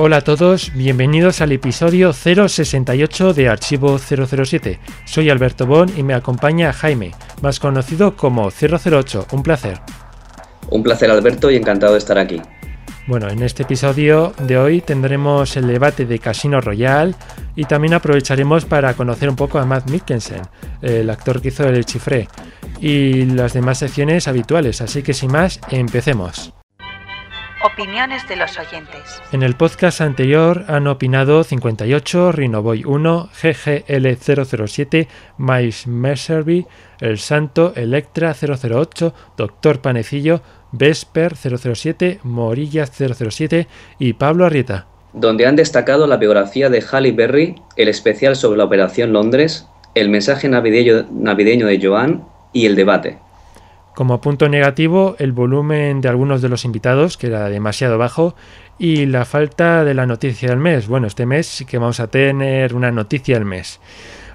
Hola 0.00 0.18
a 0.18 0.20
todos, 0.20 0.72
bienvenidos 0.74 1.40
al 1.40 1.50
episodio 1.50 2.12
068 2.12 3.34
de 3.34 3.48
Archivo 3.48 3.98
007. 3.98 4.78
Soy 5.04 5.28
Alberto 5.28 5.66
Bon 5.66 5.90
y 5.96 6.04
me 6.04 6.14
acompaña 6.14 6.72
Jaime, 6.72 7.10
más 7.42 7.58
conocido 7.58 8.14
como 8.14 8.48
008. 8.48 9.26
Un 9.32 9.42
placer. 9.42 9.80
Un 10.70 10.84
placer 10.84 11.10
Alberto 11.10 11.50
y 11.50 11.56
encantado 11.56 11.94
de 11.94 11.98
estar 11.98 12.16
aquí. 12.16 12.40
Bueno, 13.08 13.28
en 13.28 13.42
este 13.42 13.64
episodio 13.64 14.34
de 14.38 14.56
hoy 14.56 14.82
tendremos 14.82 15.56
el 15.56 15.66
debate 15.66 16.06
de 16.06 16.20
Casino 16.20 16.60
Royale 16.60 17.16
y 17.56 17.64
también 17.64 17.94
aprovecharemos 17.94 18.66
para 18.66 18.94
conocer 18.94 19.28
un 19.28 19.34
poco 19.34 19.58
a 19.58 19.66
Matt 19.66 19.90
Mikkelsen, 19.90 20.42
el 20.80 21.10
actor 21.10 21.42
que 21.42 21.48
hizo 21.48 21.66
el 21.66 21.84
chifré, 21.84 22.28
y 22.80 23.24
las 23.24 23.52
demás 23.52 23.78
secciones 23.78 24.28
habituales. 24.28 24.80
Así 24.80 25.02
que 25.02 25.12
sin 25.12 25.32
más, 25.32 25.58
empecemos. 25.72 26.52
Opiniones 27.64 28.28
de 28.28 28.36
los 28.36 28.56
oyentes. 28.56 29.20
En 29.32 29.42
el 29.42 29.56
podcast 29.56 30.00
anterior 30.00 30.64
han 30.68 30.86
opinado 30.86 31.42
58, 31.42 32.30
Rinoboy 32.30 32.84
1, 32.84 33.30
GGL007, 33.42 35.08
Mais 35.38 35.88
Messerby, 35.88 36.66
El 37.00 37.18
Santo, 37.18 37.72
Electra 37.74 38.32
008, 38.32 39.12
Doctor 39.36 39.80
Panecillo, 39.80 40.40
Vesper 40.70 41.34
007, 41.34 42.20
Morillas 42.22 42.92
007 42.92 43.66
y 43.98 44.12
Pablo 44.12 44.46
Arrieta. 44.46 44.86
Donde 45.12 45.46
han 45.46 45.56
destacado 45.56 46.06
la 46.06 46.16
biografía 46.16 46.70
de 46.70 46.80
Halle 46.80 47.10
Berry, 47.10 47.56
el 47.74 47.88
especial 47.88 48.36
sobre 48.36 48.58
la 48.58 48.64
Operación 48.64 49.12
Londres, 49.12 49.66
el 49.96 50.10
mensaje 50.10 50.48
navideño, 50.48 51.08
navideño 51.10 51.66
de 51.66 51.80
Joan 51.84 52.24
y 52.52 52.66
el 52.66 52.76
debate. 52.76 53.18
Como 53.98 54.20
punto 54.20 54.48
negativo, 54.48 55.16
el 55.18 55.32
volumen 55.32 56.00
de 56.00 56.08
algunos 56.08 56.40
de 56.40 56.48
los 56.48 56.64
invitados, 56.64 57.16
que 57.16 57.26
era 57.26 57.48
demasiado 57.48 57.98
bajo, 57.98 58.36
y 58.78 59.06
la 59.06 59.24
falta 59.24 59.82
de 59.82 59.92
la 59.92 60.06
noticia 60.06 60.50
del 60.50 60.60
mes. 60.60 60.86
Bueno, 60.86 61.08
este 61.08 61.26
mes 61.26 61.48
sí 61.48 61.64
que 61.64 61.78
vamos 61.78 61.98
a 61.98 62.06
tener 62.06 62.76
una 62.76 62.92
noticia 62.92 63.34
del 63.34 63.44
mes. 63.44 63.80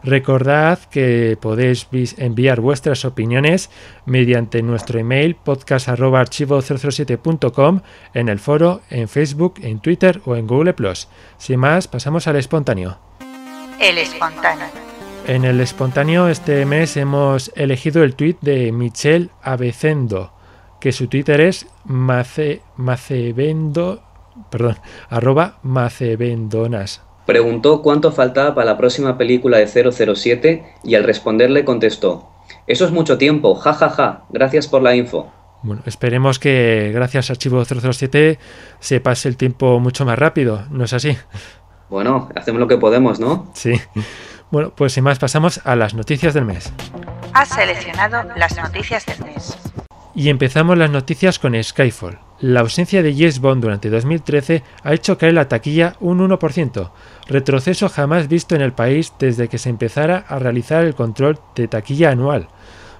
Recordad 0.04 0.80
que 0.92 1.38
podéis 1.40 1.88
enviar 2.18 2.60
vuestras 2.60 3.06
opiniones 3.06 3.70
mediante 4.06 4.62
nuestro 4.64 5.00
email 5.00 5.38
podcast.archivo007.com 5.38 7.80
en 8.14 8.28
el 8.28 8.40
foro, 8.40 8.82
en 8.90 9.08
Facebook, 9.08 9.62
en 9.62 9.80
Twitter 9.80 10.20
o 10.26 10.36
en 10.36 10.46
Google⁇ 10.46 10.76
Sin 11.38 11.62
más, 11.62 11.88
pasamos 11.88 12.28
al 12.28 12.36
espontáneo. 12.36 12.98
El 13.80 13.98
espontáneo. 13.98 14.83
En 15.26 15.46
el 15.46 15.62
espontáneo 15.62 16.28
este 16.28 16.66
mes 16.66 16.98
hemos 16.98 17.52
elegido 17.56 18.04
el 18.04 18.14
tuit 18.14 18.38
de 18.42 18.74
Michelle 18.74 19.30
Abecendo, 19.42 20.34
que 20.82 20.92
su 20.92 21.08
Twitter 21.08 21.40
es 21.40 21.66
mace, 21.86 22.62
macebendo, 22.76 24.04
perdón, 24.50 24.76
arroba 25.10 25.60
macebendonas. 25.64 27.02
Preguntó 27.26 27.82
cuánto 27.82 28.12
faltaba 28.12 28.54
para 28.54 28.66
la 28.66 28.78
próxima 28.78 29.18
película 29.18 29.60
de 29.60 29.68
007 29.68 30.66
y 30.84 30.96
al 30.96 31.06
responderle 31.06 31.64
contestó, 31.64 32.28
eso 32.68 32.84
es 32.86 32.92
mucho 32.92 33.18
tiempo, 33.18 33.56
jajaja, 33.56 33.90
ja, 33.90 33.96
ja. 33.96 34.26
gracias 34.30 34.68
por 34.68 34.82
la 34.82 34.94
info. 34.94 35.32
Bueno, 35.62 35.84
esperemos 35.86 36.38
que 36.38 36.92
gracias 36.94 37.30
a 37.30 37.34
Archivo 37.34 37.64
007 37.64 38.40
se 38.82 39.00
pase 39.00 39.30
el 39.30 39.38
tiempo 39.38 39.80
mucho 39.80 40.06
más 40.06 40.20
rápido, 40.20 40.66
¿no 40.70 40.84
es 40.84 40.92
así? 40.92 41.16
Bueno, 41.90 42.30
hacemos 42.36 42.60
lo 42.60 42.68
que 42.68 42.78
podemos, 42.78 43.20
¿no? 43.20 43.52
Sí. 43.54 43.74
Bueno, 44.54 44.72
pues 44.76 44.94
sin 44.94 45.04
más 45.04 45.18
pasamos 45.18 45.62
a 45.64 45.76
las 45.76 45.96
noticias 45.96 46.36
del 46.36 46.46
mes. 46.46 46.72
Has 47.34 47.50
seleccionado 47.50 48.22
las 48.36 48.56
noticias 48.56 49.04
del 49.04 49.26
mes. 49.26 49.58
Y 50.14 50.30
empezamos 50.30 50.78
las 50.78 50.92
noticias 50.92 51.40
con 51.40 51.56
Skyfall. 51.62 52.20
La 52.40 52.60
ausencia 52.60 53.02
de 53.02 53.16
Yes 53.16 53.40
Bond 53.40 53.64
durante 53.64 53.90
2013 53.90 54.62
ha 54.84 54.94
hecho 54.94 55.18
caer 55.18 55.34
la 55.34 55.48
taquilla 55.48 55.96
un 56.02 56.20
1%, 56.20 56.92
retroceso 57.26 57.90
jamás 57.90 58.28
visto 58.28 58.54
en 58.54 58.62
el 58.62 58.74
país 58.74 59.12
desde 59.18 59.48
que 59.48 59.58
se 59.58 59.70
empezara 59.70 60.24
a 60.28 60.38
realizar 60.38 60.86
el 60.86 60.94
control 60.94 61.40
de 61.56 61.68
taquilla 61.68 62.12
anual. 62.12 62.48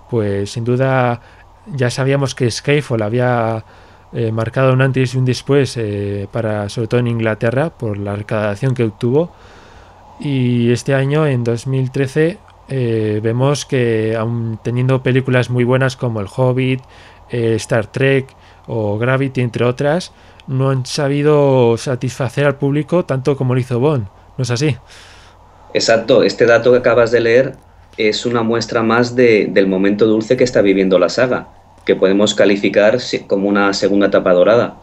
Pues 0.10 0.50
sin 0.50 0.64
duda 0.64 1.22
ya 1.68 1.92
sabíamos 1.92 2.34
que 2.34 2.50
Skyfall 2.50 3.04
había 3.04 3.64
eh, 4.12 4.32
marcado 4.32 4.74
un 4.74 4.82
antes 4.82 5.14
y 5.14 5.20
un 5.20 5.26
después 5.26 5.78
eh, 5.78 6.28
para 6.32 6.68
sobre 6.70 6.88
todo 6.88 7.00
en 7.00 7.10
Inglaterra 7.10 7.70
por 7.70 8.00
la 8.00 8.16
recaudación 8.16 8.74
que 8.74 8.86
obtuvo 8.86 9.32
y 10.24 10.72
este 10.72 10.96
año, 10.96 11.28
en 11.28 11.44
2013, 11.44 12.38
eh, 12.70 13.20
vemos 13.22 13.66
que 13.66 14.16
aun 14.18 14.58
teniendo 14.64 15.04
películas 15.04 15.50
muy 15.50 15.66
buenas 15.66 15.98
como 15.98 16.22
El 16.22 16.28
Hobbit, 16.34 16.80
eh, 17.30 17.56
Star 17.56 17.88
Trek 17.88 18.34
o 18.68 18.98
Gravity, 18.98 19.42
entre 19.42 19.66
otras, 19.66 20.14
no 20.48 20.70
han 20.70 20.86
sabido 20.86 21.78
satisfacer 21.78 22.46
al 22.46 22.56
público 22.56 23.04
tanto 23.04 23.36
como 23.36 23.54
lo 23.54 23.60
hizo 23.60 23.80
Bond. 23.80 24.08
¿No 24.38 24.44
es 24.44 24.50
así? 24.50 24.78
Exacto, 25.74 26.24
este 26.24 26.46
dato 26.46 26.72
que 26.72 26.78
acabas 26.78 27.12
de 27.12 27.20
leer 27.20 27.56
es 27.98 28.26
una 28.26 28.44
muestra 28.44 28.82
más 28.82 29.16
de, 29.16 29.48
del 29.52 29.68
momento 29.68 30.06
dulce 30.06 30.38
que 30.38 30.46
está 30.46 30.62
viviendo 30.62 30.98
la 31.00 31.10
saga, 31.10 31.50
que 31.86 31.96
podemos 31.96 32.34
calificar 32.34 32.98
como 33.28 33.50
una 33.50 33.74
segunda 33.74 34.08
etapa 34.08 34.32
dorada. 34.32 34.78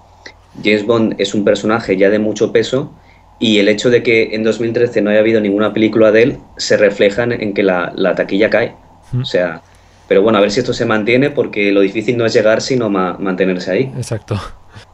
James 0.63 0.85
Bond 0.85 1.15
es 1.19 1.35
un 1.35 1.45
personaje 1.45 1.97
ya 1.97 2.11
de 2.11 2.19
mucho 2.19 2.53
peso 2.53 2.93
y 3.41 3.59
el 3.59 3.69
hecho 3.69 3.89
de 3.89 4.03
que 4.03 4.35
en 4.35 4.45
2013 4.45 5.01
no 5.01 5.11
haya 5.11 5.21
habido 5.21 5.41
ninguna 5.41 5.73
película 5.73 6.13
de 6.13 6.23
él 6.23 6.39
se 6.59 6.77
refleja 6.77 7.25
en 7.25 7.55
que 7.55 7.63
la, 7.63 8.15
taquilla 8.15 8.51
cae. 8.51 8.75
O 9.19 9.25
sea, 9.25 9.63
pero 10.07 10.23
bueno, 10.23 10.39
a 10.39 10.43
ver 10.43 10.53
si 10.53 10.61
esto 10.61 10.75
se 10.75 10.85
mantiene 10.85 11.31
porque 11.31 11.73
lo 11.73 11.81
difícil 11.81 12.19
no 12.19 12.27
es 12.27 12.35
llegar 12.35 12.61
sino 12.61 12.91
mantenerse 12.91 13.73
ahí. 13.73 13.93
Exacto. 13.97 14.39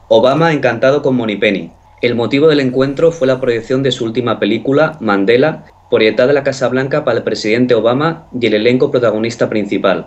Obama 0.08 0.52
encantado 0.52 1.02
con 1.02 1.18
Penny. 1.40 1.72
El 2.00 2.14
motivo 2.14 2.46
del 2.46 2.60
encuentro 2.60 3.10
fue 3.10 3.26
la 3.26 3.40
proyección 3.40 3.82
de 3.82 3.90
su 3.90 4.04
última 4.04 4.38
película, 4.38 4.96
Mandela, 5.00 5.64
proyectada 5.90 6.28
de 6.28 6.34
la 6.34 6.44
Casa 6.44 6.68
Blanca 6.68 7.04
para 7.04 7.18
el 7.18 7.24
presidente 7.24 7.74
Obama 7.74 8.28
y 8.38 8.46
el 8.46 8.54
elenco 8.54 8.92
protagonista 8.92 9.48
principal. 9.48 10.06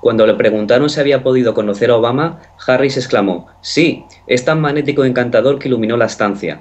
Cuando 0.00 0.26
le 0.26 0.34
preguntaron 0.34 0.88
si 0.88 1.00
había 1.00 1.22
podido 1.22 1.52
conocer 1.52 1.90
a 1.90 1.96
Obama, 1.96 2.40
Harris 2.66 2.96
exclamó, 2.96 3.48
sí, 3.60 4.04
es 4.26 4.44
tan 4.44 4.60
magnético 4.60 5.04
y 5.04 5.08
encantador 5.08 5.58
que 5.58 5.68
iluminó 5.68 5.96
la 5.96 6.06
estancia 6.06 6.60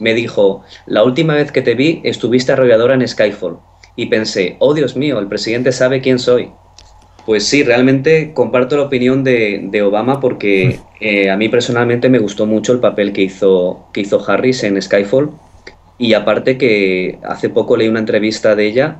me 0.00 0.14
dijo, 0.14 0.64
la 0.86 1.04
última 1.04 1.34
vez 1.34 1.52
que 1.52 1.62
te 1.62 1.74
vi 1.74 2.00
estuviste 2.02 2.52
arrolladora 2.52 2.94
en 2.94 3.06
Skyfall. 3.06 3.58
Y 3.96 4.06
pensé, 4.06 4.56
oh 4.58 4.74
Dios 4.74 4.96
mío, 4.96 5.18
el 5.18 5.28
presidente 5.28 5.72
sabe 5.72 6.00
quién 6.00 6.18
soy. 6.18 6.50
Pues 7.26 7.46
sí, 7.46 7.62
realmente 7.62 8.32
comparto 8.32 8.76
la 8.76 8.84
opinión 8.84 9.22
de, 9.22 9.82
Obama 9.84 10.20
porque 10.20 10.80
eh, 11.00 11.30
a 11.30 11.36
mí 11.36 11.48
personalmente 11.48 12.08
me 12.08 12.18
gustó 12.18 12.46
mucho 12.46 12.72
el 12.72 12.80
papel 12.80 13.12
que 13.12 13.22
hizo, 13.22 13.86
que 13.92 14.00
hizo 14.00 14.24
Harris 14.26 14.64
en 14.64 14.80
Skyfall. 14.80 15.30
Y 15.98 16.14
aparte 16.14 16.56
que 16.56 17.18
hace 17.22 17.50
poco 17.50 17.76
leí 17.76 17.88
una 17.88 18.00
entrevista 18.00 18.56
de 18.56 18.66
ella 18.66 18.96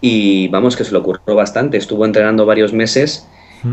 y 0.00 0.46
vamos 0.48 0.76
que 0.76 0.84
se 0.84 0.92
lo 0.92 1.00
ocurrió 1.00 1.34
bastante. 1.34 1.76
Estuvo 1.76 2.04
entrenando 2.04 2.46
varios 2.46 2.72
meses 2.72 3.26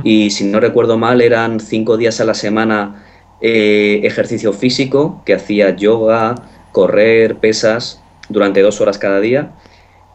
y 0.04 0.32
si 0.32 0.46
no 0.46 0.60
recuerdo 0.60 0.98
mal 0.98 1.22
eran 1.22 1.60
cinco 1.60 1.96
días 1.96 2.20
a 2.20 2.26
la 2.26 2.34
semana 2.34 3.04
eh, 3.42 4.02
ejercicio 4.04 4.54
físico, 4.54 5.22
que 5.26 5.34
hacía 5.34 5.76
yoga, 5.76 6.36
correr, 6.76 7.38
pesas, 7.38 8.02
durante 8.28 8.62
dos 8.62 8.82
horas 8.82 8.98
cada 8.98 9.22
día. 9.22 9.54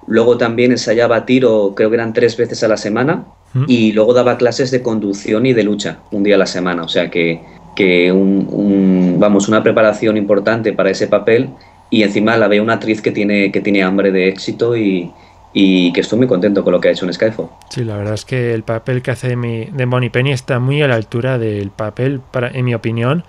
Luego 0.07 0.37
también 0.37 0.73
ensayaba 0.73 1.25
tiro, 1.25 1.73
creo 1.75 1.89
que 1.89 1.97
eran 1.97 2.13
tres 2.13 2.37
veces 2.37 2.63
a 2.63 2.69
la 2.69 2.77
semana. 2.77 3.25
Y 3.67 3.93
luego 3.93 4.15
daba 4.15 4.37
clases 4.37 4.71
de 4.71 4.81
conducción 4.81 5.45
y 5.45 5.53
de 5.55 5.65
lucha 5.65 5.99
un 6.13 6.23
día 6.23 6.37
a 6.37 6.39
la 6.39 6.47
semana. 6.47 6.85
O 6.85 6.89
sea 6.89 7.11
que, 7.11 7.41
que 7.75 8.13
un, 8.13 9.17
vamos, 9.19 9.49
una 9.49 9.63
preparación 9.63 10.17
importante 10.17 10.73
para 10.73 10.91
ese 10.91 11.09
papel. 11.09 11.49
Y 11.89 12.03
encima 12.03 12.37
la 12.37 12.47
veo 12.47 12.63
una 12.63 12.75
actriz 12.75 13.01
que 13.01 13.11
tiene, 13.11 13.51
que 13.51 13.61
tiene 13.61 13.83
hambre 13.83 14.13
de 14.13 14.29
éxito 14.29 14.77
y, 14.77 15.11
y 15.53 15.93
que 15.93 16.03
estoy 16.03 16.19
muy 16.19 16.29
contento 16.29 16.63
con 16.63 16.75
lo 16.75 16.81
que 16.81 16.89
ha 16.89 16.91
hecho 16.93 17.07
en 17.07 17.13
Skyfall. 17.13 17.49
Sí, 17.71 17.83
la 17.83 17.97
verdad 17.97 18.15
es 18.15 18.25
que 18.25 18.55
el 18.55 18.63
papel 18.63 19.03
que 19.03 19.11
hace 19.11 19.35
de, 19.35 19.69
de 19.73 19.85
Bonnie 19.87 20.11
Penny 20.11 20.31
está 20.31 20.61
muy 20.61 20.83
a 20.83 20.89
la 20.89 20.95
altura 20.95 21.39
del 21.39 21.71
papel, 21.71 22.21
para, 22.21 22.51
en 22.51 22.65
mi 22.67 22.75
opinión 22.75 23.25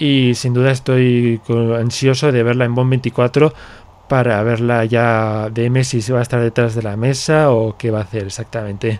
y 0.00 0.34
sin 0.34 0.54
duda 0.54 0.72
estoy 0.72 1.40
ansioso 1.78 2.32
de 2.32 2.42
verla 2.42 2.64
en 2.64 2.74
Bond 2.74 2.90
24 2.90 3.52
para 4.08 4.42
verla 4.42 4.84
ya 4.86 5.50
de 5.52 5.66
M 5.66 5.84
si 5.84 6.02
se 6.02 6.12
va 6.12 6.18
a 6.18 6.22
estar 6.22 6.42
detrás 6.42 6.74
de 6.74 6.82
la 6.82 6.96
mesa 6.96 7.52
o 7.52 7.76
qué 7.76 7.92
va 7.92 7.98
a 7.98 8.02
hacer 8.02 8.24
exactamente. 8.24 8.98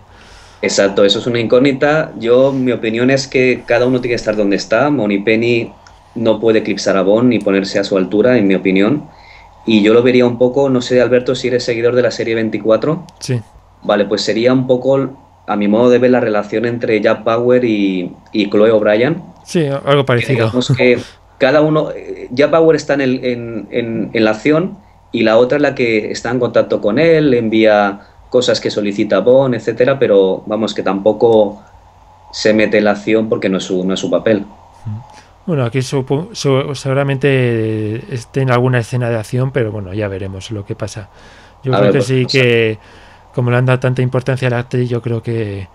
Exacto, 0.61 1.03
eso 1.03 1.17
es 1.19 1.25
una 1.25 1.39
incógnita. 1.39 2.13
Yo, 2.19 2.53
mi 2.53 2.71
opinión 2.71 3.09
es 3.09 3.27
que 3.27 3.63
cada 3.65 3.87
uno 3.87 3.99
tiene 3.99 4.11
que 4.11 4.15
estar 4.15 4.35
donde 4.35 4.55
está. 4.55 4.91
Moni 4.91 5.17
Penny 5.17 5.73
no 6.13 6.39
puede 6.39 6.59
eclipsar 6.59 6.95
a 6.97 7.01
Bond 7.01 7.29
ni 7.29 7.39
ponerse 7.39 7.79
a 7.79 7.83
su 7.83 7.97
altura, 7.97 8.37
en 8.37 8.47
mi 8.47 8.53
opinión. 8.53 9.09
Y 9.65 9.81
yo 9.81 9.93
lo 9.93 10.03
vería 10.03 10.25
un 10.25 10.37
poco, 10.37 10.69
no 10.69 10.81
sé, 10.81 11.01
Alberto, 11.01 11.33
si 11.33 11.47
eres 11.47 11.63
seguidor 11.63 11.95
de 11.95 12.03
la 12.03 12.11
serie 12.11 12.35
24. 12.35 13.07
Sí. 13.19 13.41
Vale, 13.83 14.05
pues 14.05 14.21
sería 14.21 14.53
un 14.53 14.67
poco, 14.67 15.09
a 15.47 15.55
mi 15.55 15.67
modo 15.67 15.89
de 15.89 15.99
ver, 15.99 16.11
la 16.11 16.19
relación 16.19 16.65
entre 16.65 17.01
Jack 17.01 17.23
Bauer 17.23 17.63
y, 17.65 18.11
y 18.31 18.49
Chloe 18.49 18.71
O'Brien. 18.71 19.21
Sí, 19.43 19.65
algo 19.65 20.05
parecido. 20.05 20.45
Digamos 20.45 20.73
que 20.75 20.99
cada 21.37 21.61
uno, 21.61 21.89
Jack 22.31 22.51
Bauer 22.51 22.75
está 22.75 22.93
en, 22.93 23.01
el, 23.01 23.25
en, 23.25 23.67
en, 23.71 24.09
en 24.13 24.23
la 24.23 24.31
acción 24.31 24.77
y 25.11 25.23
la 25.23 25.37
otra 25.37 25.57
es 25.57 25.61
la 25.61 25.75
que 25.75 26.11
está 26.11 26.31
en 26.31 26.39
contacto 26.39 26.79
con 26.79 26.99
él, 26.99 27.31
le 27.31 27.39
envía 27.39 28.01
cosas 28.29 28.61
que 28.61 28.69
solicita 28.69 29.19
Bond, 29.19 29.55
etcétera, 29.55 29.99
pero 29.99 30.43
vamos, 30.45 30.73
que 30.73 30.83
tampoco 30.83 31.61
se 32.31 32.53
mete 32.53 32.77
en 32.77 32.85
la 32.85 32.91
acción 32.91 33.27
porque 33.27 33.49
no 33.49 33.57
es 33.57 33.63
su, 33.65 33.83
no 33.83 33.93
es 33.93 33.99
su 33.99 34.09
papel. 34.09 34.45
Bueno, 35.45 35.65
aquí 35.65 35.81
supo, 35.81 36.29
su, 36.31 36.73
seguramente 36.75 38.13
esté 38.13 38.41
en 38.41 38.51
alguna 38.51 38.79
escena 38.79 39.09
de 39.09 39.17
acción, 39.17 39.51
pero 39.51 39.71
bueno, 39.71 39.93
ya 39.93 40.07
veremos 40.07 40.51
lo 40.51 40.63
que 40.63 40.75
pasa. 40.75 41.09
Yo 41.63 41.73
A 41.73 41.79
creo 41.79 41.91
ver, 41.91 41.91
que 41.91 41.97
pues, 41.97 42.07
sí 42.07 42.25
sé. 42.29 42.79
Como 43.33 43.51
le 43.51 43.57
han 43.57 43.65
dado 43.65 43.79
tanta 43.79 44.01
importancia 44.01 44.47
a 44.47 44.51
la 44.51 44.59
actriz, 44.59 44.89
yo 44.89 45.01
creo 45.01 45.21
que, 45.21 45.67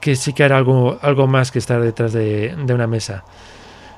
que 0.00 0.16
sí 0.16 0.32
que 0.32 0.44
hará 0.44 0.56
algo, 0.56 0.98
algo 1.02 1.26
más 1.26 1.50
que 1.50 1.58
estar 1.58 1.80
detrás 1.80 2.12
de, 2.12 2.54
de 2.56 2.74
una 2.74 2.86
mesa. 2.86 3.24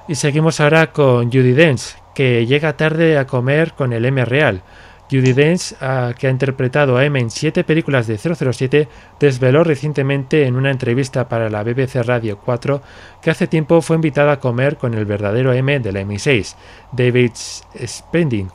Y 0.06 0.16
seguimos 0.16 0.61
ahora 0.61 0.93
con 0.93 1.26
Judy 1.26 1.52
Dench, 1.52 1.96
que 2.14 2.46
llega 2.46 2.76
tarde 2.76 3.16
a 3.19 3.26
comer 3.26 3.72
con 3.72 3.93
el 3.93 4.05
M 4.05 4.25
real. 4.25 4.62
Judy 5.11 5.32
Dench, 5.32 5.75
ah, 5.81 6.12
que 6.19 6.26
ha 6.26 6.31
interpretado 6.31 6.96
a 6.96 7.05
M 7.05 7.19
en 7.19 7.31
siete 7.31 7.62
películas 7.62 8.06
de 8.06 8.19
007, 8.19 8.88
desveló 9.20 9.62
recientemente 9.62 10.46
en 10.46 10.56
una 10.56 10.70
entrevista 10.70 11.28
para 11.28 11.50
la 11.50 11.62
BBC 11.62 12.02
Radio 12.05 12.38
4 12.38 12.82
que 13.22 13.31
hace 13.31 13.46
tiempo 13.46 13.82
fue 13.82 13.96
invitada 13.96 14.32
a 14.32 14.40
comer 14.40 14.76
con 14.76 14.94
el 14.94 15.05
verdadero 15.05 15.52
M 15.52 15.78
de 15.81 15.93
la 15.93 16.02
MI6, 16.02 16.55
David 16.93 17.32
Spending. 17.34 18.50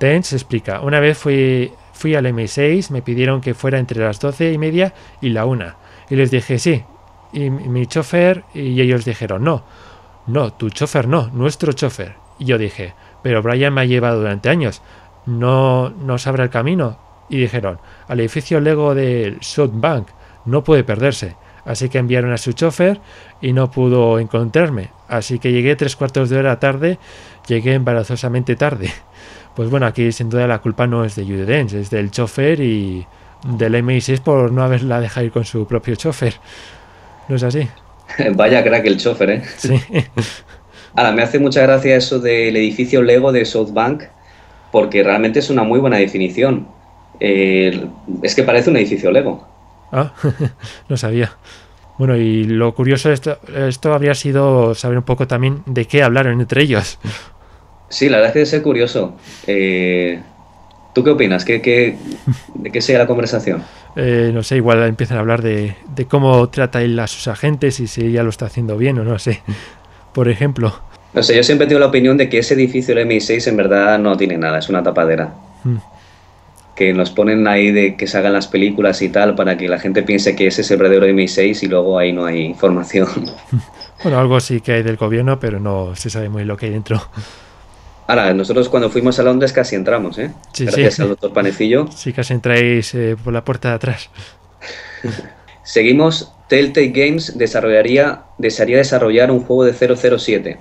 Dench 0.00 0.32
explica, 0.32 0.80
una 0.80 1.00
vez 1.00 1.16
fui, 1.16 1.72
fui 1.96 2.14
al 2.14 2.26
MI6, 2.26 2.90
me 2.90 3.02
pidieron 3.02 3.40
que 3.40 3.54
fuera 3.54 3.78
entre 3.78 4.00
las 4.00 4.20
12 4.20 4.52
y 4.52 4.58
media 4.58 4.94
y 5.20 5.30
la 5.30 5.46
una, 5.46 5.76
y 6.08 6.16
les 6.16 6.30
dije 6.30 6.58
sí, 6.58 6.84
y 7.32 7.50
mi 7.50 7.86
chofer, 7.86 8.44
y 8.54 8.80
ellos 8.80 9.04
dijeron 9.04 9.42
no, 9.42 9.64
no, 10.26 10.52
tu 10.52 10.70
chofer 10.70 11.06
no, 11.08 11.28
nuestro 11.32 11.72
chofer. 11.72 12.14
Y 12.38 12.46
yo 12.46 12.58
dije, 12.58 12.94
pero 13.22 13.42
Brian 13.42 13.72
me 13.72 13.82
ha 13.82 13.84
llevado 13.84 14.18
durante 14.18 14.50
años, 14.50 14.82
no, 15.24 15.90
no 15.90 16.18
sabrá 16.18 16.44
el 16.44 16.50
camino. 16.50 16.98
Y 17.28 17.38
dijeron, 17.38 17.78
al 18.06 18.20
edificio 18.20 18.60
Lego 18.60 18.94
del 18.94 19.38
South 19.42 19.72
Bank, 19.72 20.08
no 20.44 20.62
puede 20.62 20.84
perderse. 20.84 21.36
Así 21.64 21.88
que 21.88 21.98
enviaron 21.98 22.32
a 22.32 22.38
su 22.38 22.52
chofer 22.52 23.00
y 23.40 23.52
no 23.52 23.70
pudo 23.70 24.20
encontrarme. 24.20 24.90
Así 25.08 25.40
que 25.40 25.50
llegué 25.50 25.74
tres 25.74 25.96
cuartos 25.96 26.30
de 26.30 26.38
hora 26.38 26.60
tarde, 26.60 26.98
llegué 27.48 27.74
embarazosamente 27.74 28.54
tarde. 28.54 28.92
Pues 29.56 29.70
bueno, 29.70 29.86
aquí 29.86 30.12
sin 30.12 30.28
duda 30.28 30.46
la 30.46 30.58
culpa 30.58 30.86
no 30.86 31.02
es 31.02 31.16
de 31.16 31.24
Judy 31.24 31.46
Dench, 31.46 31.72
es 31.72 31.88
del 31.88 32.10
chofer 32.10 32.60
y 32.60 33.06
del 33.56 33.74
MI6 33.76 34.20
por 34.20 34.52
no 34.52 34.62
haberla 34.62 35.00
dejado 35.00 35.24
ir 35.24 35.32
con 35.32 35.46
su 35.46 35.66
propio 35.66 35.94
chofer. 35.94 36.34
¿No 37.26 37.36
es 37.36 37.42
así? 37.42 37.66
Vaya 38.34 38.62
crack 38.62 38.84
el 38.84 38.98
chofer, 38.98 39.30
¿eh? 39.30 39.42
Sí. 39.56 39.80
Ahora, 40.94 41.12
me 41.12 41.22
hace 41.22 41.38
mucha 41.38 41.62
gracia 41.62 41.96
eso 41.96 42.20
del 42.20 42.54
edificio 42.56 43.02
Lego 43.02 43.32
de 43.32 43.46
South 43.46 43.72
Bank, 43.72 44.04
porque 44.70 45.02
realmente 45.02 45.38
es 45.38 45.48
una 45.48 45.62
muy 45.62 45.80
buena 45.80 45.96
definición. 45.96 46.68
Eh, 47.18 47.88
es 48.22 48.34
que 48.34 48.42
parece 48.42 48.68
un 48.68 48.76
edificio 48.76 49.10
Lego. 49.10 49.48
Ah, 49.90 50.12
no 50.88 50.98
sabía. 50.98 51.32
Bueno, 51.96 52.14
y 52.16 52.44
lo 52.44 52.74
curioso 52.74 53.08
de 53.08 53.14
esto, 53.14 53.38
esto 53.54 53.94
habría 53.94 54.14
sido 54.14 54.74
saber 54.74 54.98
un 54.98 55.04
poco 55.04 55.26
también 55.26 55.62
de 55.64 55.86
qué 55.86 56.02
hablaron 56.02 56.40
entre 56.40 56.62
ellos. 56.62 56.98
Sí, 57.88 58.08
la 58.08 58.18
verdad 58.18 58.28
es 58.28 58.32
que 58.32 58.38
debe 58.40 58.50
ser 58.50 58.62
curioso. 58.62 59.16
Eh, 59.46 60.20
¿Tú 60.94 61.04
qué 61.04 61.10
opinas? 61.10 61.44
¿Qué, 61.44 61.60
qué, 61.60 61.96
¿De 62.54 62.70
qué 62.70 62.80
sea 62.80 62.98
la 62.98 63.06
conversación? 63.06 63.62
Eh, 63.96 64.30
no 64.32 64.42
sé, 64.42 64.56
igual 64.56 64.82
empiezan 64.82 65.18
a 65.18 65.20
hablar 65.20 65.42
de, 65.42 65.76
de 65.94 66.04
cómo 66.06 66.48
trata 66.48 66.82
él 66.82 66.98
a 66.98 67.06
sus 67.06 67.28
agentes 67.28 67.80
y 67.80 67.86
si 67.86 68.06
ella 68.06 68.22
lo 68.22 68.30
está 68.30 68.46
haciendo 68.46 68.76
bien 68.76 68.98
o 68.98 69.04
no 69.04 69.18
sé. 69.18 69.42
Por 70.12 70.28
ejemplo. 70.28 70.80
No 71.12 71.22
sé, 71.22 71.36
yo 71.36 71.42
siempre 71.42 71.66
tengo 71.66 71.80
la 71.80 71.86
opinión 71.86 72.16
de 72.16 72.28
que 72.28 72.38
ese 72.38 72.54
edificio 72.54 72.94
del 72.94 73.06
MI6 73.06 73.46
en 73.48 73.56
verdad 73.56 73.98
no 73.98 74.16
tiene 74.16 74.36
nada, 74.36 74.58
es 74.58 74.68
una 74.68 74.82
tapadera. 74.82 75.34
Mm. 75.64 75.76
Que 76.74 76.92
nos 76.92 77.10
ponen 77.10 77.46
ahí 77.48 77.70
de 77.70 77.96
que 77.96 78.06
se 78.06 78.18
hagan 78.18 78.34
las 78.34 78.48
películas 78.48 79.00
y 79.00 79.08
tal 79.08 79.34
para 79.34 79.56
que 79.56 79.68
la 79.68 79.78
gente 79.78 80.02
piense 80.02 80.36
que 80.36 80.46
ese 80.46 80.60
es 80.60 80.70
el 80.70 80.76
verdadero 80.76 81.06
MI6 81.06 81.62
y 81.62 81.66
luego 81.68 81.98
ahí 81.98 82.12
no 82.12 82.26
hay 82.26 82.42
información. 82.42 83.08
Bueno, 84.02 84.18
algo 84.18 84.38
sí 84.40 84.60
que 84.60 84.72
hay 84.72 84.82
del 84.82 84.98
gobierno, 84.98 85.40
pero 85.40 85.58
no 85.58 85.96
se 85.96 86.10
sabe 86.10 86.28
muy 86.28 86.44
lo 86.44 86.58
que 86.58 86.66
hay 86.66 86.72
dentro. 86.72 87.00
Ahora, 88.06 88.32
nosotros 88.34 88.68
cuando 88.68 88.88
fuimos 88.88 89.18
a 89.18 89.24
Londres 89.24 89.52
casi 89.52 89.74
entramos, 89.74 90.18
¿eh? 90.18 90.30
Sí, 90.52 90.64
Gracias 90.64 90.94
sí. 90.94 91.02
al 91.02 91.08
doctor 91.08 91.32
Panecillo. 91.32 91.88
Sí 91.96 92.14
os 92.16 92.30
entráis 92.30 92.94
eh, 92.94 93.16
por 93.22 93.32
la 93.32 93.44
puerta 93.44 93.70
de 93.70 93.74
atrás. 93.74 94.10
Seguimos, 95.64 96.32
Telltale 96.48 96.88
Games 96.88 97.36
desarrollaría, 97.36 98.22
desearía 98.38 98.76
desarrollar 98.76 99.32
un 99.32 99.40
juego 99.40 99.64
de 99.64 99.72
007. 99.72 100.58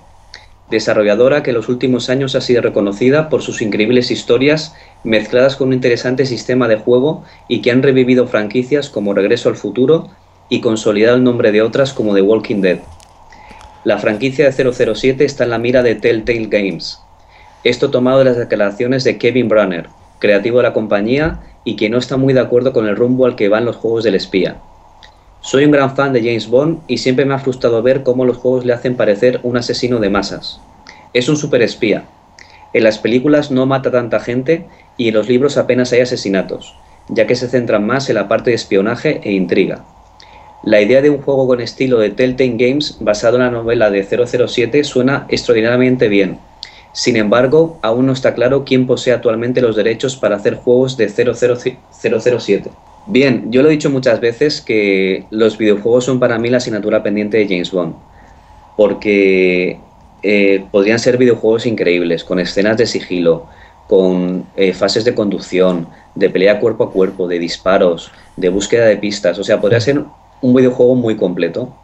Desarrolladora 0.71 1.43
que 1.43 1.51
en 1.51 1.57
los 1.57 1.69
últimos 1.69 2.09
años 2.09 2.33
ha 2.33 2.41
sido 2.41 2.63
reconocida 2.63 3.29
por 3.29 3.43
sus 3.43 3.61
increíbles 3.61 4.09
historias 4.09 4.73
mezcladas 5.03 5.55
con 5.55 5.67
un 5.67 5.75
interesante 5.75 6.25
sistema 6.25 6.67
de 6.67 6.77
juego 6.77 7.23
y 7.47 7.61
que 7.61 7.69
han 7.69 7.83
revivido 7.83 8.27
franquicias 8.27 8.89
como 8.89 9.13
Regreso 9.13 9.49
al 9.49 9.55
Futuro 9.55 10.09
y 10.49 10.61
consolidado 10.61 11.17
el 11.17 11.23
nombre 11.23 11.51
de 11.51 11.61
otras 11.61 11.93
como 11.93 12.15
The 12.15 12.23
Walking 12.23 12.61
Dead. 12.61 12.79
La 13.83 13.99
franquicia 13.99 14.49
de 14.49 14.73
007 14.95 15.23
está 15.23 15.43
en 15.43 15.51
la 15.51 15.59
mira 15.59 15.83
de 15.83 15.93
Telltale 15.93 16.47
Games. 16.47 17.04
Esto 17.65 17.89
tomado 17.89 18.19
de 18.19 18.25
las 18.25 18.37
declaraciones 18.37 19.03
de 19.03 19.17
Kevin 19.17 19.49
Brunner, 19.49 19.87
creativo 20.19 20.57
de 20.57 20.63
la 20.63 20.73
compañía 20.73 21.39
y 21.63 21.75
que 21.75 21.89
no 21.89 21.97
está 21.97 22.15
muy 22.15 22.31
de 22.31 22.39
acuerdo 22.39 22.71
con 22.71 22.87
el 22.87 22.95
rumbo 22.95 23.25
al 23.25 23.35
que 23.35 23.49
van 23.49 23.65
los 23.65 23.75
juegos 23.75 24.03
del 24.03 24.13
espía. 24.13 24.57
Soy 25.41 25.65
un 25.65 25.71
gran 25.71 25.95
fan 25.95 26.13
de 26.13 26.19
James 26.19 26.47
Bond 26.47 26.81
y 26.87 26.99
siempre 26.99 27.25
me 27.25 27.33
ha 27.33 27.39
frustrado 27.39 27.81
ver 27.81 28.03
cómo 28.03 28.23
los 28.23 28.37
juegos 28.37 28.65
le 28.65 28.73
hacen 28.73 28.95
parecer 28.95 29.39
un 29.41 29.57
asesino 29.57 29.97
de 29.97 30.11
masas. 30.11 30.61
Es 31.13 31.27
un 31.27 31.37
superespía. 31.37 32.03
En 32.71 32.83
las 32.83 32.99
películas 32.99 33.49
no 33.49 33.65
mata 33.65 33.89
tanta 33.89 34.19
gente 34.19 34.67
y 34.95 35.07
en 35.07 35.15
los 35.15 35.27
libros 35.27 35.57
apenas 35.57 35.91
hay 35.91 36.01
asesinatos, 36.01 36.75
ya 37.09 37.25
que 37.25 37.33
se 37.33 37.49
centran 37.49 37.83
más 37.83 38.09
en 38.09 38.15
la 38.15 38.27
parte 38.27 38.51
de 38.51 38.57
espionaje 38.57 39.21
e 39.23 39.31
intriga. 39.31 39.83
La 40.61 40.81
idea 40.81 41.01
de 41.01 41.09
un 41.09 41.23
juego 41.23 41.47
con 41.47 41.61
estilo 41.61 41.97
de 41.97 42.11
Telltale 42.11 42.57
Games 42.57 42.97
basado 42.99 43.37
en 43.37 43.43
la 43.43 43.49
novela 43.49 43.89
de 43.89 44.03
007 44.03 44.83
suena 44.83 45.25
extraordinariamente 45.29 46.09
bien. 46.09 46.37
Sin 46.95 47.17
embargo, 47.17 47.77
aún 47.81 48.05
no 48.05 48.13
está 48.13 48.33
claro 48.33 48.63
quién 48.63 48.87
posee 48.87 49.11
actualmente 49.11 49.59
los 49.59 49.75
derechos 49.75 50.15
para 50.15 50.37
hacer 50.37 50.55
juegos 50.55 50.95
de 50.95 51.09
007. 51.09 52.71
Bien, 53.05 53.51
yo 53.51 53.61
lo 53.61 53.67
he 53.67 53.71
dicho 53.73 53.89
muchas 53.89 54.21
veces 54.21 54.61
que 54.61 55.25
los 55.29 55.57
videojuegos 55.57 56.05
son 56.05 56.21
para 56.21 56.39
mí 56.39 56.49
la 56.49 56.55
asignatura 56.55 57.03
pendiente 57.03 57.37
de 57.37 57.49
James 57.49 57.69
Bond, 57.69 57.95
porque 58.77 59.77
eh, 60.23 60.63
podrían 60.71 60.97
ser 60.97 61.17
videojuegos 61.17 61.65
increíbles, 61.65 62.23
con 62.23 62.39
escenas 62.39 62.77
de 62.77 62.85
sigilo, 62.85 63.47
con 63.87 64.45
eh, 64.55 64.71
fases 64.71 65.03
de 65.03 65.13
conducción, 65.13 65.89
de 66.15 66.29
pelea 66.29 66.61
cuerpo 66.61 66.85
a 66.85 66.91
cuerpo, 66.93 67.27
de 67.27 67.39
disparos, 67.39 68.09
de 68.37 68.47
búsqueda 68.47 68.85
de 68.85 68.95
pistas, 68.95 69.37
o 69.37 69.43
sea, 69.43 69.59
podría 69.59 69.81
ser 69.81 70.01
un 70.41 70.55
videojuego 70.55 70.95
muy 70.95 71.17
completo. 71.17 71.75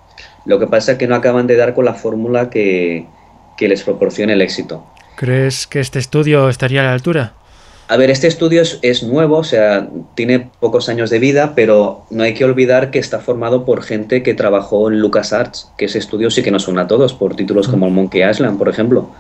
Lo 0.46 0.58
que 0.58 0.68
pasa 0.68 0.94
es 0.94 0.98
que 0.98 1.08
no 1.08 1.16
acaban 1.16 1.48
de 1.48 1.58
dar 1.58 1.74
con 1.74 1.84
la 1.84 1.96
fórmula 1.96 2.50
que, 2.50 3.08
que 3.58 3.68
les 3.68 3.84
proporcione 3.84 4.32
el 4.32 4.42
éxito. 4.42 4.86
¿Crees 5.22 5.68
que 5.68 5.80
este 5.80 6.00
estudio 6.00 6.50
estaría 6.50 6.82
a 6.82 6.86
la 6.86 6.94
altura? 6.94 7.34
A 7.88 7.96
ver, 7.96 8.10
este 8.10 8.26
estudio 8.26 8.64
es, 8.82 9.04
nuevo, 9.04 9.38
o 9.38 9.44
sea, 9.44 9.88
tiene 10.16 10.50
pocos 10.60 10.90
años 10.90 11.12
de 11.12 11.20
vida, 11.20 11.54
pero 11.54 12.06
no 12.10 12.24
hay 12.24 12.34
que 12.34 12.44
olvidar 12.44 12.90
que 12.90 12.98
está 12.98 13.20
formado 13.20 13.64
por 13.64 13.84
gente 13.84 14.24
que 14.24 14.34
trabajó 14.34 14.90
en 14.90 15.00
LucasArts, 15.00 15.74
que 15.78 15.86
ese 15.86 16.00
estudio 16.00 16.32
sí 16.32 16.42
que 16.42 16.50
nos 16.50 16.64
suena 16.64 16.82
a 16.82 16.88
todos, 16.88 17.14
por 17.14 17.36
títulos 17.36 17.68
como 17.68 17.86
el 17.86 17.94
Monkey 17.94 18.28
Island, 18.28 18.58
por 18.58 18.68
ejemplo. 18.68 19.12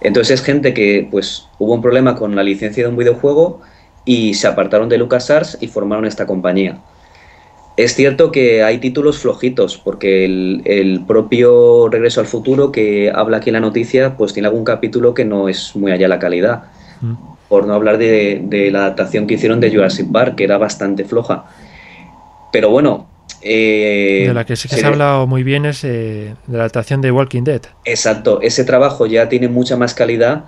Entonces 0.00 0.40
es 0.40 0.42
gente 0.42 0.72
que, 0.72 1.06
pues, 1.10 1.48
hubo 1.58 1.74
un 1.74 1.82
problema 1.82 2.16
con 2.16 2.34
la 2.34 2.42
licencia 2.42 2.84
de 2.84 2.88
un 2.88 2.96
videojuego 2.96 3.60
y 4.06 4.32
se 4.32 4.46
apartaron 4.46 4.88
de 4.88 4.96
LucasArts 4.96 5.58
y 5.60 5.66
formaron 5.66 6.06
esta 6.06 6.24
compañía. 6.24 6.78
Es 7.76 7.94
cierto 7.94 8.30
que 8.30 8.62
hay 8.62 8.78
títulos 8.78 9.18
flojitos, 9.18 9.78
porque 9.78 10.26
el, 10.26 10.62
el, 10.66 11.00
propio 11.06 11.88
Regreso 11.88 12.20
al 12.20 12.26
Futuro, 12.26 12.70
que 12.70 13.10
habla 13.10 13.38
aquí 13.38 13.48
en 13.48 13.54
la 13.54 13.60
noticia, 13.60 14.16
pues 14.16 14.34
tiene 14.34 14.48
algún 14.48 14.64
capítulo 14.64 15.14
que 15.14 15.24
no 15.24 15.48
es 15.48 15.74
muy 15.74 15.90
allá 15.90 16.06
la 16.06 16.18
calidad. 16.18 16.64
Mm. 17.00 17.14
Por 17.48 17.66
no 17.66 17.74
hablar 17.74 17.96
de, 17.96 18.42
de, 18.44 18.70
la 18.70 18.80
adaptación 18.80 19.26
que 19.26 19.34
hicieron 19.34 19.60
de 19.60 19.70
Jurassic 19.70 20.10
Park, 20.12 20.36
que 20.36 20.44
era 20.44 20.58
bastante 20.58 21.04
floja. 21.04 21.46
Pero 22.52 22.68
bueno. 22.68 23.06
Eh, 23.40 24.24
de 24.28 24.34
la 24.34 24.44
que 24.44 24.54
sí 24.54 24.68
que 24.68 24.74
se, 24.74 24.80
se 24.82 24.86
ha 24.86 24.90
hablado 24.90 25.26
muy 25.26 25.42
bien 25.42 25.64
es 25.64 25.82
eh, 25.82 26.34
de 26.46 26.56
la 26.56 26.64
adaptación 26.64 27.00
de 27.00 27.10
Walking 27.10 27.42
Dead. 27.42 27.62
Exacto, 27.84 28.40
ese 28.42 28.64
trabajo 28.64 29.06
ya 29.06 29.28
tiene 29.28 29.48
mucha 29.48 29.76
más 29.76 29.94
calidad 29.94 30.44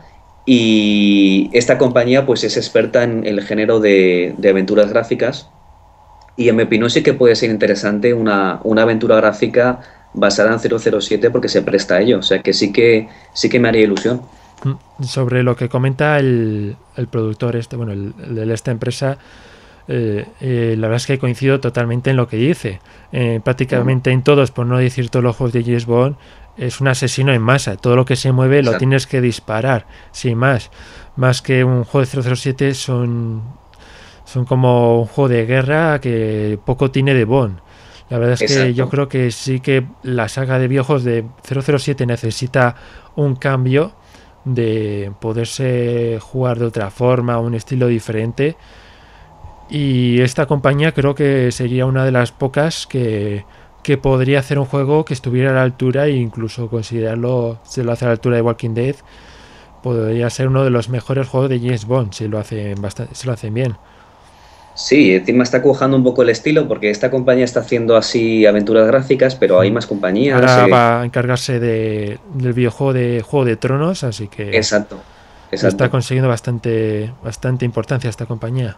y 0.46 1.50
esta 1.52 1.76
compañía 1.78 2.24
pues 2.26 2.44
es 2.44 2.56
experta 2.56 3.02
en 3.02 3.26
el 3.26 3.40
género 3.42 3.80
de, 3.80 4.34
de 4.38 4.50
aventuras 4.50 4.90
gráficas 4.90 5.48
y 6.36 6.48
en 6.48 6.56
mi 6.56 6.64
opinión 6.64 6.90
sí 6.90 7.02
que 7.02 7.14
puede 7.14 7.36
ser 7.36 7.50
interesante 7.50 8.12
una, 8.12 8.60
una, 8.64 8.82
aventura 8.82 9.16
gráfica 9.16 9.80
basada 10.14 10.52
en 10.52 10.80
007 10.80 11.30
porque 11.30 11.48
se 11.48 11.62
presta 11.62 11.96
a 11.96 12.00
ello. 12.00 12.18
O 12.18 12.22
sea 12.22 12.40
que 12.40 12.52
sí 12.52 12.72
que 12.72 13.08
sí 13.32 13.48
que 13.48 13.60
me 13.60 13.68
haría 13.68 13.82
ilusión. 13.82 14.22
Sobre 15.02 15.42
lo 15.42 15.56
que 15.56 15.68
comenta 15.68 16.18
el, 16.18 16.76
el 16.96 17.06
productor 17.08 17.56
este, 17.56 17.76
bueno, 17.76 17.92
el, 17.92 18.14
el 18.18 18.48
de 18.48 18.54
esta 18.54 18.70
empresa, 18.70 19.18
eh, 19.86 20.26
eh, 20.40 20.76
la 20.78 20.88
verdad 20.88 20.96
es 20.96 21.06
que 21.06 21.18
coincido 21.18 21.60
totalmente 21.60 22.10
en 22.10 22.16
lo 22.16 22.28
que 22.28 22.36
dice. 22.36 22.80
Eh, 23.12 23.40
prácticamente 23.42 24.10
en 24.10 24.22
todos, 24.22 24.50
por 24.50 24.66
no 24.66 24.78
decir 24.78 25.10
todos 25.10 25.22
los 25.22 25.36
juegos 25.36 25.52
de 25.52 25.62
James 25.62 25.86
Bond, 25.86 26.16
es 26.56 26.80
un 26.80 26.88
asesino 26.88 27.32
en 27.32 27.42
masa. 27.42 27.76
Todo 27.76 27.96
lo 27.96 28.04
que 28.04 28.16
se 28.16 28.32
mueve 28.32 28.62
lo 28.62 28.76
tienes 28.78 29.06
que 29.06 29.20
disparar, 29.20 29.86
sin 30.12 30.38
más. 30.38 30.70
Más 31.16 31.42
que 31.42 31.64
un 31.64 31.84
juego 31.84 32.06
de 32.06 32.36
007 32.36 32.74
son, 32.74 33.42
son 34.24 34.44
como 34.44 35.00
un 35.00 35.06
juego 35.06 35.28
de 35.28 35.46
guerra 35.46 36.00
que 36.00 36.58
poco 36.64 36.90
tiene 36.90 37.14
de 37.14 37.24
Bond. 37.24 37.58
La 38.10 38.18
verdad 38.18 38.40
es 38.40 38.52
que 38.52 38.74
yo 38.74 38.88
creo 38.88 39.08
que 39.08 39.30
sí 39.30 39.60
que 39.60 39.86
la 40.02 40.28
saga 40.28 40.58
de 40.58 40.68
viejos 40.68 41.04
de 41.04 41.24
007 41.42 42.06
necesita 42.06 42.76
un 43.16 43.34
cambio 43.34 43.92
de 44.44 45.10
poderse 45.20 46.18
jugar 46.20 46.58
de 46.58 46.66
otra 46.66 46.90
forma, 46.90 47.38
un 47.38 47.54
estilo 47.54 47.86
diferente. 47.86 48.56
Y 49.70 50.20
esta 50.20 50.46
compañía 50.46 50.92
creo 50.92 51.14
que 51.14 51.50
sería 51.50 51.86
una 51.86 52.04
de 52.04 52.12
las 52.12 52.30
pocas 52.30 52.86
que, 52.86 53.46
que 53.82 53.96
podría 53.96 54.40
hacer 54.40 54.58
un 54.58 54.66
juego 54.66 55.04
que 55.04 55.14
estuviera 55.14 55.50
a 55.50 55.54
la 55.54 55.62
altura 55.62 56.06
e 56.06 56.12
incluso 56.12 56.68
considerarlo, 56.68 57.58
si 57.64 57.82
lo 57.82 57.92
hace 57.92 58.04
a 58.04 58.08
la 58.08 58.12
altura 58.12 58.36
de 58.36 58.42
Walking 58.42 58.74
Dead, 58.74 58.96
podría 59.82 60.28
ser 60.30 60.48
uno 60.48 60.64
de 60.64 60.70
los 60.70 60.88
mejores 60.88 61.28
juegos 61.28 61.50
de 61.50 61.60
James 61.60 61.86
Bond 61.86 62.12
si 62.12 62.28
lo 62.28 62.38
hacen, 62.38 62.80
bastante, 62.80 63.14
si 63.14 63.26
lo 63.26 63.32
hacen 63.32 63.54
bien. 63.54 63.76
Sí, 64.74 65.14
encima 65.14 65.44
está 65.44 65.62
cojando 65.62 65.96
un 65.96 66.02
poco 66.02 66.22
el 66.22 66.30
estilo 66.30 66.66
porque 66.66 66.90
esta 66.90 67.10
compañía 67.10 67.44
está 67.44 67.60
haciendo 67.60 67.96
así 67.96 68.44
aventuras 68.44 68.86
gráficas, 68.88 69.36
pero 69.36 69.60
hay 69.60 69.70
más 69.70 69.86
compañías. 69.86 70.40
Ahora 70.40 70.66
va 70.66 71.00
a 71.02 71.04
encargarse 71.04 71.60
de, 71.60 72.18
del 72.34 72.52
videojuego 72.52 72.92
de 72.92 73.22
Juego 73.22 73.44
de 73.44 73.56
Tronos, 73.56 74.02
así 74.02 74.26
que 74.26 74.56
exacto, 74.56 75.00
está 75.52 75.90
consiguiendo 75.90 76.28
bastante, 76.28 77.12
bastante 77.22 77.64
importancia 77.64 78.10
esta 78.10 78.26
compañía. 78.26 78.76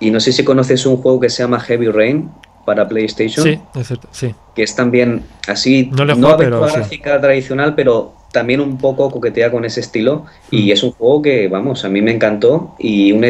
Y 0.00 0.10
no 0.10 0.18
sé 0.18 0.32
si 0.32 0.44
conoces 0.44 0.84
un 0.86 0.96
juego 0.96 1.20
que 1.20 1.28
se 1.28 1.42
llama 1.42 1.60
Heavy 1.60 1.88
Rain 1.88 2.30
para 2.64 2.88
PlayStation. 2.88 3.44
Sí, 3.44 3.58
es 3.74 3.86
cierto, 3.86 4.08
sí. 4.10 4.34
Que 4.54 4.62
es 4.62 4.74
también 4.74 5.24
así, 5.48 5.90
no, 5.92 6.04
le 6.04 6.14
no 6.14 6.36
gráfica 6.36 7.20
tradicional, 7.20 7.74
pero 7.74 8.14
también 8.32 8.60
un 8.60 8.78
poco 8.78 9.10
coquetea 9.10 9.50
con 9.50 9.64
ese 9.64 9.80
estilo 9.80 10.26
y 10.50 10.68
mm. 10.68 10.72
es 10.72 10.82
un 10.82 10.92
juego 10.92 11.22
que, 11.22 11.48
vamos, 11.48 11.84
a 11.84 11.88
mí 11.88 12.00
me 12.00 12.12
encantó 12.12 12.74
y 12.78 13.12
un, 13.12 13.28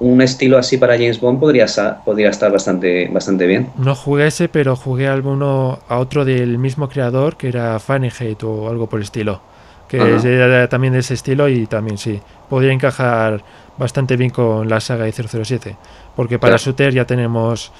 un, 0.00 0.22
estilo 0.22 0.58
así 0.58 0.78
para 0.78 0.94
James 0.94 1.20
Bond 1.20 1.38
podría, 1.38 1.66
podría 2.04 2.30
estar 2.30 2.50
bastante, 2.50 3.08
bastante 3.08 3.46
bien. 3.46 3.68
No 3.76 3.94
jugué 3.94 4.28
ese, 4.28 4.48
pero 4.48 4.74
jugué 4.74 5.08
a, 5.08 5.12
alguno, 5.12 5.80
a 5.88 5.98
otro 5.98 6.24
del 6.24 6.58
mismo 6.58 6.88
creador 6.88 7.36
que 7.36 7.48
era 7.48 7.78
Fahrenheit 7.78 8.42
o 8.42 8.68
algo 8.68 8.88
por 8.88 9.00
el 9.00 9.04
estilo, 9.04 9.40
que 9.86 10.16
es 10.16 10.70
también 10.70 10.94
de 10.94 11.00
ese 11.00 11.14
estilo 11.14 11.48
y 11.48 11.66
también 11.66 11.98
sí, 11.98 12.20
podría 12.48 12.72
encajar 12.72 13.42
bastante 13.76 14.16
bien 14.16 14.30
con 14.30 14.68
la 14.68 14.80
saga 14.80 15.04
de 15.04 15.12
007, 15.12 15.76
porque 16.16 16.38
para 16.38 16.56
shooter 16.56 16.92
ya 16.92 17.06
tenemos... 17.06 17.70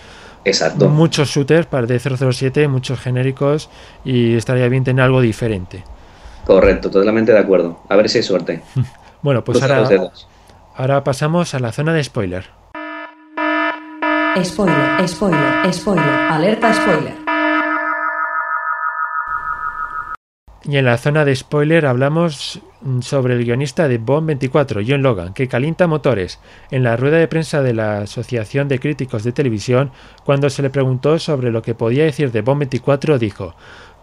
Exacto. 0.45 0.89
Muchos 0.89 1.29
shooters 1.29 1.67
para 1.67 1.87
de 1.87 1.99
007, 1.99 2.69
muchos 2.69 3.01
genéricos 3.01 3.69
y 4.05 4.35
estaría 4.35 4.69
bien 4.69 4.85
tener 4.85 5.05
algo 5.05 5.21
diferente. 5.21 5.85
Correcto, 6.45 6.91
totalmente 6.91 7.33
de 7.33 7.39
acuerdo. 7.39 7.81
A 7.89 7.97
ver 7.97 8.09
si 8.09 8.19
hay 8.19 8.25
suerte. 8.25 8.63
bueno, 9.23 9.45
pues 9.45 9.63
ahora, 9.63 10.11
ahora 10.77 11.05
pasamos 11.05 11.55
a 11.55 11.59
la 11.59 11.73
zona 11.73 11.93
de 11.93 12.05
spoiler. 12.05 12.47
Spoiler, 14.43 15.09
spoiler, 15.09 15.75
spoiler, 15.75 16.05
alerta 16.05 16.73
spoiler. 16.73 17.28
Y 20.65 20.77
en 20.77 20.85
la 20.85 20.99
zona 20.99 21.25
de 21.25 21.37
spoiler 21.37 21.87
hablamos 21.87 22.61
sobre 23.01 23.35
el 23.35 23.45
guionista 23.45 23.87
de 23.89 23.99
Bond 23.99 24.27
24, 24.27 24.81
John 24.87 25.03
Logan, 25.03 25.33
que 25.33 25.49
calienta 25.49 25.87
motores. 25.87 26.41
En 26.71 26.83
la 26.83 26.97
rueda 26.97 27.19
de 27.19 27.29
prensa 27.29 27.63
de 27.63 27.75
la 27.75 27.99
Asociación 27.99 28.69
de 28.69 28.81
Críticos 28.81 29.23
de 29.23 29.33
Televisión, 29.33 29.93
cuando 30.25 30.51
se 30.51 30.63
le 30.63 30.71
preguntó 30.71 31.19
sobre 31.19 31.53
lo 31.53 31.63
que 31.63 31.75
podía 31.75 32.05
decir 32.05 32.33
de 32.33 32.43
Bond 32.43 32.61
24, 32.61 33.19
dijo 33.19 33.55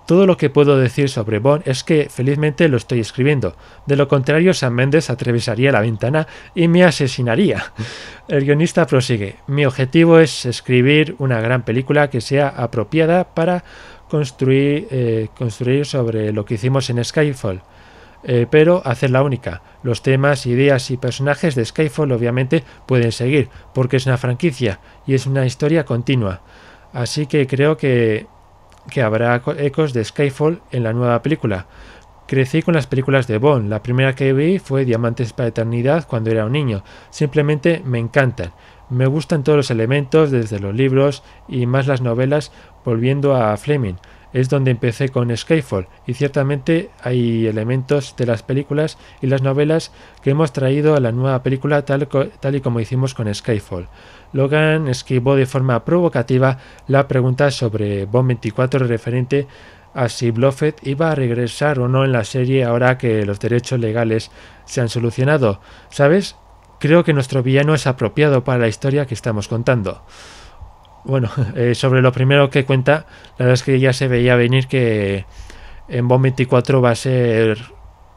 todo 0.05 0.27
lo 0.27 0.37
que 0.37 0.51
puedo 0.51 0.77
decir 0.77 1.09
sobre 1.09 1.39
Bond 1.39 1.63
es 1.65 1.83
que 1.83 2.09
felizmente 2.09 2.69
lo 2.69 2.77
estoy 2.77 2.99
escribiendo. 2.99 3.55
De 3.87 3.95
lo 3.95 4.07
contrario, 4.07 4.53
Sam 4.53 4.73
Mendes 4.73 5.09
atravesaría 5.09 5.71
la 5.71 5.81
ventana 5.81 6.27
y 6.53 6.67
me 6.67 6.83
asesinaría. 6.83 7.73
El 8.27 8.45
guionista 8.45 8.85
prosigue. 8.85 9.37
Mi 9.47 9.65
objetivo 9.65 10.19
es 10.19 10.45
escribir 10.45 11.15
una 11.17 11.41
gran 11.41 11.63
película 11.63 12.09
que 12.09 12.21
sea 12.21 12.49
apropiada 12.49 13.23
para 13.23 13.63
construir, 14.15 14.87
eh, 14.91 15.27
construir 15.37 15.85
sobre 15.85 16.31
lo 16.31 16.45
que 16.45 16.53
hicimos 16.53 16.89
en 16.89 17.03
Skyfall. 17.03 17.61
Eh, 18.23 18.47
pero 18.49 18.81
hacerla 18.85 19.21
única. 19.21 19.61
Los 19.83 20.01
temas, 20.01 20.45
ideas 20.45 20.89
y 20.89 20.95
personajes 20.97 21.53
de 21.53 21.65
Skyfall 21.65 22.13
obviamente 22.13 22.63
pueden 22.87 23.11
seguir, 23.11 23.49
porque 23.73 23.97
es 23.97 24.05
una 24.05 24.17
franquicia 24.17 24.79
y 25.05 25.15
es 25.15 25.27
una 25.27 25.45
historia 25.45 25.83
continua. 25.83 26.41
Así 26.93 27.27
que 27.27 27.45
creo 27.45 27.75
que 27.75 28.27
que 28.89 29.01
habrá 29.01 29.41
ecos 29.57 29.93
de 29.93 30.05
Skyfall 30.05 30.61
en 30.71 30.83
la 30.83 30.93
nueva 30.93 31.21
película. 31.21 31.65
Crecí 32.27 32.61
con 32.61 32.75
las 32.75 32.87
películas 32.87 33.27
de 33.27 33.37
Bond. 33.37 33.69
La 33.69 33.83
primera 33.83 34.15
que 34.15 34.31
vi 34.31 34.59
fue 34.59 34.85
Diamantes 34.85 35.33
para 35.33 35.49
Eternidad 35.49 36.07
cuando 36.07 36.31
era 36.31 36.45
un 36.45 36.51
niño. 36.51 36.83
Simplemente 37.09 37.81
me 37.83 37.99
encantan. 37.99 38.53
Me 38.89 39.07
gustan 39.07 39.43
todos 39.43 39.57
los 39.57 39.71
elementos, 39.71 40.29
desde 40.29 40.59
los 40.59 40.73
libros 40.75 41.23
y 41.47 41.65
más 41.65 41.87
las 41.87 42.01
novelas, 42.01 42.51
volviendo 42.85 43.35
a 43.35 43.57
Fleming. 43.57 43.95
Es 44.31 44.49
donde 44.49 44.71
empecé 44.71 45.09
con 45.09 45.35
Skyfall 45.35 45.87
y 46.05 46.13
ciertamente 46.13 46.89
hay 47.01 47.47
elementos 47.47 48.15
de 48.17 48.25
las 48.25 48.43
películas 48.43 48.97
y 49.21 49.27
las 49.27 49.41
novelas 49.41 49.91
que 50.21 50.31
hemos 50.31 50.51
traído 50.51 50.95
a 50.95 50.99
la 50.99 51.13
nueva 51.13 51.41
película 51.41 51.85
tal, 51.85 52.07
y 52.53 52.61
como 52.61 52.79
hicimos 52.81 53.13
con 53.13 53.33
Skyfall. 53.33 53.87
Logan 54.33 54.89
esquivó 54.89 55.35
de 55.35 55.45
forma 55.45 55.85
provocativa 55.85 56.57
la 56.87 57.07
pregunta 57.07 57.49
sobre 57.49 58.05
Bond 58.05 58.27
24 58.27 58.85
referente 58.87 59.47
a 59.93 60.09
si 60.09 60.31
Bluffett 60.31 60.85
iba 60.85 61.11
a 61.11 61.15
regresar 61.15 61.79
o 61.79 61.87
no 61.87 62.03
en 62.03 62.11
la 62.11 62.25
serie 62.25 62.65
ahora 62.65 62.97
que 62.97 63.25
los 63.25 63.39
derechos 63.39 63.79
legales 63.79 64.29
se 64.65 64.81
han 64.81 64.89
solucionado. 64.89 65.61
¿Sabes? 65.89 66.35
Creo 66.79 67.05
que 67.05 67.13
nuestro 67.13 67.41
villano 67.41 67.73
es 67.73 67.87
apropiado 67.87 68.43
para 68.43 68.59
la 68.59 68.67
historia 68.67 69.05
que 69.05 69.13
estamos 69.13 69.47
contando. 69.47 70.01
Bueno, 71.05 71.29
eh, 71.55 71.75
sobre 71.75 72.01
lo 72.01 72.11
primero 72.11 72.49
que 72.49 72.65
cuenta, 72.65 73.05
la 73.37 73.45
verdad 73.45 73.53
es 73.53 73.63
que 73.63 73.79
ya 73.79 73.93
se 73.93 74.07
veía 74.07 74.35
venir 74.35 74.67
que 74.67 75.25
en 75.87 76.07
Bond 76.07 76.23
24 76.23 76.81
va 76.81 76.91
a 76.91 76.95
ser 76.95 77.59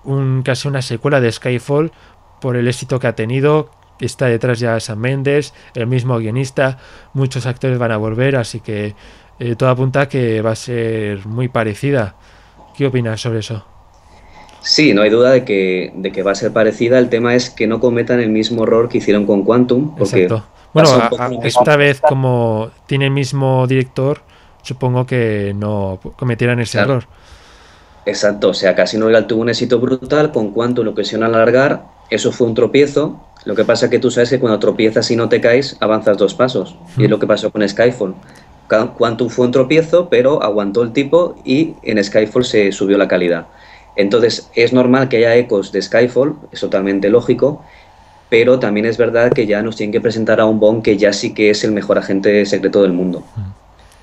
un, 0.04 0.42
casi 0.42 0.68
una 0.68 0.82
secuela 0.82 1.20
de 1.20 1.30
Skyfall 1.30 1.92
por 2.40 2.56
el 2.56 2.66
éxito 2.66 2.98
que 2.98 3.06
ha 3.06 3.14
tenido, 3.14 3.70
está 4.00 4.26
detrás 4.26 4.58
ya 4.58 4.80
Sam 4.80 5.00
Mendes, 5.00 5.52
el 5.74 5.86
mismo 5.86 6.18
guionista, 6.18 6.78
muchos 7.12 7.46
actores 7.46 7.78
van 7.78 7.92
a 7.92 7.96
volver, 7.96 8.36
así 8.36 8.60
que 8.60 8.94
eh, 9.38 9.54
todo 9.56 9.68
apunta 9.68 10.08
que 10.08 10.40
va 10.40 10.52
a 10.52 10.56
ser 10.56 11.26
muy 11.26 11.48
parecida. 11.48 12.16
¿Qué 12.76 12.86
opinas 12.86 13.20
sobre 13.20 13.40
eso? 13.40 13.64
Sí, 14.60 14.94
no 14.94 15.02
hay 15.02 15.10
duda 15.10 15.30
de 15.30 15.44
que, 15.44 15.92
de 15.94 16.12
que 16.12 16.22
va 16.22 16.32
a 16.32 16.34
ser 16.34 16.52
parecida. 16.52 16.98
El 16.98 17.08
tema 17.08 17.34
es 17.34 17.50
que 17.50 17.66
no 17.66 17.80
cometan 17.80 18.20
el 18.20 18.30
mismo 18.30 18.64
error 18.64 18.88
que 18.88 18.98
hicieron 18.98 19.26
con 19.26 19.44
Quantum. 19.44 19.96
Porque 19.96 20.28
Bueno, 20.82 21.40
esta 21.44 21.76
vez 21.76 22.00
como 22.00 22.70
tiene 22.86 23.06
el 23.06 23.10
mismo 23.10 23.66
director, 23.66 24.20
supongo 24.62 25.06
que 25.06 25.52
no 25.56 25.98
cometieran 26.16 26.60
ese 26.60 26.78
error. 26.78 27.04
Exacto, 28.06 28.50
o 28.50 28.54
sea, 28.54 28.74
Casino 28.74 29.06
Royale 29.06 29.26
tuvo 29.26 29.42
un 29.42 29.50
éxito 29.50 29.78
brutal, 29.78 30.32
con 30.32 30.52
Quantum 30.52 30.84
lo 30.84 30.94
quisieron 30.94 31.26
alargar, 31.26 31.84
eso 32.08 32.32
fue 32.32 32.46
un 32.46 32.54
tropiezo, 32.54 33.20
lo 33.44 33.54
que 33.54 33.64
pasa 33.64 33.86
es 33.86 33.90
que 33.90 33.98
tú 33.98 34.10
sabes 34.10 34.30
que 34.30 34.40
cuando 34.40 34.58
tropiezas 34.58 35.10
y 35.10 35.16
no 35.16 35.28
te 35.28 35.40
caes, 35.40 35.76
avanzas 35.80 36.16
dos 36.18 36.34
pasos. 36.34 36.76
Y 36.96 37.04
es 37.04 37.10
lo 37.10 37.18
que 37.18 37.26
pasó 37.26 37.50
con 37.50 37.66
Skyfall. 37.66 38.14
Quantum 38.98 39.28
fue 39.28 39.46
un 39.46 39.52
tropiezo, 39.52 40.08
pero 40.08 40.42
aguantó 40.42 40.82
el 40.82 40.92
tipo 40.92 41.36
y 41.44 41.74
en 41.82 42.02
Skyfall 42.02 42.44
se 42.44 42.72
subió 42.72 42.98
la 42.98 43.08
calidad. 43.08 43.46
Entonces, 43.96 44.50
es 44.54 44.72
normal 44.72 45.08
que 45.08 45.18
haya 45.18 45.34
ecos 45.36 45.72
de 45.72 45.82
Skyfall, 45.82 46.36
es 46.52 46.60
totalmente 46.60 47.08
lógico, 47.08 47.64
pero 48.28 48.58
también 48.58 48.86
es 48.86 48.96
verdad 48.96 49.32
que 49.32 49.46
ya 49.46 49.62
nos 49.62 49.76
tienen 49.76 49.92
que 49.92 50.00
presentar 50.00 50.40
a 50.40 50.46
un 50.46 50.60
Bond 50.60 50.82
que 50.82 50.96
ya 50.96 51.12
sí 51.12 51.32
que 51.32 51.50
es 51.50 51.64
el 51.64 51.72
mejor 51.72 51.98
agente 51.98 52.44
secreto 52.46 52.82
del 52.82 52.92
mundo. 52.92 53.24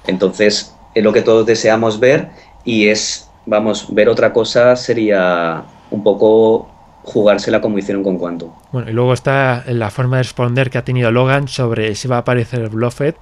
Entonces, 0.07 0.75
es 0.93 1.03
lo 1.03 1.13
que 1.13 1.21
todos 1.21 1.45
deseamos 1.45 1.99
ver 1.99 2.29
y 2.63 2.87
es, 2.87 3.29
vamos, 3.45 3.93
ver 3.93 4.09
otra 4.09 4.33
cosa 4.33 4.75
sería 4.75 5.63
un 5.91 6.03
poco 6.03 6.69
jugársela 7.03 7.61
como 7.61 7.77
hicieron 7.77 8.03
con 8.03 8.17
Quantum. 8.17 8.49
Bueno, 8.71 8.89
y 8.89 8.93
luego 8.93 9.13
está 9.13 9.63
la 9.67 9.91
forma 9.91 10.17
de 10.17 10.23
responder 10.23 10.69
que 10.69 10.79
ha 10.79 10.83
tenido 10.83 11.11
Logan 11.11 11.47
sobre 11.47 11.93
si 11.93 12.07
va 12.07 12.17
a 12.17 12.19
aparecer 12.19 12.69
Bluffet, 12.69 13.15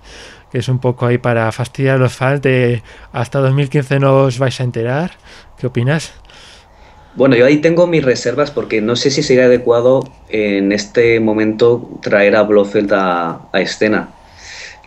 que 0.51 0.59
es 0.59 0.69
un 0.69 0.79
poco 0.79 1.05
ahí 1.05 1.17
para 1.17 1.51
fastidiar 1.51 1.95
a 1.95 1.99
los 1.99 2.13
fans 2.13 2.41
de 2.41 2.81
hasta 3.11 3.39
2015 3.39 3.99
no 3.99 4.21
os 4.21 4.39
vais 4.39 4.59
a 4.61 4.63
enterar. 4.63 5.11
¿Qué 5.57 5.67
opinas? 5.67 6.13
Bueno, 7.15 7.35
yo 7.35 7.45
ahí 7.45 7.57
tengo 7.57 7.85
mis 7.85 8.03
reservas 8.03 8.51
porque 8.51 8.81
no 8.81 8.95
sé 8.95 9.11
si 9.11 9.21
sería 9.21 9.45
adecuado 9.45 10.03
en 10.29 10.71
este 10.71 11.19
momento 11.19 11.99
traer 12.01 12.35
a 12.35 12.43
Blofeld 12.43 12.91
a, 12.93 13.49
escena. 13.53 14.09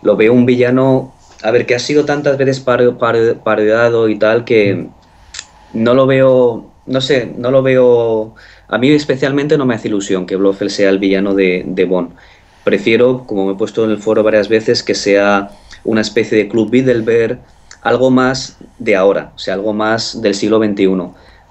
Lo 0.01 0.17
veo 0.17 0.33
un 0.33 0.45
villano, 0.45 1.13
a 1.41 1.51
ver, 1.51 1.65
que 1.65 1.75
ha 1.75 1.79
sido 1.79 2.05
tantas 2.05 2.37
veces 2.37 2.59
parodiado 2.59 4.09
y 4.09 4.19
tal 4.19 4.43
que 4.43 4.87
no 5.73 5.93
lo 5.93 6.05
veo, 6.05 6.69
no 6.85 7.01
sé, 7.01 7.31
no 7.37 7.49
lo 7.49 7.63
veo 7.63 8.35
a 8.69 8.77
mí 8.77 8.89
especialmente 8.89 9.57
no 9.57 9.65
me 9.65 9.75
hace 9.75 9.87
ilusión 9.87 10.25
que 10.25 10.35
Blofeld 10.35 10.71
sea 10.71 10.89
el 10.89 10.99
villano 10.99 11.33
de, 11.33 11.85
Bond. 11.87 12.11
Prefiero, 12.63 13.25
como 13.25 13.45
me 13.45 13.53
he 13.53 13.55
puesto 13.55 13.85
en 13.85 13.91
el 13.91 13.97
foro 13.97 14.23
varias 14.23 14.49
veces, 14.49 14.83
que 14.83 14.93
sea 14.93 15.51
una 15.85 16.01
especie 16.01 16.37
de 16.37 16.49
Club 16.49 16.69
Bilderberg, 16.69 17.39
algo 17.81 18.11
más 18.11 18.57
de 18.77 18.97
ahora, 18.97 19.31
o 19.35 19.39
sea, 19.39 19.53
algo 19.53 19.71
más 19.71 20.21
del 20.21 20.35
siglo 20.35 20.57
XXI. 20.59 20.87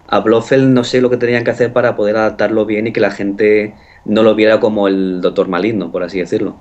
A 0.09 0.21
Blofeld 0.21 0.73
no 0.73 0.85
sé 0.85 1.01
lo 1.01 1.11
que 1.11 1.17
tenían 1.17 1.45
que 1.45 1.51
hacer 1.51 1.73
para 1.73 1.97
poder 1.97 2.17
adaptarlo 2.17 2.65
bien 2.65 2.87
y 2.87 2.93
que 2.93 3.01
la 3.01 3.11
gente 3.11 3.75
no 4.05 4.23
lo 4.23 4.35
viera 4.35 4.61
como 4.61 4.89
el 4.89 5.21
Doctor 5.21 5.49
Maligno, 5.49 5.91
por 5.91 6.03
así 6.03 6.19
decirlo. 6.19 6.57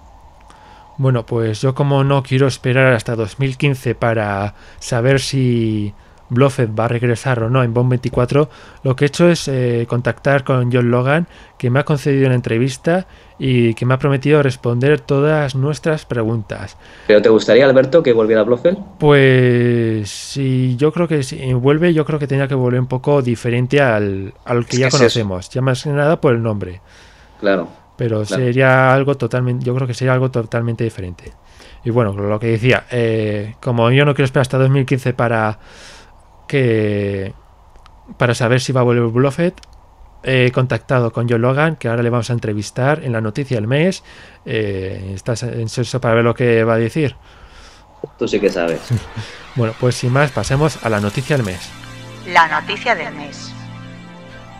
Bueno, 0.98 1.26
pues 1.26 1.62
yo 1.62 1.76
como 1.76 2.04
no 2.04 2.24
quiero 2.24 2.48
esperar 2.48 2.94
hasta 2.94 3.16
2015 3.16 3.96
para 3.96 4.56
saber 4.80 5.20
si 5.20 5.94
Bluffet 6.30 6.70
va 6.78 6.86
a 6.86 6.88
regresar 6.88 7.44
o 7.44 7.50
no 7.50 7.64
en 7.64 7.74
Bond 7.74 7.90
24, 7.90 8.50
lo 8.84 8.96
que 8.96 9.06
he 9.06 9.08
hecho 9.08 9.30
es 9.30 9.48
eh, 9.48 9.86
contactar 9.90 10.44
con 10.44 10.72
John 10.72 10.90
Logan, 10.90 11.28
que 11.58 11.70
me 11.70 11.80
ha 11.80 11.86
concedido 11.86 12.28
una 12.28 12.36
entrevista 12.36 13.08
y 13.38 13.74
que 13.74 13.86
me 13.86 13.94
ha 13.94 14.00
prometido 14.00 14.42
responder 14.42 15.02
todas 15.02 15.56
nuestras 15.56 16.06
preguntas. 16.06 16.78
¿Pero 17.08 17.22
te 17.22 17.30
gustaría, 17.30 17.66
Alberto, 17.66 18.02
que 18.02 18.14
volviera 18.14 18.44
Blofeld? 18.44 18.78
Pues 19.00 20.10
sí, 20.10 20.76
yo 20.78 20.92
creo 20.92 21.08
que 21.08 21.24
si 21.24 21.54
vuelve, 21.54 21.94
yo 21.94 22.06
creo 22.06 22.20
que 22.20 22.28
tenía 22.28 22.48
que 22.48 22.56
volver 22.56 22.80
un 22.80 22.88
poco 22.88 23.22
diferente 23.22 23.82
al, 23.82 24.34
al 24.46 24.66
que 24.66 24.78
ya 24.78 24.90
conocemos, 24.90 25.50
ya 25.50 25.62
más 25.62 25.84
que 25.84 25.90
nada 25.90 26.20
por 26.22 26.34
el 26.34 26.42
nombre. 26.42 26.82
Claro. 27.40 27.68
Pero 27.98 28.26
sería 28.26 28.94
algo 28.94 29.16
totalmente, 29.16 29.66
yo 29.66 29.74
creo 29.74 29.88
que 29.88 29.94
sería 29.94 30.14
algo 30.14 30.30
totalmente 30.30 30.84
diferente. 30.84 31.32
Y 31.86 31.92
bueno, 31.92 32.14
lo 32.14 32.40
que 32.40 32.48
decía, 32.48 32.86
eh, 32.92 33.56
como 33.62 33.92
yo 33.92 34.06
no 34.06 34.16
quiero 34.16 34.26
esperar 34.26 34.42
hasta 34.42 34.58
2015 34.58 35.14
para 35.14 35.60
que 36.48 37.34
para 38.18 38.36
saber 38.36 38.60
si 38.60 38.72
va 38.72 38.82
a 38.82 38.84
volver 38.84 39.04
Bluffet, 39.12 39.56
he 40.26 40.52
contactado 40.52 41.12
con 41.12 41.30
John 41.30 41.42
Logan, 41.42 41.76
que 41.76 41.88
ahora 41.88 42.04
le 42.04 42.10
vamos 42.10 42.30
a 42.30 42.34
entrevistar 42.34 43.02
en 43.04 43.12
la 43.12 43.22
noticia 43.22 43.58
del 43.58 43.68
mes. 43.68 44.04
Eh, 44.46 45.12
¿Estás 45.14 45.44
ansioso 45.44 46.02
para 46.02 46.16
ver 46.16 46.24
lo 46.24 46.34
que 46.34 46.64
va 46.64 46.74
a 46.74 46.78
decir? 46.78 47.16
Tú 48.18 48.28
sí 48.28 48.40
que 48.40 48.50
sabes. 48.50 48.82
bueno, 49.56 49.74
pues 49.80 49.96
sin 49.96 50.12
más, 50.12 50.32
pasemos 50.32 50.84
a 50.84 50.90
la 50.90 51.00
noticia 51.00 51.38
del 51.38 51.46
mes. 51.46 51.70
La 52.28 52.48
noticia 52.48 52.96
del 52.96 53.14
mes. 53.14 53.52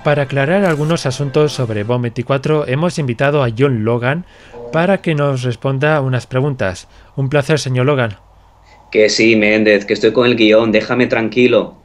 Para 0.04 0.24
aclarar 0.24 0.66
algunos 0.66 1.08
asuntos 1.08 1.52
sobre 1.52 1.84
Bomb 1.84 2.04
24, 2.04 2.68
hemos 2.68 3.00
invitado 3.00 3.44
a 3.44 3.50
John 3.58 3.84
Logan 3.84 4.26
para 4.72 5.02
que 5.02 5.16
nos 5.16 5.42
responda 5.42 6.00
unas 6.02 6.28
preguntas. 6.28 6.88
Un 7.16 7.30
placer, 7.30 7.60
señor 7.60 7.88
Logan. 7.88 8.18
Que 8.92 9.10
sí, 9.10 9.36
Méndez, 9.36 9.86
que 9.86 9.94
estoy 9.94 10.14
con 10.14 10.28
el 10.28 10.36
guion, 10.36 10.72
déjame 10.72 11.08
tranquilo. 11.08 11.76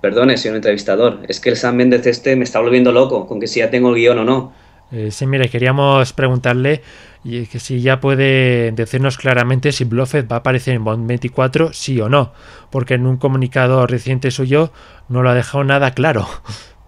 Perdone, 0.00 0.36
señor 0.36 0.56
entrevistador, 0.56 1.20
es 1.28 1.40
que 1.40 1.50
el 1.50 1.56
Sam 1.56 1.76
Méndez 1.76 2.06
este 2.06 2.36
me 2.36 2.44
está 2.44 2.60
volviendo 2.60 2.92
loco 2.92 3.26
con 3.26 3.40
que 3.40 3.48
si 3.48 3.60
ya 3.60 3.70
tengo 3.70 3.90
el 3.90 3.96
guion 3.96 4.18
o 4.18 4.24
no. 4.24 4.52
Eh, 4.92 5.10
sí, 5.10 5.26
mire, 5.26 5.48
queríamos 5.48 6.12
preguntarle 6.12 6.82
y 7.24 7.46
que 7.46 7.58
si 7.58 7.82
ya 7.82 8.00
puede 8.00 8.72
decirnos 8.72 9.18
claramente 9.18 9.72
si 9.72 9.84
Bluffet 9.84 10.30
va 10.30 10.36
a 10.36 10.38
aparecer 10.38 10.74
en 10.74 10.84
Bond 10.84 11.06
24, 11.06 11.72
sí 11.72 12.00
o 12.00 12.08
no, 12.08 12.32
porque 12.70 12.94
en 12.94 13.06
un 13.06 13.16
comunicado 13.16 13.86
reciente 13.86 14.30
suyo 14.30 14.72
no 15.08 15.22
lo 15.22 15.30
ha 15.30 15.34
dejado 15.34 15.64
nada 15.64 15.90
claro. 15.90 16.28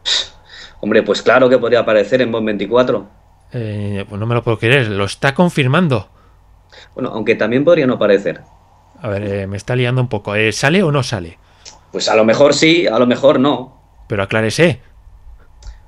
Hombre, 0.81 1.03
pues 1.03 1.21
claro 1.21 1.49
que 1.49 1.59
podría 1.59 1.81
aparecer 1.81 2.23
en 2.23 2.33
Bond 2.33 2.47
24. 2.47 3.09
Eh, 3.53 4.05
pues 4.09 4.19
no 4.19 4.27
me 4.27 4.35
lo 4.35 4.43
puedo 4.43 4.59
creer, 4.59 4.89
lo 4.89 5.05
está 5.05 5.35
confirmando. 5.35 6.09
Bueno, 6.95 7.11
aunque 7.11 7.35
también 7.35 7.65
podría 7.65 7.87
no 7.87 7.95
aparecer. 7.95 8.41
A 9.03 9.09
ver, 9.09 9.23
eh, 9.25 9.47
me 9.47 9.57
está 9.57 9.77
liando 9.77 10.01
un 10.01 10.09
poco. 10.09 10.35
Eh, 10.35 10.53
¿Sale 10.53 10.83
o 10.83 10.93
no 10.93 11.03
sale? 11.03 11.39
Pues 11.93 12.09
a 12.09 12.17
lo 12.17 12.25
mejor 12.25 12.55
sí, 12.55 12.87
a 12.87 12.99
lo 12.99 13.07
mejor 13.07 13.41
no. 13.41 13.81
Pero 14.09 14.23
aclárese. 14.23 14.81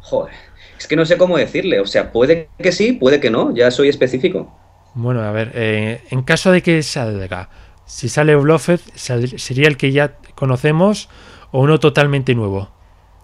Joder, 0.01 0.35
es 0.79 0.87
que 0.87 0.97
no 0.97 1.05
sé 1.05 1.17
cómo 1.17 1.37
decirle. 1.37 1.81
O 1.81 1.87
sea, 1.87 2.13
puede 2.13 2.49
que 2.59 2.73
sí, 2.73 2.93
puede 2.93 3.21
que 3.21 3.31
no. 3.31 3.55
Ya 3.55 3.71
soy 3.71 3.89
específico. 3.89 4.53
Bueno, 4.95 5.23
a 5.23 5.31
ver, 5.31 5.53
eh, 5.55 6.03
en 6.11 6.23
caso 6.23 6.51
de 6.53 6.63
que 6.63 6.83
salga, 6.83 7.49
si 7.87 8.09
sale 8.09 8.37
Bluffet, 8.37 8.81
¿sería 8.95 9.69
el 9.69 9.77
que 9.77 9.93
ya 9.93 10.17
conocemos 10.35 11.09
o 11.51 11.61
uno 11.61 11.81
totalmente 11.81 12.35
nuevo? 12.35 12.71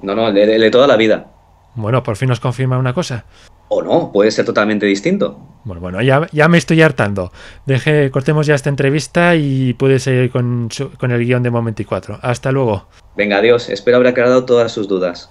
No, 0.01 0.15
no, 0.15 0.29
el 0.29 0.61
de 0.61 0.71
toda 0.71 0.87
la 0.87 0.97
vida. 0.97 1.31
Bueno, 1.75 2.03
por 2.03 2.17
fin 2.17 2.29
nos 2.29 2.41
confirma 2.41 2.79
una 2.79 2.95
cosa. 2.95 3.25
O 3.69 3.83
no, 3.83 4.13
puede 4.13 4.31
ser 4.31 4.45
totalmente 4.45 4.87
distinto. 4.87 5.39
Bueno, 5.65 5.81
bueno, 5.81 6.01
ya, 6.03 6.27
ya 6.33 6.49
me 6.49 6.57
estoy 6.59 6.81
hartando. 6.83 7.31
Deje, 7.67 8.11
cortemos 8.11 8.47
ya 8.47 8.55
esta 8.55 8.71
entrevista 8.71 9.37
y 9.37 9.75
puede 9.75 9.99
seguir 9.99 10.31
con, 10.31 10.69
con 10.99 11.11
el 11.11 11.25
guion 11.25 11.43
de 11.43 11.51
Momento 11.51 11.79
24. 11.79 12.19
Hasta 12.23 12.53
luego. 12.53 12.89
Venga, 13.17 13.39
adiós. 13.39 13.69
Espero 13.69 13.99
haber 13.99 14.09
aclarado 14.09 14.45
todas 14.45 14.73
sus 14.73 14.89
dudas. 14.89 15.31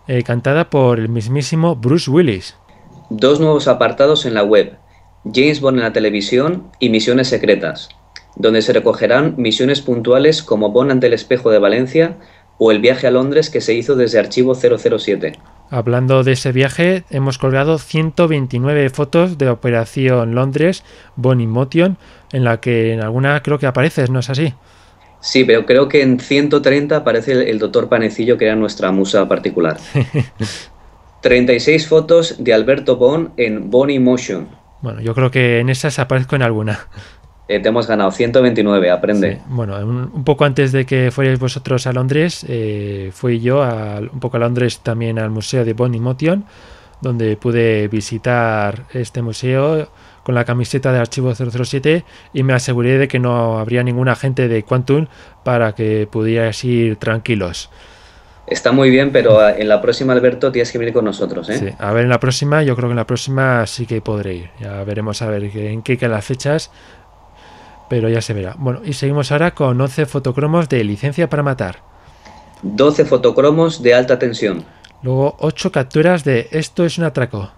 eh, 0.08 0.24
cantada 0.24 0.70
por 0.70 1.00
el 1.00 1.08
mismísimo 1.08 1.76
Bruce 1.76 2.10
Willis. 2.10 2.56
Dos 3.10 3.40
nuevos 3.40 3.68
apartados 3.68 4.26
en 4.26 4.34
la 4.34 4.44
web, 4.44 4.78
James 5.32 5.62
Bond 5.62 5.78
en 5.78 5.84
la 5.84 5.94
televisión 5.94 6.72
y 6.80 6.90
Misiones 6.90 7.28
Secretas, 7.28 7.90
donde 8.36 8.64
se 8.64 8.74
recogerán 8.74 9.36
misiones 9.38 9.82
puntuales 9.82 10.42
como 10.42 10.72
Bond 10.72 10.92
ante 10.92 11.08
el 11.08 11.14
espejo 11.14 11.52
de 11.52 11.60
Valencia 11.60 12.18
o 12.58 12.72
el 12.72 12.80
viaje 12.80 13.06
a 13.06 13.12
Londres 13.12 13.52
que 13.52 13.62
se 13.62 13.76
hizo 13.76 13.96
desde 13.96 14.18
Archivo 14.18 14.56
007. 14.56 15.34
Hablando 15.70 16.24
de 16.24 16.32
ese 16.32 16.52
viaje, 16.52 17.04
hemos 17.12 17.38
colgado 17.38 17.78
129 17.78 18.90
fotos 18.90 19.38
de 19.38 19.50
Operación 19.50 20.34
Londres, 20.34 20.84
Bonnie 21.16 21.46
Motion, 21.46 21.98
en 22.32 22.46
la 22.46 22.62
que 22.62 22.94
en 22.94 23.02
alguna 23.02 23.44
creo 23.44 23.60
que 23.60 23.68
apareces, 23.68 24.10
¿no 24.10 24.20
es 24.20 24.30
así? 24.30 24.54
Sí, 25.20 25.44
pero 25.44 25.66
creo 25.66 25.90
que 25.90 26.02
en 26.02 26.20
130 26.20 26.96
aparece 26.96 27.50
el, 27.50 27.60
doctor 27.60 27.90
Panecillo, 27.90 28.38
que 28.38 28.46
era 28.46 28.56
nuestra 28.56 28.92
musa 28.92 29.28
particular. 29.28 29.78
36 31.22 31.88
fotos 31.88 32.36
de 32.38 32.54
Alberto 32.54 32.98
Bon 32.98 33.32
en 33.38 33.70
Bonnie 33.70 34.00
Motion. 34.00 34.48
Bueno, 34.82 35.02
yo 35.02 35.16
creo 35.16 35.32
que 35.32 35.60
en 35.60 35.70
esas 35.70 36.00
aparezco 36.00 36.36
en 36.36 36.44
alguna. 36.44 36.88
Eh, 37.48 37.60
te 37.60 37.70
hemos 37.70 37.88
ganado 37.88 38.12
129, 38.12 38.92
aprende. 38.92 39.42
Bueno, 39.48 39.78
un, 39.78 40.24
poco 40.24 40.46
antes 40.46 40.72
de 40.72 40.86
que 40.86 41.12
fuerais 41.12 41.40
vosotros 41.40 41.88
a 41.88 41.94
Londres, 41.94 42.46
eh, 42.48 43.10
fui 43.14 43.40
yo 43.40 43.62
un 44.12 44.20
poco 44.20 44.38
a 44.38 44.40
Londres 44.42 44.80
también 44.84 45.18
al 45.18 45.30
museo 45.30 45.64
de 45.64 45.74
Bonnie 45.74 46.02
Motion, 46.02 46.46
donde 47.02 47.38
pude 47.38 47.88
visitar 47.88 48.86
este 48.94 49.22
museo 49.22 49.90
con 50.28 50.36
la 50.36 50.44
camiseta 50.44 50.92
de 50.92 51.00
archivo 51.00 51.34
007 51.34 52.04
y 52.34 52.44
me 52.44 52.52
aseguré 52.52 52.98
de 52.98 53.08
que 53.08 53.18
no 53.18 53.60
habría 53.60 53.82
ningún 53.82 54.10
agente 54.10 54.50
de 54.50 54.62
Quantum 54.62 55.08
para 55.46 55.74
que 55.74 56.06
pudierais 56.12 56.66
ir 56.66 56.98
tranquilos. 56.98 57.70
Está 58.46 58.74
muy 58.74 58.90
bien, 58.90 59.14
pero 59.14 59.48
en 59.48 59.70
la 59.70 59.82
próxima, 59.82 60.12
Alberto, 60.12 60.52
tienes 60.52 60.70
que 60.70 60.80
venir 60.80 60.94
con 60.94 61.06
nosotros. 61.06 61.50
¿eh? 61.50 61.58
Sí, 61.58 61.68
a 61.80 61.94
ver, 61.94 62.04
en 62.04 62.10
la 62.10 62.20
próxima, 62.20 62.62
yo 62.62 62.76
creo 62.76 62.90
que 62.90 62.92
en 62.92 62.98
la 62.98 63.08
próxima 63.08 63.66
sí 63.68 63.86
que 63.86 64.02
podré 64.02 64.34
ir. 64.34 64.50
Ya 64.60 64.84
veremos 64.84 65.22
a 65.22 65.30
ver 65.30 65.46
en 65.46 65.82
qué 65.82 65.98
quedan 65.98 66.12
las 66.12 66.26
fechas, 66.26 66.72
pero 67.90 68.10
ya 68.10 68.22
se 68.22 68.34
verá. 68.34 68.54
Bueno, 68.58 68.82
y 68.84 68.92
seguimos 68.92 69.32
ahora 69.32 69.52
con 69.52 69.80
11 69.80 70.08
fotocromos 70.08 70.68
de 70.68 70.84
licencia 70.84 71.30
para 71.30 71.42
matar. 71.42 71.78
12 72.64 73.06
fotocromos 73.06 73.82
de 73.82 73.94
alta 73.94 74.20
tensión. 74.20 74.66
Luego 75.04 75.38
8 75.40 75.72
capturas 75.72 76.26
de 76.26 76.50
Esto 76.52 76.84
es 76.84 76.98
un 76.98 77.06
atraco. 77.06 77.50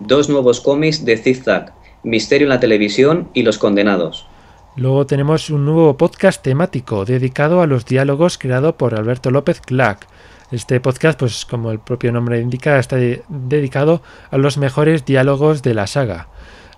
Dos 0.00 0.28
nuevos 0.28 0.60
cómics 0.60 1.02
de 1.02 1.16
Zigzag. 1.16 1.72
Misterio 2.04 2.44
en 2.44 2.50
la 2.50 2.60
televisión 2.60 3.28
y 3.34 3.42
Los 3.42 3.58
Condenados. 3.58 4.26
Luego 4.76 5.06
tenemos 5.06 5.50
un 5.50 5.64
nuevo 5.64 5.96
podcast 5.96 6.42
temático 6.42 7.04
dedicado 7.04 7.62
a 7.62 7.66
los 7.66 7.86
diálogos 7.86 8.38
creado 8.38 8.76
por 8.76 8.94
Alberto 8.94 9.30
López 9.30 9.60
Clack. 9.60 10.06
Este 10.50 10.80
podcast, 10.80 11.18
pues 11.18 11.44
como 11.46 11.70
el 11.70 11.78
propio 11.78 12.12
nombre 12.12 12.40
indica, 12.40 12.78
está 12.78 12.96
dedicado 12.96 14.02
a 14.30 14.36
los 14.36 14.58
mejores 14.58 15.04
diálogos 15.04 15.62
de 15.62 15.74
la 15.74 15.86
saga. 15.86 16.28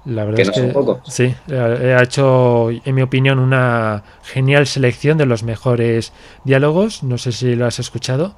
La 0.04 0.24
verdad 0.24 0.40
es 0.40 0.50
que 0.50 0.72
sí, 1.08 1.34
ha 1.52 2.02
hecho, 2.02 2.70
en 2.70 2.94
mi 2.94 3.02
opinión, 3.02 3.40
una 3.40 4.04
genial 4.22 4.68
selección 4.68 5.18
de 5.18 5.26
los 5.26 5.42
mejores 5.42 6.12
diálogos. 6.44 7.02
No 7.02 7.18
sé 7.18 7.32
si 7.32 7.56
lo 7.56 7.66
has 7.66 7.80
escuchado. 7.80 8.36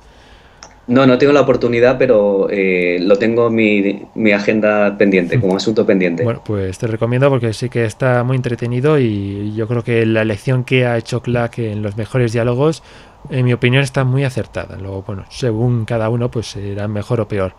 No, 0.88 1.06
no 1.06 1.18
tengo 1.18 1.34
la 1.34 1.42
oportunidad, 1.42 1.98
pero 1.98 2.48
eh, 2.50 2.96
lo 3.00 3.16
tengo 3.16 3.48
en 3.48 3.54
mi, 3.54 4.02
mi 4.14 4.32
agenda 4.32 4.96
pendiente, 4.96 5.38
como 5.38 5.54
asunto 5.54 5.84
pendiente. 5.84 6.24
Bueno, 6.24 6.40
pues 6.44 6.78
te 6.78 6.86
recomiendo 6.86 7.28
porque 7.28 7.52
sí 7.52 7.68
que 7.68 7.84
está 7.84 8.24
muy 8.24 8.36
entretenido 8.36 8.98
y 8.98 9.54
yo 9.54 9.68
creo 9.68 9.84
que 9.84 10.06
la 10.06 10.22
elección 10.22 10.64
que 10.64 10.86
ha 10.86 10.96
hecho 10.96 11.20
Clark 11.20 11.58
en 11.58 11.82
los 11.82 11.98
mejores 11.98 12.32
diálogos, 12.32 12.82
en 13.28 13.44
mi 13.44 13.52
opinión, 13.52 13.82
está 13.82 14.04
muy 14.04 14.24
acertada. 14.24 14.76
Luego, 14.78 15.02
bueno, 15.06 15.26
según 15.28 15.84
cada 15.84 16.08
uno, 16.08 16.30
pues 16.30 16.46
será 16.46 16.88
mejor 16.88 17.20
o 17.20 17.28
peor. 17.28 17.52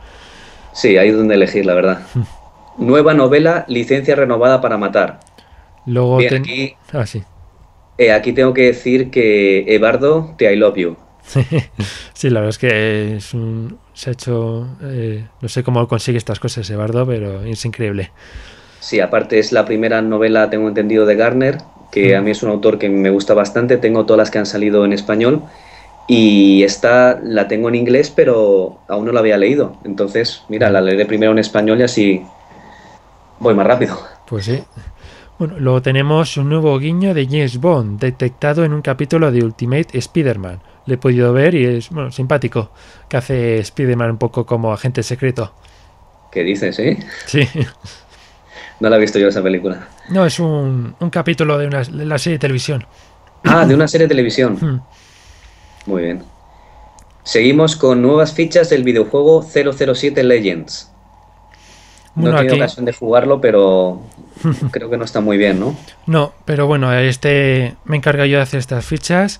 Sí, 0.74 0.98
hay 0.98 1.12
donde 1.12 1.36
elegir, 1.36 1.68
la 1.68 1.76
verdad. 1.76 2.00
Nueva 2.80 3.14
novela, 3.14 3.64
licencia 3.68 4.16
renovada 4.16 4.60
para 4.60 4.78
matar. 4.78 5.20
Luego 5.86 6.18
Bien, 6.18 6.30
ten- 6.30 6.42
aquí, 6.42 6.74
Ah, 6.94 7.06
sí. 7.06 7.22
eh, 8.00 8.12
aquí 8.12 8.34
tengo 8.34 8.54
que 8.56 8.64
decir 8.64 9.12
que 9.12 9.66
Ebardo, 9.76 10.34
te 10.38 10.52
I 10.52 10.56
love 10.56 10.78
you. 10.78 10.98
Sí, 12.14 12.30
la 12.30 12.40
verdad 12.42 12.50
es 12.50 12.58
que 12.58 13.16
es 13.18 13.34
un- 13.34 13.78
se 13.94 14.10
ha 14.10 14.14
hecho... 14.14 14.68
eh, 14.82 15.26
no 15.42 15.48
sé 15.50 15.64
cómo 15.64 15.88
consigue 15.88 16.18
estas 16.18 16.40
cosas, 16.40 16.70
Eduardo, 16.70 17.06
pero 17.06 17.44
es 17.44 17.64
increíble. 17.66 18.12
Sí, 18.80 19.00
aparte 19.00 19.40
es 19.40 19.52
la 19.52 19.66
primera 19.66 20.02
novela, 20.02 20.50
tengo 20.50 20.68
entendido, 20.68 21.06
de 21.06 21.16
Garner, 21.16 21.58
que 21.92 22.16
a 22.16 22.22
mí 22.22 22.32
es 22.32 22.44
un 22.44 22.50
autor 22.50 22.80
que 22.80 22.90
me 22.90 23.10
gusta 23.10 23.34
bastante. 23.34 23.78
Tengo 23.78 24.06
todas 24.06 24.18
las 24.20 24.32
que 24.32 24.40
han 24.40 24.46
salido 24.46 24.86
en 24.86 24.94
español 24.94 25.44
y 26.08 26.64
esta 26.64 27.20
la 27.22 27.48
tengo 27.48 27.70
en 27.70 27.76
inglés, 27.76 28.12
pero 28.16 28.80
aún 28.88 29.06
no 29.06 29.12
la 29.12 29.20
había 29.20 29.38
leído. 29.38 29.78
Entonces, 29.84 30.44
mira, 30.50 30.70
la 30.70 30.82
leeré 30.82 31.06
primero 31.06 31.32
en 31.32 31.40
español 31.40 31.80
y 31.80 31.84
así 31.84 32.24
voy 33.40 33.54
más 33.54 33.68
rápido. 33.68 34.00
Pues 34.26 34.46
sí. 34.46 34.64
Bueno, 35.38 35.56
luego 35.58 35.82
tenemos 35.82 36.36
un 36.38 36.50
nuevo 36.50 36.78
guiño 36.80 37.14
de 37.14 37.26
James 37.26 37.60
Bond, 37.60 38.00
detectado 38.00 38.66
en 38.66 38.74
un 38.74 38.82
capítulo 38.82 39.32
de 39.32 39.44
Ultimate 39.44 39.98
Spider-Man. 39.98 40.62
Lo 40.90 40.96
he 40.96 40.98
podido 40.98 41.32
ver 41.34 41.54
y 41.54 41.66
es 41.66 41.90
bueno, 41.92 42.12
simpático, 42.12 42.72
que 43.08 43.16
hace 43.18 43.60
Spider-Man 43.60 44.10
un 44.10 44.18
poco 44.18 44.44
como 44.46 44.74
agente 44.74 45.04
secreto. 45.04 45.54
¿Qué 46.32 46.44
dices, 46.44 46.80
eh? 46.80 46.98
Sí. 47.28 47.48
No 48.80 48.90
la 48.90 48.96
he 48.96 49.00
visto 49.00 49.20
yo 49.20 49.28
esa 49.28 49.44
película. 49.44 49.88
No, 50.10 50.26
es 50.26 50.40
un, 50.40 50.96
un 51.00 51.10
capítulo 51.12 51.58
de, 51.60 51.68
una, 51.68 51.84
de 51.84 52.06
la 52.06 52.18
serie 52.18 52.38
de 52.38 52.40
televisión. 52.40 52.88
Ah, 53.44 53.66
de 53.68 53.76
una 53.76 53.88
serie 53.88 54.06
de 54.08 54.10
televisión. 54.10 54.58
Hmm. 54.60 54.82
Muy 55.86 56.02
bien. 56.04 56.24
Seguimos 57.24 57.76
con 57.76 58.02
nuevas 58.02 58.34
fichas 58.34 58.70
del 58.72 58.84
videojuego 58.84 59.44
007 59.44 60.24
Legends. 60.24 60.92
No 62.16 62.30
he 62.32 62.36
tenido 62.36 62.54
aquí- 62.54 62.62
ocasión 62.62 62.86
de 62.86 62.94
jugarlo, 62.94 63.40
pero 63.42 64.02
creo 64.72 64.90
que 64.90 64.98
no 64.98 65.06
está 65.06 65.22
muy 65.22 65.38
bien, 65.38 65.60
¿no? 65.60 65.78
No, 66.08 66.34
pero 66.46 66.66
bueno, 66.66 66.92
este 66.94 67.76
me 67.86 67.98
encargo 67.98 68.26
yo 68.26 68.38
de 68.38 68.44
hacer 68.44 68.60
estas 68.60 68.84
fichas 68.86 69.40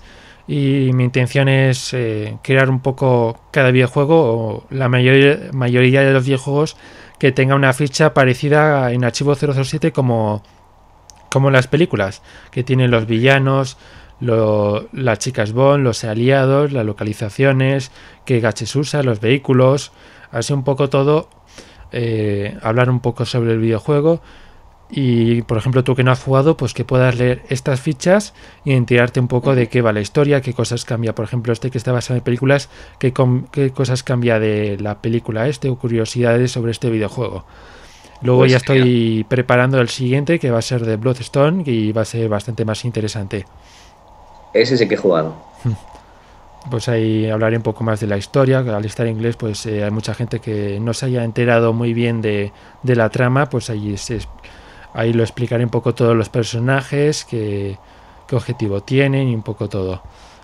y 0.50 0.92
mi 0.94 1.04
intención 1.04 1.46
es 1.48 1.94
eh, 1.94 2.36
crear 2.42 2.70
un 2.70 2.80
poco 2.80 3.38
cada 3.52 3.70
videojuego 3.70 4.16
o 4.16 4.66
la 4.70 4.88
mayoría, 4.88 5.38
mayoría 5.52 6.00
de 6.00 6.12
los 6.12 6.24
videojuegos 6.24 6.76
que 7.20 7.30
tenga 7.30 7.54
una 7.54 7.72
ficha 7.72 8.14
parecida 8.14 8.90
en 8.90 9.04
archivo 9.04 9.36
007 9.36 9.92
como, 9.92 10.42
como 11.30 11.52
las 11.52 11.68
películas, 11.68 12.22
que 12.50 12.64
tienen 12.64 12.90
los 12.90 13.06
villanos, 13.06 13.78
las 14.18 15.18
chicas 15.20 15.52
Bond, 15.52 15.84
los 15.84 16.02
aliados, 16.02 16.72
las 16.72 16.84
localizaciones, 16.84 17.92
qué 18.24 18.40
gaches 18.40 18.74
usa, 18.74 19.04
los 19.04 19.20
vehículos, 19.20 19.92
así 20.32 20.52
un 20.52 20.64
poco 20.64 20.90
todo, 20.90 21.28
eh, 21.92 22.58
hablar 22.60 22.90
un 22.90 22.98
poco 22.98 23.24
sobre 23.24 23.52
el 23.52 23.60
videojuego 23.60 24.20
y 24.90 25.42
por 25.42 25.58
ejemplo 25.58 25.84
tú 25.84 25.94
que 25.94 26.02
no 26.02 26.10
has 26.10 26.22
jugado 26.22 26.56
pues 26.56 26.74
que 26.74 26.84
puedas 26.84 27.16
leer 27.16 27.42
estas 27.48 27.80
fichas 27.80 28.34
y 28.64 28.72
enterarte 28.72 29.20
un 29.20 29.28
poco 29.28 29.54
de 29.54 29.68
qué 29.68 29.82
va 29.82 29.92
la 29.92 30.00
historia 30.00 30.40
qué 30.40 30.52
cosas 30.52 30.84
cambia. 30.84 31.14
Por 31.14 31.24
ejemplo 31.24 31.52
este 31.52 31.70
que 31.70 31.78
está 31.78 31.92
basado 31.92 32.18
en 32.18 32.24
películas 32.24 32.68
qué, 32.98 33.12
qué 33.52 33.70
cosas 33.70 34.02
cambia 34.02 34.38
de 34.38 34.78
la 34.80 35.00
película 35.00 35.48
este 35.48 35.68
o 35.68 35.76
curiosidades 35.76 36.50
sobre 36.50 36.72
este 36.72 36.90
videojuego 36.90 37.44
luego 38.22 38.40
Pues 38.40 38.50
ya 38.52 38.56
estoy 38.58 39.24
preparando 39.28 39.80
el 39.80 39.88
siguiente 39.88 40.38
que 40.38 40.50
va 40.50 40.58
a 40.58 40.62
ser 40.62 40.84
de 40.84 40.96
Bloodstone 40.96 41.62
y 41.66 41.92
va 41.92 42.02
a 42.02 42.04
ser 42.04 42.28
bastante 42.28 42.64
más 42.64 42.84
interesante. 42.84 43.46
Ese 44.52 44.76
sí 44.76 44.88
que 44.88 44.94
he 44.94 44.98
jugado. 44.98 45.34
pues 46.70 46.88
ahí 46.88 47.30
hablaré 47.30 47.56
un 47.56 47.62
poco 47.62 47.84
más 47.84 48.00
de 48.00 48.06
la 48.06 48.18
historia, 48.18 48.58
al 48.58 48.84
estar 48.84 49.06
en 49.06 49.16
inglés 49.16 49.36
pues 49.36 49.64
eh, 49.66 49.84
hay 49.84 49.90
mucha 49.90 50.14
gente 50.14 50.40
que 50.40 50.78
no 50.80 50.92
se 50.92 51.06
haya 51.06 51.24
enterado 51.24 51.72
muy 51.72 51.94
bien 51.94 52.20
de, 52.20 52.52
de 52.82 52.96
la 52.96 53.08
trama, 53.08 53.48
pues 53.48 53.70
ahí, 53.70 53.96
se, 53.96 54.20
ahí 54.94 55.12
lo 55.12 55.22
explicaré 55.22 55.64
un 55.64 55.70
poco 55.70 55.94
todos 55.94 56.16
los 56.16 56.28
personajes, 56.28 57.24
qué, 57.24 57.78
qué 58.26 58.36
objetivo 58.36 58.82
tienen 58.82 59.28
y 59.28 59.34
un 59.34 59.42
poco 59.42 59.68
todo. 59.68 60.02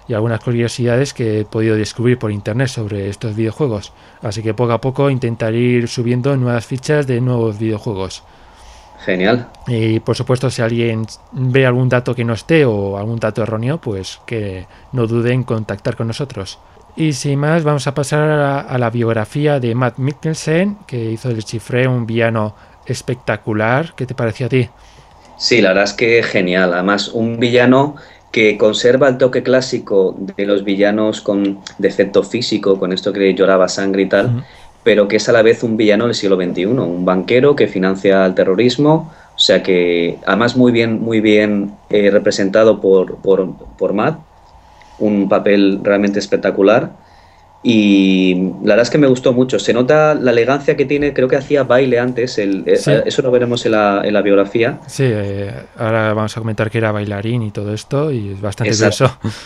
Y 0.09 0.15
algunas 0.15 0.41
curiosidades 0.41 1.13
que 1.13 1.41
he 1.41 1.45
podido 1.45 1.75
descubrir 1.75 2.19
por 2.19 2.31
internet 2.31 2.69
sobre 2.69 3.09
estos 3.09 3.35
videojuegos. 3.35 3.93
Así 4.23 4.43
que 4.43 4.55
poco 4.55 4.73
a 4.73 4.81
poco 4.81 5.11
intentaré 5.11 5.59
ir 5.59 5.89
subiendo 5.89 6.37
nuevas 6.37 6.65
fichas 6.65 7.07
de 7.07 7.21
nuevos 7.21 7.59
videojuegos. 7.59 8.23
Genial. 9.05 9.49
Y 9.67 10.01
por 10.01 10.17
supuesto, 10.17 10.51
si 10.51 10.63
alguien 10.63 11.07
ve 11.33 11.67
algún 11.67 11.89
dato 11.89 12.15
que 12.15 12.25
no 12.25 12.35
esté 12.35 12.65
o 12.65 12.97
algún 12.97 13.19
dato 13.19 13.43
erróneo, 13.43 13.79
pues 13.79 14.21
que 14.27 14.67
no 14.93 15.07
dude 15.07 15.33
en 15.33 15.43
contactar 15.43 15.97
con 15.97 16.07
nosotros. 16.07 16.59
Y 16.97 17.13
sin 17.13 17.39
más, 17.41 17.63
vamos 17.63 17.87
a 17.87 17.95
pasar 17.95 18.23
a 18.23 18.37
la, 18.37 18.61
a 18.61 18.79
la 18.79 18.91
biografía 18.91 19.61
de 19.61 19.75
Matt 19.75 19.99
Mikkelsen, 19.99 20.79
que 20.87 21.11
hizo 21.11 21.29
del 21.29 21.45
Chifré 21.45 21.87
un 21.87 22.07
villano 22.07 22.55
espectacular. 22.87 23.95
¿Qué 23.95 24.07
te 24.07 24.15
pareció 24.15 24.47
a 24.47 24.49
ti? 24.49 24.69
Sí, 25.37 25.61
la 25.61 25.71
verdad 25.71 25.85
es 25.85 25.93
que 25.93 26.23
genial. 26.23 26.73
Además, 26.73 27.09
un 27.09 27.39
villano 27.39 27.97
que 28.33 28.59
conserva 28.59 29.09
el 29.09 29.19
toque 29.19 29.43
clásico 29.43 30.15
de 30.19 30.47
los 30.47 30.65
villanos 30.65 31.21
con 31.21 31.61
defecto 31.79 32.23
físico, 32.23 32.79
con 32.79 32.93
esto 32.93 33.13
que 33.13 33.35
lloraba 33.35 33.69
sangre 33.69 34.03
y 34.03 34.09
tal, 34.09 34.45
pero 34.83 35.09
que 35.09 35.17
es 35.17 35.29
a 35.29 35.33
la 35.33 35.43
vez 35.43 35.63
un 35.63 35.77
villano 35.77 36.05
del 36.05 36.15
siglo 36.15 36.37
XXI, 36.37 36.67
un 36.67 37.05
banquero 37.05 37.57
que 37.57 37.67
financia 37.67 38.27
el 38.27 38.35
terrorismo, 38.35 39.11
o 39.35 39.39
sea 39.39 39.63
que 39.63 40.19
además 40.27 40.57
muy 40.57 40.71
bien, 40.71 41.01
muy 41.01 41.21
bien 41.21 41.73
eh, 41.89 42.11
representado 42.11 42.81
por, 42.81 43.17
por, 43.17 43.55
por 43.77 43.93
Matt, 43.93 44.19
un 44.99 45.29
papel 45.29 45.81
realmente 45.83 46.19
espectacular. 46.19 46.93
Y 47.63 48.35
la 48.63 48.75
verdad 48.75 48.83
es 48.83 48.91
que 48.91 48.99
me 48.99 49.09
gustó 49.09 49.33
mucho. 49.33 49.59
Se 49.59 49.73
nota 49.73 50.15
la 50.15 50.31
elegancia 50.31 50.77
que 50.77 50.85
tiene, 50.85 51.13
creo 51.13 51.27
que 51.27 51.37
hacía 51.37 51.65
baile 51.65 51.99
antes, 51.99 52.39
el, 52.39 52.63
eh, 52.67 52.77
Sí. 52.77 52.93
eso 53.05 53.23
lo 53.23 53.31
veremos 53.31 53.67
en 53.67 53.73
la, 53.73 54.03
en 54.05 54.13
la 54.15 54.23
biografía. 54.23 54.79
Sí, 54.87 55.03
eh, 55.07 55.53
ahora 55.77 56.15
vamos 56.15 56.37
a 56.37 56.41
comentar 56.41 56.71
que 56.71 56.79
era 56.79 56.93
bailarín 56.93 57.43
y 57.43 57.51
todo 57.51 57.75
esto, 57.75 58.13
y 58.13 58.31
es 58.35 58.41
bastante 58.41 58.71
Exacto. 58.73 59.17
curioso. 59.21 59.41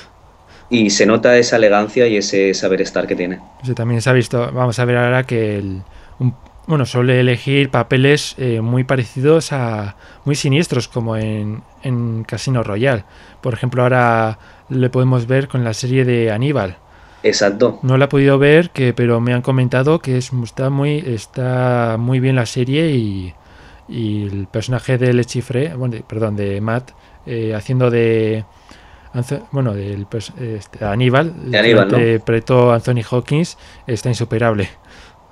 Y 0.69 0.91
se 0.91 1.07
nota 1.07 1.37
esa 1.37 1.57
elegancia 1.57 2.07
y 2.07 2.17
ese 2.17 2.53
saber 2.55 2.81
estar 2.83 3.07
que 3.07 3.17
tiene. 3.17 3.41
Sí, 3.65 3.75
también 3.75 4.03
se 4.03 4.11
ha 4.11 4.13
visto, 4.13 4.51
vamos 4.53 4.79
a 4.79 4.85
ver 4.85 4.99
ahora 4.99 5.23
que 5.25 5.57
el, 5.59 5.83
un- 6.19 6.35
bueno, 6.67 6.87
suele 6.87 7.19
elegir 7.21 7.71
papeles 7.71 8.35
eh, 8.39 8.61
muy 8.61 8.85
parecidos 8.85 9.53
a, 9.53 9.97
muy 10.25 10.37
siniestros 10.37 10.87
como 10.87 11.17
en, 11.17 11.63
en 11.83 12.23
Casino 12.25 12.63
Royale. 12.63 13.03
Por 13.41 13.55
ejemplo, 13.55 13.83
ahora 13.83 14.39
le 14.69 14.91
podemos 14.91 15.27
ver 15.27 15.49
con 15.49 15.65
la 15.65 15.73
serie 15.75 16.05
de 16.05 16.31
Aníbal. 16.31 16.77
Exacto. 17.23 17.79
No 17.83 17.97
la 17.97 18.07
he 18.07 18.09
podido 18.09 18.39
ver, 18.39 18.71
que, 18.71 18.93
pero 18.95 19.21
me 19.21 19.35
han 19.35 19.43
comentado 19.43 19.99
que 20.01 20.17
es, 20.17 20.31
está, 20.45 20.71
muy, 20.71 20.99
está 21.07 21.97
muy 21.99 22.19
bien 22.21 22.37
la 22.37 22.47
serie 22.47 22.91
y, 22.93 23.35
y 23.89 24.25
el 24.25 24.47
personaje 24.47 24.97
de 24.99 25.13
Le 25.13 25.25
Chiffre, 25.25 25.75
bueno, 25.75 25.97
de- 25.97 26.03
perdón, 26.03 26.37
de 26.37 26.61
Matt, 26.61 26.93
eh, 27.27 27.55
haciendo 27.55 27.91
de... 27.91 28.45
Bueno, 29.51 29.75
del 29.75 30.07
pers- 30.07 30.33
este, 30.41 30.85
Aníbal, 30.85 31.51
De 31.51 31.59
Aníbal, 31.59 31.89
interpretó 31.89 32.73
Anthony 32.73 33.03
Hawkins, 33.11 33.59
está 33.87 34.09
insuperable. 34.09 34.69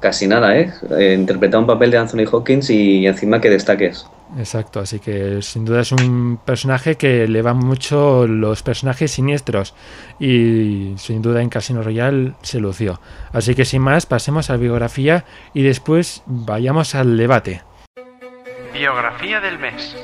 Casi 0.00 0.26
nada, 0.26 0.58
¿eh? 0.58 0.72
eh 0.98 1.14
interpretar 1.16 1.60
un 1.60 1.66
papel 1.66 1.92
de 1.92 1.98
Anthony 1.98 2.24
Hawkins 2.30 2.70
y 2.70 3.06
encima 3.06 3.40
que 3.40 3.50
destaques. 3.50 4.04
Exacto, 4.36 4.80
así 4.80 5.00
que 5.00 5.40
sin 5.42 5.64
duda 5.64 5.80
es 5.80 5.92
un 5.92 6.38
personaje 6.44 6.96
que 6.96 7.26
le 7.26 7.40
van 7.42 7.56
mucho 7.56 8.26
los 8.26 8.62
personajes 8.62 9.10
siniestros 9.10 9.74
y 10.20 10.94
sin 10.98 11.22
duda 11.22 11.40
en 11.40 11.48
Casino 11.48 11.82
Royale 11.82 12.34
se 12.42 12.60
lució. 12.60 13.00
Así 13.32 13.54
que 13.54 13.64
sin 13.64 13.82
más, 13.82 14.06
pasemos 14.06 14.50
a 14.50 14.54
la 14.54 14.58
biografía 14.58 15.24
y 15.54 15.62
después 15.62 16.22
vayamos 16.26 16.94
al 16.94 17.16
debate. 17.16 17.62
Biografía 18.74 19.40
del 19.40 19.58
mes. 19.58 19.96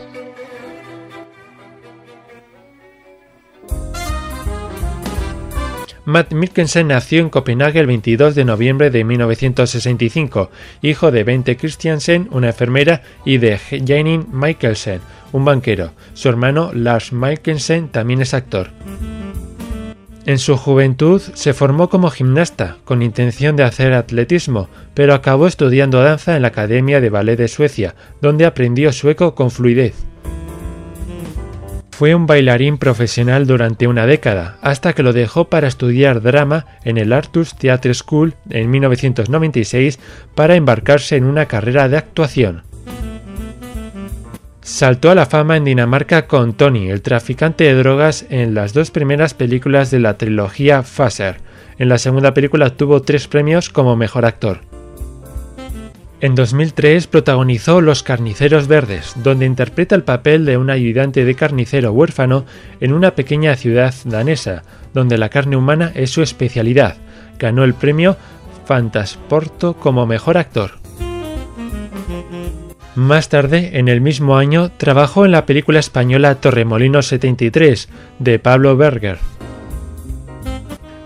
Matt 6.06 6.34
Mikkelsen 6.34 6.88
nació 6.88 7.20
en 7.20 7.30
Copenhague 7.30 7.80
el 7.80 7.86
22 7.86 8.34
de 8.34 8.44
noviembre 8.44 8.90
de 8.90 9.04
1965, 9.04 10.50
hijo 10.82 11.10
de 11.10 11.24
Bente 11.24 11.56
Christiansen, 11.56 12.28
una 12.30 12.48
enfermera, 12.48 13.00
y 13.24 13.38
de 13.38 13.58
Janine 13.58 14.26
Mikkelsen, 14.30 15.00
un 15.32 15.46
banquero. 15.46 15.92
Su 16.12 16.28
hermano 16.28 16.72
Lars 16.74 17.14
Mikkelsen 17.14 17.88
también 17.88 18.20
es 18.20 18.34
actor. 18.34 18.68
En 20.26 20.38
su 20.38 20.58
juventud 20.58 21.20
se 21.20 21.54
formó 21.54 21.88
como 21.88 22.10
gimnasta, 22.10 22.76
con 22.84 23.00
intención 23.00 23.56
de 23.56 23.62
hacer 23.62 23.94
atletismo, 23.94 24.68
pero 24.92 25.14
acabó 25.14 25.46
estudiando 25.46 26.02
danza 26.02 26.36
en 26.36 26.42
la 26.42 26.48
Academia 26.48 27.00
de 27.00 27.08
Ballet 27.10 27.36
de 27.36 27.48
Suecia, 27.48 27.94
donde 28.20 28.44
aprendió 28.44 28.92
sueco 28.92 29.34
con 29.34 29.50
fluidez. 29.50 29.94
Fue 31.96 32.12
un 32.12 32.26
bailarín 32.26 32.76
profesional 32.76 33.46
durante 33.46 33.86
una 33.86 34.04
década, 34.04 34.58
hasta 34.62 34.94
que 34.94 35.04
lo 35.04 35.12
dejó 35.12 35.44
para 35.44 35.68
estudiar 35.68 36.22
drama 36.22 36.66
en 36.82 36.98
el 36.98 37.12
Artus 37.12 37.54
Theatre 37.54 37.94
School 37.94 38.34
en 38.50 38.68
1996 38.68 40.00
para 40.34 40.56
embarcarse 40.56 41.14
en 41.14 41.22
una 41.22 41.46
carrera 41.46 41.88
de 41.88 41.96
actuación. 41.96 42.64
Saltó 44.60 45.12
a 45.12 45.14
la 45.14 45.26
fama 45.26 45.56
en 45.56 45.62
Dinamarca 45.62 46.26
con 46.26 46.54
Tony, 46.54 46.90
el 46.90 47.00
traficante 47.00 47.62
de 47.62 47.74
drogas, 47.74 48.26
en 48.28 48.54
las 48.54 48.72
dos 48.74 48.90
primeras 48.90 49.32
películas 49.32 49.92
de 49.92 50.00
la 50.00 50.18
trilogía 50.18 50.82
Faser. 50.82 51.36
En 51.78 51.88
la 51.88 51.98
segunda 51.98 52.34
película 52.34 52.66
obtuvo 52.66 53.02
tres 53.02 53.28
premios 53.28 53.70
como 53.70 53.94
mejor 53.94 54.26
actor. 54.26 54.62
En 56.24 56.34
2003 56.34 57.06
protagonizó 57.06 57.82
Los 57.82 58.02
Carniceros 58.02 58.66
Verdes, 58.66 59.12
donde 59.16 59.44
interpreta 59.44 59.94
el 59.94 60.04
papel 60.04 60.46
de 60.46 60.56
un 60.56 60.70
ayudante 60.70 61.22
de 61.22 61.34
carnicero 61.34 61.92
huérfano 61.92 62.46
en 62.80 62.94
una 62.94 63.14
pequeña 63.14 63.54
ciudad 63.56 63.94
danesa, 64.06 64.62
donde 64.94 65.18
la 65.18 65.28
carne 65.28 65.58
humana 65.58 65.92
es 65.94 66.08
su 66.08 66.22
especialidad. 66.22 66.96
Ganó 67.38 67.62
el 67.62 67.74
premio 67.74 68.16
Fantasporto 68.64 69.74
como 69.74 70.06
mejor 70.06 70.38
actor. 70.38 70.78
Más 72.94 73.28
tarde, 73.28 73.72
en 73.74 73.88
el 73.88 74.00
mismo 74.00 74.38
año, 74.38 74.70
trabajó 74.78 75.26
en 75.26 75.32
la 75.32 75.44
película 75.44 75.78
española 75.78 76.36
Torremolinos 76.36 77.06
73, 77.08 77.90
de 78.18 78.38
Pablo 78.38 78.78
Berger. 78.78 79.18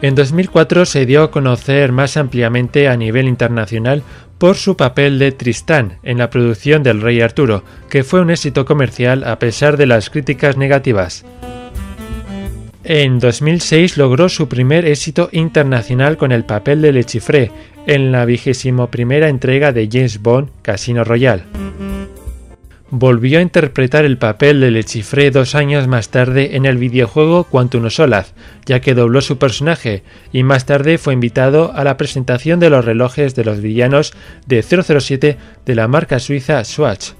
En 0.00 0.14
2004 0.14 0.86
se 0.86 1.06
dio 1.06 1.24
a 1.24 1.30
conocer 1.32 1.90
más 1.90 2.16
ampliamente 2.16 2.86
a 2.86 2.96
nivel 2.96 3.26
internacional 3.26 4.04
por 4.38 4.54
su 4.54 4.76
papel 4.76 5.18
de 5.18 5.32
Tristán 5.32 5.98
en 6.04 6.18
la 6.18 6.30
producción 6.30 6.84
del 6.84 7.00
Rey 7.00 7.20
Arturo, 7.20 7.64
que 7.90 8.04
fue 8.04 8.20
un 8.20 8.30
éxito 8.30 8.64
comercial 8.64 9.24
a 9.24 9.40
pesar 9.40 9.76
de 9.76 9.86
las 9.86 10.08
críticas 10.08 10.56
negativas. 10.56 11.24
En 12.84 13.18
2006 13.18 13.96
logró 13.96 14.28
su 14.28 14.48
primer 14.48 14.86
éxito 14.86 15.28
internacional 15.32 16.16
con 16.16 16.30
el 16.30 16.44
papel 16.44 16.80
de 16.80 16.92
Lechifré 16.92 17.50
en 17.86 18.12
la 18.12 18.24
vigésimo 18.24 18.90
primera 18.90 19.28
entrega 19.28 19.72
de 19.72 19.88
James 19.90 20.22
Bond 20.22 20.50
Casino 20.62 21.02
Royale. 21.02 21.42
Volvió 22.90 23.38
a 23.38 23.42
interpretar 23.42 24.06
el 24.06 24.16
papel 24.16 24.62
de 24.62 24.70
Lechifré 24.70 25.30
dos 25.30 25.54
años 25.54 25.86
más 25.86 26.08
tarde 26.08 26.56
en 26.56 26.64
el 26.64 26.78
videojuego 26.78 27.44
Quantum 27.44 27.90
Solace, 27.90 28.32
ya 28.64 28.80
que 28.80 28.94
dobló 28.94 29.20
su 29.20 29.36
personaje, 29.36 30.02
y 30.32 30.42
más 30.42 30.64
tarde 30.64 30.96
fue 30.96 31.12
invitado 31.12 31.70
a 31.74 31.84
la 31.84 31.98
presentación 31.98 32.60
de 32.60 32.70
los 32.70 32.86
relojes 32.86 33.34
de 33.34 33.44
los 33.44 33.60
villanos 33.60 34.14
de 34.46 34.62
007 34.62 35.36
de 35.66 35.74
la 35.74 35.86
marca 35.86 36.18
suiza 36.18 36.64
Swatch. 36.64 37.10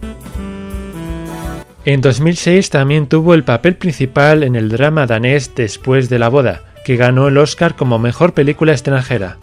En 1.85 2.01
2006 2.01 2.71
también 2.71 3.07
tuvo 3.07 3.35
el 3.35 3.45
papel 3.45 3.77
principal 3.77 4.45
en 4.45 4.57
el 4.57 4.71
drama 4.71 5.07
danés 5.07 5.55
Después 5.55 6.09
de 6.09 6.19
la 6.19 6.31
boda, 6.31 6.63
que 6.87 6.97
ganó 6.97 7.29
el 7.29 7.37
Oscar 7.37 7.77
como 7.77 7.99
mejor 7.99 8.33
película 8.33 8.73
extranjera. 8.73 9.37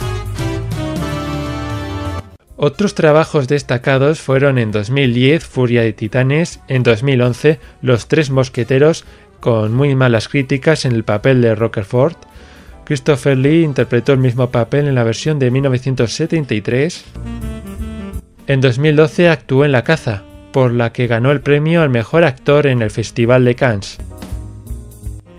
Otros 2.68 2.96
trabajos 2.96 3.48
destacados 3.48 4.22
fueron 4.22 4.58
en 4.58 4.72
2010 4.72 5.46
Furia 5.46 5.84
de 5.84 5.94
Titanes, 5.94 6.62
en 6.68 6.82
2011 6.82 7.60
Los 7.84 8.08
Tres 8.08 8.32
Mosqueteros, 8.32 9.06
con 9.40 9.72
muy 9.72 9.94
malas 9.94 10.28
críticas 10.28 10.84
en 10.86 10.94
el 10.94 11.04
papel 11.04 11.44
de 11.44 11.54
Rockerford. 11.54 12.16
Christopher 12.84 13.38
Lee 13.38 13.62
interpretó 13.62 14.14
el 14.14 14.18
mismo 14.18 14.50
papel 14.50 14.88
en 14.88 14.96
la 14.96 15.04
versión 15.04 15.38
de 15.38 15.52
1973. 15.52 17.06
En 18.48 18.62
2012 18.62 19.30
actuó 19.30 19.64
en 19.64 19.72
La 19.72 19.84
Caza, 19.84 20.24
por 20.52 20.74
la 20.74 20.92
que 20.92 21.06
ganó 21.06 21.30
el 21.30 21.42
premio 21.42 21.84
al 21.84 21.92
mejor 21.92 22.24
actor 22.24 22.66
en 22.66 22.82
el 22.82 22.90
Festival 22.90 23.46
de 23.46 23.54
Cannes. 23.54 24.00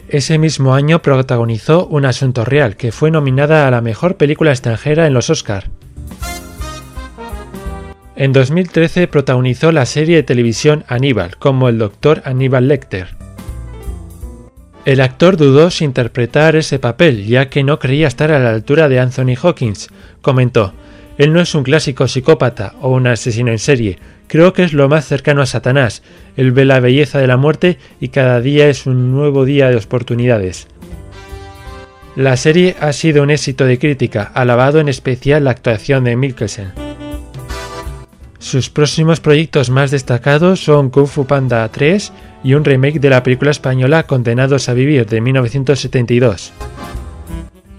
Ese 0.09 0.39
mismo 0.39 0.75
año 0.75 1.03
protagonizó 1.03 1.89
Un 1.89 2.05
Asunto 2.05 2.45
Real, 2.45 2.77
que 2.77 2.93
fue 2.93 3.11
nominada 3.11 3.67
a 3.67 3.71
la 3.73 3.81
mejor 3.81 4.17
película 4.17 4.53
extranjera 4.53 5.09
en 5.09 5.12
los 5.12 5.29
Oscar. 5.29 5.71
En 8.16 8.33
2013 8.33 9.09
protagonizó 9.09 9.72
la 9.72 9.85
serie 9.85 10.16
de 10.16 10.22
televisión 10.22 10.85
Aníbal 10.88 11.37
como 11.37 11.68
el 11.68 11.76
Dr. 11.76 12.22
Aníbal 12.24 12.66
Lecter. 12.66 13.09
El 14.87 15.02
actor 15.02 15.37
dudó 15.37 15.70
si 15.70 15.85
interpretar 15.85 16.57
ese 16.57 16.79
papel, 16.79 17.26
ya 17.26 17.50
que 17.50 17.62
no 17.62 17.79
creía 17.79 18.09
estar 18.09 18.33
a 18.33 18.38
la 18.38 18.50
altura 18.50 18.88
de 18.88 19.00
Anthony 19.00 19.35
Hawkins. 19.42 19.88
Comentó, 20.22 20.72
él 21.18 21.35
no 21.35 21.42
es 21.42 21.55
un 21.55 21.62
clásico 21.62 22.09
psicópata 22.09 22.74
o 22.81 22.88
un 22.88 23.07
asesino 23.07 23.50
en 23.50 23.59
serie, 23.59 23.98
creo 24.29 24.55
que 24.55 24.64
es 24.64 24.72
lo 24.72 24.88
más 24.88 25.05
cercano 25.05 25.42
a 25.42 25.46
Satanás. 25.46 26.02
Él 26.38 26.52
ve 26.52 26.64
la 26.64 26.81
belleza 26.81 27.18
de 27.18 27.26
la 27.26 27.37
muerte 27.37 27.76
y 28.00 28.09
cada 28.09 28.40
día 28.40 28.68
es 28.68 28.87
un 28.87 29.12
nuevo 29.12 29.44
día 29.44 29.68
de 29.68 29.76
oportunidades. 29.76 30.68
La 32.14 32.38
serie 32.38 32.76
ha 32.81 32.94
sido 32.94 33.22
un 33.22 33.31
éxito 33.31 33.66
de 33.66 33.79
crítica, 33.79 34.22
alabado 34.33 34.81
en 34.81 34.88
especial 34.88 35.44
la 35.44 35.50
actuación 35.50 36.05
de 36.05 36.16
Mikkelsen. 36.16 36.86
Sus 38.47 38.71
próximos 38.71 39.19
proyectos 39.19 39.71
más 39.71 39.91
destacados 39.91 40.63
son 40.63 40.91
Kung 40.91 41.09
Fu 41.09 41.27
Panda 41.27 41.69
3 41.69 42.13
y 42.45 42.55
un 42.55 42.65
remake 42.65 43.01
de 43.01 43.11
la 43.11 43.25
película 43.25 43.51
española 43.51 44.05
Condenados 44.05 44.69
a 44.69 44.73
Vivir 44.73 45.05
de 45.05 45.21
1972. 45.21 46.53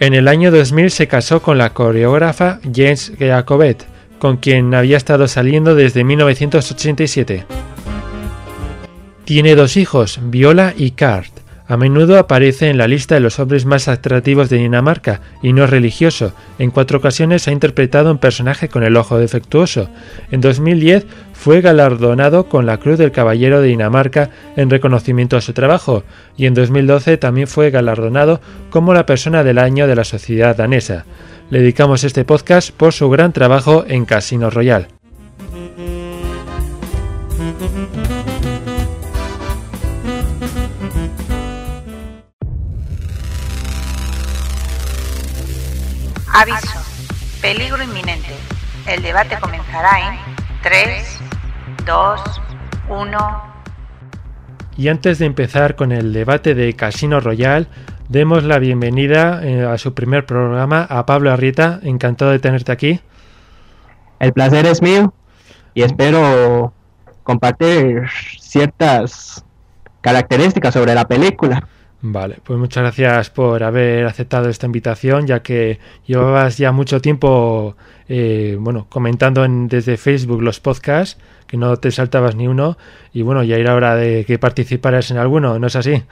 En 0.02 0.14
el 0.14 0.28
año 0.28 0.52
2000 0.52 0.92
se 0.92 1.08
casó 1.08 1.42
con 1.42 1.58
la 1.58 1.74
coreógrafa 1.74 2.60
James 2.64 3.14
Jacobet, 3.18 3.86
con 4.20 4.36
quien 4.36 4.74
había 4.74 4.98
estado 4.98 5.30
saliendo 5.30 5.74
desde 5.74 6.04
1987. 6.04 7.46
Tiene 9.24 9.56
dos 9.56 9.78
hijos, 9.78 10.20
Viola 10.22 10.74
y 10.76 10.92
Kart. 10.92 11.37
A 11.70 11.76
menudo 11.76 12.18
aparece 12.18 12.70
en 12.70 12.78
la 12.78 12.88
lista 12.88 13.16
de 13.16 13.22
los 13.22 13.40
hombres 13.40 13.66
más 13.66 13.90
atractivos 13.90 14.50
de 14.50 14.58
Dinamarca 14.58 15.20
y 15.42 15.52
no 15.52 15.66
es 15.66 15.70
religioso. 15.70 16.34
En 16.60 16.72
cuatro 16.72 17.00
ocasiones 17.00 17.48
ha 17.48 17.52
interpretado 17.52 18.10
un 18.10 18.20
personaje 18.20 18.70
con 18.70 18.84
el 18.84 18.96
ojo 18.96 19.18
defectuoso. 19.18 19.90
En 20.32 20.40
2010 20.40 21.06
fue 21.34 21.60
galardonado 21.60 22.48
con 22.48 22.66
la 22.66 22.78
Cruz 22.78 22.98
del 22.98 23.12
Caballero 23.12 23.60
de 23.60 23.68
Dinamarca 23.68 24.30
en 24.56 24.70
reconocimiento 24.70 25.36
a 25.36 25.42
su 25.42 25.52
trabajo 25.52 26.04
y 26.38 26.46
en 26.46 26.54
2012 26.54 27.18
también 27.18 27.48
fue 27.48 27.70
galardonado 27.70 28.40
como 28.70 28.94
la 28.94 29.06
persona 29.06 29.44
del 29.44 29.58
año 29.58 29.88
de 29.88 29.96
la 29.96 30.06
sociedad 30.06 30.56
danesa. 30.56 31.06
Le 31.50 31.60
dedicamos 31.60 32.06
este 32.06 32.24
podcast 32.24 32.72
por 32.72 32.94
su 32.94 33.10
gran 33.10 33.34
trabajo 33.34 33.84
en 33.88 34.06
Casino 34.06 34.50
Royal. 34.50 34.88
Aviso. 46.38 46.80
Peligro 47.41 47.82
inminente. 47.82 48.36
El 48.86 49.02
debate 49.02 49.39
comenzará 49.41 50.08
en 50.08 50.19
3, 50.62 51.19
2, 51.84 52.21
1. 52.89 53.17
Y 54.78 54.88
antes 54.89 55.17
de 55.17 55.26
empezar 55.26 55.76
con 55.76 55.91
el 55.91 56.13
debate 56.13 56.54
de 56.54 56.73
Casino 56.73 57.19
Royal, 57.21 57.67
demos 58.08 58.43
la 58.43 58.60
bienvenida 58.60 59.43
eh, 59.43 59.65
a 59.65 59.80
su 59.80 59.95
primer 59.95 60.28
programa 60.28 60.84
a 60.88 61.08
Pablo 61.08 61.32
Arrieta. 61.32 61.80
Encantado 61.82 62.30
de 62.30 62.38
tenerte 62.38 62.71
aquí. 62.71 63.02
El 64.19 64.32
placer 64.32 64.67
es 64.67 64.84
mío 64.84 65.15
y 65.73 65.82
espero 65.82 66.71
compartir 67.23 68.04
ciertas 68.39 69.43
características 70.02 70.76
sobre 70.76 70.93
la 70.93 71.08
película. 71.08 71.67
Vale, 72.02 72.38
pues 72.44 72.60
muchas 72.60 72.84
gracias 72.84 73.32
por 73.32 73.64
haber 73.64 74.06
aceptado 74.06 74.50
esta 74.50 74.68
invitación, 74.68 75.26
ya 75.26 75.42
que 75.42 75.80
llevabas 76.06 76.58
ya 76.58 76.72
mucho 76.72 77.02
tiempo, 77.02 77.76
eh, 78.08 78.56
bueno, 78.60 78.86
comentando 78.88 79.44
en, 79.44 79.68
desde 79.68 79.98
Facebook 79.98 80.44
los 80.44 80.60
podcasts, 80.60 81.20
que 81.48 81.58
no 81.58 81.76
te 81.78 81.90
saltabas 81.90 82.36
ni 82.36 82.48
uno, 82.48 82.78
y 83.14 83.24
bueno, 83.24 83.44
ya 83.44 83.56
era 83.56 83.74
hora 83.74 83.96
de 83.96 84.26
que 84.26 84.38
participaras 84.38 85.10
en 85.10 85.18
alguno, 85.18 85.58
¿no 85.58 85.68
es 85.68 85.76
así? 85.76 86.04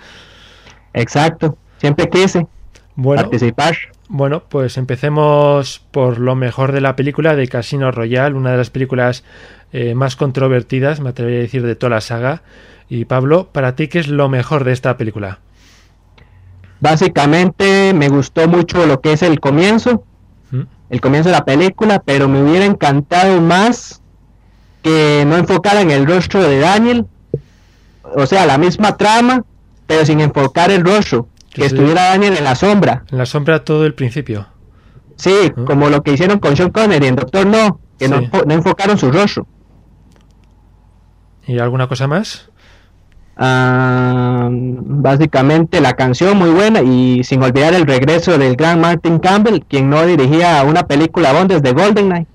Exacto, 0.94 1.56
siempre 1.78 2.10
quise 2.10 2.48
bueno, 2.96 3.22
participar. 3.22 3.76
Bueno, 4.08 4.44
pues 4.50 4.78
empecemos 4.78 5.84
por 5.92 6.20
lo 6.20 6.36
mejor 6.36 6.72
de 6.72 6.82
la 6.82 6.96
película 6.96 7.36
de 7.36 7.48
Casino 7.48 7.92
Royale, 7.92 8.36
una 8.36 8.52
de 8.52 8.58
las 8.58 8.72
películas 8.72 9.24
eh, 9.72 9.94
más 9.94 10.16
controvertidas, 10.16 11.00
me 11.00 11.10
atrevería 11.10 11.40
a 11.40 11.44
decir, 11.44 11.64
de 11.64 11.76
toda 11.76 11.92
la 11.92 12.02
saga. 12.02 12.42
Y 12.90 13.06
Pablo, 13.06 13.50
para 13.52 13.76
ti, 13.76 13.88
¿qué 13.88 14.00
es 14.00 14.08
lo 14.08 14.30
mejor 14.30 14.64
de 14.64 14.72
esta 14.72 14.96
película? 14.98 15.40
Básicamente 16.86 17.96
me 17.96 18.10
gustó 18.10 18.48
mucho 18.48 18.86
lo 18.86 19.02
que 19.02 19.14
es 19.14 19.24
el 19.24 19.40
comienzo, 19.40 20.04
el 20.92 21.02
comienzo 21.02 21.30
de 21.30 21.36
la 21.36 21.44
película, 21.44 22.04
pero 22.06 22.30
me 22.30 22.44
hubiera 22.44 22.64
encantado 22.64 23.42
más 23.42 24.04
que 24.84 25.24
no 25.26 25.36
enfocara 25.36 25.82
en 25.82 25.90
el 25.90 26.06
rostro 26.06 26.44
de 26.44 26.60
Daniel, 26.60 27.08
o 28.16 28.28
sea, 28.28 28.46
la 28.46 28.60
misma 28.60 28.98
trama, 28.98 29.44
pero 29.88 30.06
sin 30.06 30.22
enfocar 30.22 30.70
el 30.70 30.86
rostro, 30.86 31.28
que, 31.50 31.66
estuviera 31.66 32.10
Daniel 32.10 32.38
en 32.38 32.44
la 32.44 32.54
sombra. 32.54 33.04
En 33.10 33.18
la 33.18 33.26
sombra 33.26 33.64
todo 33.64 33.88
el 33.88 33.96
principio. 33.96 34.46
Sí, 35.16 35.52
¿Mm? 35.56 35.66
como 35.66 35.90
lo 35.90 36.04
que 36.04 36.12
hicieron 36.12 36.38
con 36.38 36.56
Sean 36.56 36.70
Connery 36.70 37.08
en 37.08 37.16
Doctor 37.16 37.48
No, 37.48 37.80
que 37.98 38.08
no, 38.08 38.20
Sí. 38.20 38.30
no 38.46 38.54
enfocaron 38.54 39.00
su 39.00 39.12
rostro. 39.12 39.48
¿Y 41.48 41.58
alguna 41.58 41.88
cosa 41.88 42.06
más? 42.06 42.52
Ah, 43.38 44.50
básicamente 44.50 45.82
la 45.82 45.94
canción 45.94 46.38
muy 46.38 46.52
buena 46.52 46.82
y 46.82 47.24
sin 47.24 47.44
olvidar 47.44 47.74
el 47.74 47.86
regreso 47.86 48.38
del 48.38 48.56
gran 48.56 48.80
Martin 48.80 49.20
Campbell, 49.20 49.62
quien 49.68 49.90
no 49.90 50.06
dirigía 50.06 50.64
una 50.64 50.88
película 50.88 51.34
Bond 51.34 51.52
desde 51.52 51.74
GoldenEye. 51.74 52.28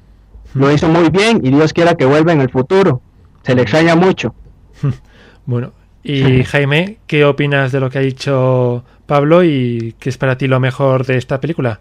Lo 0.55 0.71
hizo 0.71 0.89
muy 0.89 1.09
bien 1.09 1.41
y 1.43 1.51
Dios 1.51 1.73
quiera 1.73 1.95
que 1.95 2.05
vuelva 2.05 2.33
en 2.33 2.41
el 2.41 2.51
futuro. 2.51 3.01
Se 3.43 3.55
le 3.55 3.63
extraña 3.63 3.97
mucho. 3.97 4.35
Bueno, 5.47 5.73
y 6.05 6.45
Jaime, 6.45 6.99
¿qué 7.09 7.25
opinas 7.25 7.73
de 7.73 7.81
lo 7.81 7.91
que 7.91 7.99
ha 7.99 8.03
dicho 8.03 8.85
Pablo 9.07 9.43
y 9.43 9.97
qué 9.99 10.09
es 10.09 10.17
para 10.17 10.39
ti 10.39 10.47
lo 10.47 10.61
mejor 10.61 11.05
de 11.05 11.17
esta 11.17 11.41
película? 11.41 11.81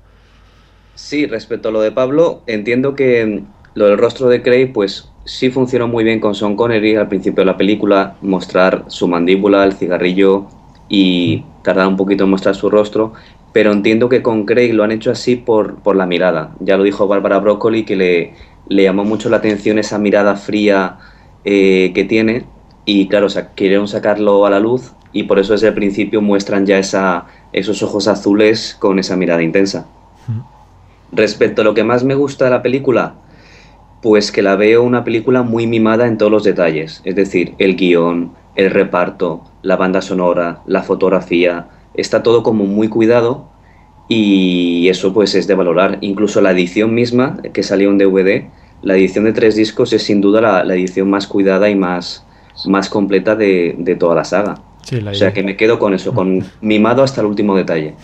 Sí, 0.96 1.28
respecto 1.28 1.70
a 1.70 1.72
lo 1.72 1.82
de 1.82 1.92
Pablo, 1.92 2.42
entiendo 2.48 2.96
que 2.96 3.44
lo 3.76 3.86
del 3.86 3.98
rostro 4.00 4.28
de 4.28 4.42
Craig, 4.42 4.74
pues 4.74 5.12
sí 5.30 5.52
funcionó 5.52 5.88
muy 5.88 6.04
bien 6.04 6.20
con 6.20 6.34
Sean 6.34 6.56
Connery 6.56 6.96
al 6.96 7.08
principio 7.08 7.42
de 7.42 7.46
la 7.46 7.56
película, 7.56 8.16
mostrar 8.22 8.86
su 8.88 9.08
mandíbula, 9.08 9.64
el 9.64 9.74
cigarrillo 9.74 10.48
y 10.90 11.44
tardar 11.62 11.88
un 11.88 11.98
poquito 11.98 12.24
en 12.24 12.32
mostrar 12.32 12.56
su 12.56 12.68
rostro, 12.68 13.14
pero 13.54 13.72
entiendo 13.72 14.10
que 14.10 14.24
con 14.24 14.46
Craig 14.46 14.74
lo 14.74 14.84
han 14.84 14.92
hecho 14.92 15.12
así 15.12 15.36
por, 15.36 15.76
por 15.76 15.96
la 15.96 16.08
mirada. 16.08 16.56
Ya 16.60 16.78
lo 16.78 16.84
dijo 16.84 17.08
Bárbara 17.08 17.38
Broccoli 17.38 17.86
que 17.86 17.96
le, 17.96 18.34
le 18.70 18.84
llamó 18.84 19.04
mucho 19.04 19.30
la 19.30 19.38
atención 19.38 19.78
esa 19.78 20.00
mirada 20.00 20.36
fría 20.36 20.98
eh, 21.46 21.92
que 21.94 22.06
tiene 22.06 22.46
y 22.86 23.08
claro, 23.08 23.28
o 23.28 23.30
sea, 23.30 23.54
quisieron 23.54 23.88
sacarlo 23.88 24.48
a 24.48 24.50
la 24.50 24.60
luz 24.60 24.94
y 25.14 25.24
por 25.24 25.38
eso 25.38 25.54
desde 25.54 25.68
el 25.68 25.76
principio 25.76 26.24
muestran 26.24 26.66
ya 26.66 26.80
esa, 26.80 27.28
esos 27.54 27.84
ojos 27.84 28.08
azules 28.08 28.76
con 28.80 28.98
esa 28.98 29.16
mirada 29.16 29.44
intensa. 29.44 29.86
Respecto 31.12 31.62
a 31.62 31.66
lo 31.66 31.76
que 31.76 31.84
más 31.84 32.04
me 32.04 32.16
gusta 32.16 32.46
de 32.46 32.52
la 32.52 32.64
película, 32.64 33.14
pues 34.02 34.32
que 34.32 34.42
la 34.42 34.56
veo 34.56 34.84
una 34.84 35.04
película 35.04 35.44
muy 35.44 35.68
mimada 35.68 36.08
en 36.08 36.18
todos 36.18 36.32
los 36.32 36.44
detalles, 36.44 37.02
es 37.04 37.16
decir, 37.16 37.56
el 37.58 37.76
guion, 37.76 38.32
el 38.56 38.72
reparto, 38.72 39.44
la 39.62 39.76
banda 39.76 40.02
sonora, 40.02 40.62
la 40.66 40.84
fotografía, 40.84 41.68
está 41.94 42.24
todo 42.24 42.44
como 42.44 42.66
muy 42.66 42.88
cuidado 42.88 43.50
y 44.08 44.88
eso 44.90 45.14
pues 45.14 45.36
es 45.36 45.48
de 45.48 45.56
valorar. 45.56 45.98
Incluso 46.02 46.42
la 46.42 46.52
edición 46.52 46.94
misma, 46.94 47.38
que 47.54 47.64
salió 47.64 47.90
en 47.90 47.98
DVD, 47.98 48.46
la 48.82 48.96
edición 48.96 49.26
de 49.26 49.34
tres 49.34 49.56
discos 49.56 49.94
es 49.94 50.04
sin 50.04 50.22
duda 50.22 50.42
la, 50.42 50.64
la 50.64 50.76
edición 50.76 51.10
más 51.10 51.28
cuidada 51.28 51.70
y 51.70 51.76
más, 51.76 52.26
más 52.66 52.90
completa 52.90 53.36
de, 53.36 53.76
de 53.78 53.96
toda 53.96 54.16
la 54.16 54.24
saga. 54.24 54.56
Sí, 54.84 55.02
la 55.02 55.12
O 55.12 55.16
sea 55.16 55.34
que 55.34 55.44
me 55.44 55.56
quedo 55.56 55.78
con 55.78 55.94
eso, 55.94 56.14
con 56.14 56.44
mimado 56.62 57.04
hasta 57.04 57.22
el 57.22 57.28
último 57.28 57.56
detalle. 57.56 57.96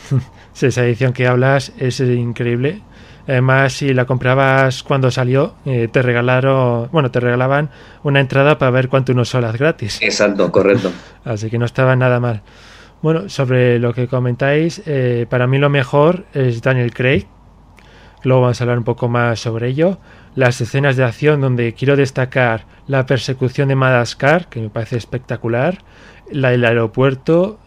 Sí, 0.54 0.68
esa 0.68 0.86
edición 0.86 1.14
que 1.14 1.28
hablas 1.28 1.74
es 1.80 2.00
increíble. 2.00 2.82
Además, 3.28 3.74
si 3.74 3.94
la 3.94 4.06
comprabas 4.06 4.84
cuando 4.84 5.10
salió, 5.10 5.56
eh, 5.66 5.88
te 5.92 6.02
regalaron, 6.02 6.90
bueno, 6.92 7.10
te 7.10 7.20
regalaban 7.20 7.70
una 8.04 8.20
entrada 8.20 8.58
para 8.58 8.72
ver 8.72 8.88
cuánto 8.88 9.14
unos 9.14 9.30
solas 9.30 9.58
gratis. 9.58 10.00
Exacto, 10.02 10.52
correcto. 10.52 10.92
Así 11.26 11.50
que 11.50 11.58
no 11.58 11.66
estaba 11.66 11.96
nada 11.96 12.20
mal. 12.20 12.44
Bueno, 13.02 13.30
sobre 13.30 13.80
lo 13.80 13.94
que 13.94 14.08
comentáis, 14.08 14.82
eh, 14.86 15.26
para 15.30 15.48
mí 15.48 15.58
lo 15.58 15.70
mejor 15.70 16.26
es 16.34 16.62
Daniel 16.62 16.94
Craig. 16.94 17.28
Luego 18.24 18.42
vamos 18.42 18.60
a 18.60 18.64
hablar 18.64 18.78
un 18.78 18.84
poco 18.84 19.08
más 19.08 19.40
sobre 19.40 19.68
ello. 19.70 20.00
Las 20.36 20.60
escenas 20.62 20.96
de 20.96 21.04
acción 21.04 21.42
donde 21.42 21.74
quiero 21.74 21.96
destacar 21.96 22.66
la 22.88 23.06
persecución 23.06 23.70
de 23.70 23.76
Madagascar, 23.76 24.48
que 24.48 24.62
me 24.62 24.70
parece 24.70 24.98
espectacular. 24.98 25.80
La 26.32 26.50
del 26.50 26.66
aeropuerto. 26.66 27.60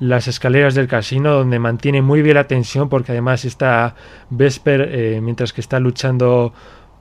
Las 0.00 0.26
escaleras 0.28 0.74
del 0.74 0.88
casino, 0.88 1.32
donde 1.32 1.58
mantiene 1.58 2.02
muy 2.02 2.20
bien 2.22 2.34
la 2.34 2.46
tensión, 2.48 2.88
porque 2.88 3.12
además 3.12 3.44
está 3.44 3.94
Vesper, 4.30 4.88
eh, 4.92 5.20
mientras 5.22 5.52
que 5.52 5.60
está 5.60 5.78
luchando 5.78 6.52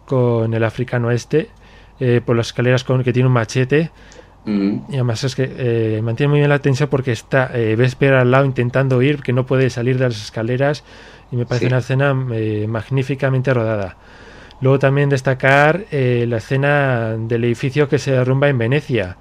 con 0.06 0.54
el 0.54 0.64
africano 0.64 1.10
este, 1.12 1.50
eh, 2.00 2.22
por 2.24 2.36
las 2.36 2.48
escaleras 2.48 2.84
con 2.84 3.04
que 3.04 3.12
tiene 3.14 3.28
un 3.28 3.34
machete. 3.34 3.92
Mm, 4.46 4.78
Y 4.90 4.94
además 4.96 5.24
es 5.24 5.36
que 5.36 5.50
eh, 5.58 6.02
mantiene 6.04 6.30
muy 6.30 6.40
bien 6.40 6.50
la 6.50 6.60
tensión 6.60 6.90
porque 6.90 7.14
está 7.14 7.50
eh, 7.54 7.76
Vesper 7.78 8.14
al 8.14 8.30
lado 8.32 8.46
intentando 8.46 8.98
huir, 8.98 9.22
que 9.22 9.34
no 9.34 9.46
puede 9.46 9.70
salir 9.70 9.98
de 9.98 10.06
las 10.06 10.22
escaleras. 10.22 10.84
Y 11.32 11.36
me 11.36 11.46
parece 11.46 11.66
Sí. 11.66 11.72
una 11.72 11.80
escena 11.80 12.16
eh, 12.34 12.66
magníficamente 12.70 13.54
rodada. 13.54 13.96
Luego 14.62 14.78
también 14.80 15.10
destacar 15.10 15.86
eh, 15.92 16.26
la 16.28 16.38
escena 16.38 17.16
del 17.18 17.44
edificio 17.46 17.90
que 17.90 17.98
se 18.00 18.12
derrumba 18.12 18.50
en 18.50 18.58
Venecia. 18.60 19.18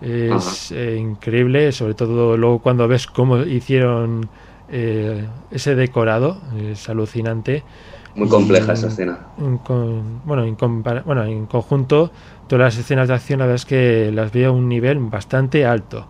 Es 0.00 0.72
eh, 0.72 0.96
increíble, 1.00 1.72
sobre 1.72 1.94
todo 1.94 2.36
luego 2.36 2.58
cuando 2.58 2.86
ves 2.86 3.06
cómo 3.06 3.38
hicieron 3.38 4.28
eh, 4.70 5.24
ese 5.50 5.74
decorado, 5.74 6.38
es 6.60 6.88
alucinante. 6.88 7.62
Muy 8.14 8.28
compleja 8.28 8.72
esa 8.72 8.88
escena. 8.88 9.18
en 9.38 9.58
con- 9.58 10.22
bueno, 10.24 10.44
en 10.44 10.56
bueno, 11.04 11.24
en 11.24 11.46
conjunto, 11.46 12.10
todas 12.48 12.74
las 12.74 12.78
escenas 12.78 13.08
de 13.08 13.14
acción, 13.14 13.38
la 13.40 13.46
verdad 13.46 13.56
es 13.56 13.66
que 13.66 14.10
las 14.12 14.32
veo 14.32 14.50
a 14.50 14.52
un 14.52 14.68
nivel 14.68 14.98
bastante 14.98 15.66
alto. 15.66 16.06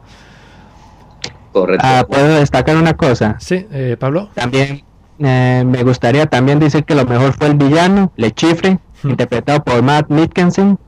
Correcto. 1.52 1.84
Ah, 1.88 2.04
puedo 2.08 2.28
destacar 2.38 2.76
una 2.76 2.94
cosa. 2.94 3.36
Sí, 3.40 3.66
eh, 3.70 3.96
Pablo. 3.98 4.28
También 4.34 4.82
eh, 5.18 5.64
me 5.66 5.82
gustaría 5.82 6.26
también 6.26 6.58
decir 6.58 6.84
que 6.84 6.94
lo 6.94 7.04
mejor 7.06 7.32
fue 7.32 7.46
el 7.48 7.54
villano, 7.54 8.12
Le 8.16 8.30
Chifre, 8.32 8.78
Hmm. 9.02 9.10
interpretado 9.10 9.62
por 9.62 9.82
Matt 9.82 10.10
Mitkensen. 10.10 10.78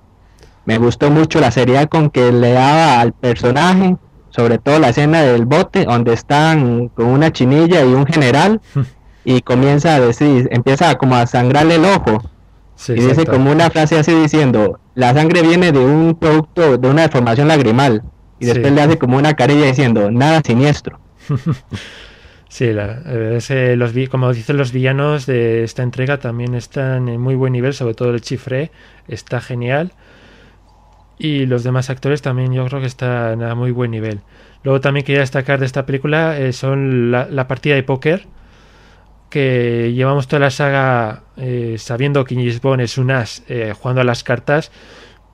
Me 0.69 0.77
gustó 0.77 1.11
mucho 1.11 1.41
la 1.41 1.51
seriedad 1.51 1.89
con 1.89 2.11
que 2.11 2.31
le 2.31 2.53
daba 2.53 3.01
al 3.01 3.15
personaje, 3.15 3.97
sobre 4.29 4.59
todo 4.59 4.79
la 4.79 4.91
escena 4.91 5.23
del 5.23 5.47
bote, 5.47 5.87
donde 5.87 6.13
están 6.13 6.89
con 6.89 7.07
una 7.07 7.33
chinilla 7.33 7.81
y 7.83 7.95
un 7.95 8.05
general, 8.07 8.61
Hmm. 8.75 8.83
y 9.25 9.41
comienza 9.41 9.95
a 9.95 10.01
decir, 10.01 10.47
empieza 10.53 10.95
como 10.97 11.17
a 11.17 11.27
sangrarle 11.27 11.77
el 11.77 11.87
ojo, 11.87 12.23
Sí, 12.75 12.93
y 12.93 13.01
dice 13.01 13.25
como 13.25 13.51
una 13.51 13.71
frase 13.71 13.99
así 13.99 14.13
diciendo, 14.15 14.79
la 14.95 15.15
sangre 15.15 15.41
viene 15.41 15.73
de 15.73 15.79
un 15.79 16.15
producto, 16.21 16.77
de 16.77 16.89
una 16.91 17.01
deformación 17.03 17.49
lagrimal, 17.49 18.03
y 18.39 18.45
Sí. 18.45 18.51
después 18.53 18.71
le 18.75 18.83
hace 18.83 18.99
como 18.99 19.17
una 19.17 19.33
carilla 19.37 19.65
diciendo, 19.65 20.11
nada 20.11 20.43
siniestro. 20.45 21.01
Sí, 22.51 22.73
la- 22.73 23.03
eh, 23.07 23.35
ese- 23.37 23.77
los, 23.77 23.93
como 24.11 24.33
dicen 24.33 24.57
los 24.57 24.73
villanos 24.73 25.27
de 25.27 25.65
esta 25.65 25.83
entrega 25.83 26.19
también 26.19 26.55
están 26.55 27.09
en 27.09 27.21
muy 27.21 27.35
buen 27.35 27.53
nivel, 27.53 27.75
sobre 27.75 27.93
todo 27.95 28.11
el 28.11 28.21
chifre 28.23 28.71
está 29.07 29.41
genial. 29.43 29.93
Y 31.19 31.47
los 31.47 31.65
demás 31.65 31.91
actores 31.91 32.23
también 32.23 32.53
yo 32.53 32.65
creo 32.67 32.81
que 32.81 32.87
están 32.87 33.43
a 33.43 33.55
muy 33.55 33.73
buen 33.73 33.91
nivel. 33.91 34.21
Luego 34.63 34.81
también 34.81 35.05
quería 35.05 35.21
destacar 35.21 35.61
de 35.61 35.67
esta 35.67 35.87
película 35.87 36.39
eh, 36.39 36.53
son 36.53 37.11
la, 37.11 37.49
partida 37.49 37.75
de 37.75 37.83
póker, 37.83 38.27
que 39.31 39.93
llevamos 39.95 40.27
toda 40.29 40.41
la 40.41 40.51
saga 40.51 41.23
eh, 41.37 41.77
sabiendo 41.79 42.25
que 42.25 42.35
James 42.35 42.61
Bond 42.61 42.83
es 42.83 42.99
un 42.99 43.11
as 43.11 43.43
eh, 43.49 43.75
jugando 43.77 44.01
a 44.01 44.05
las 44.05 44.25
cartas, 44.25 44.71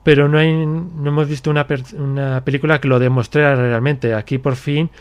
pero 0.05 0.29
no, 0.29 0.37
hay, 0.37 0.53
no 0.53 1.09
hemos 1.09 1.27
visto 1.27 1.49
una, 1.49 1.65
película 1.65 2.79
que 2.79 2.87
lo 2.87 2.99
demostrara 2.99 3.55
realmente. 3.55 4.13
Aquí 4.13 4.37
por 4.37 4.55
fin 4.55 4.91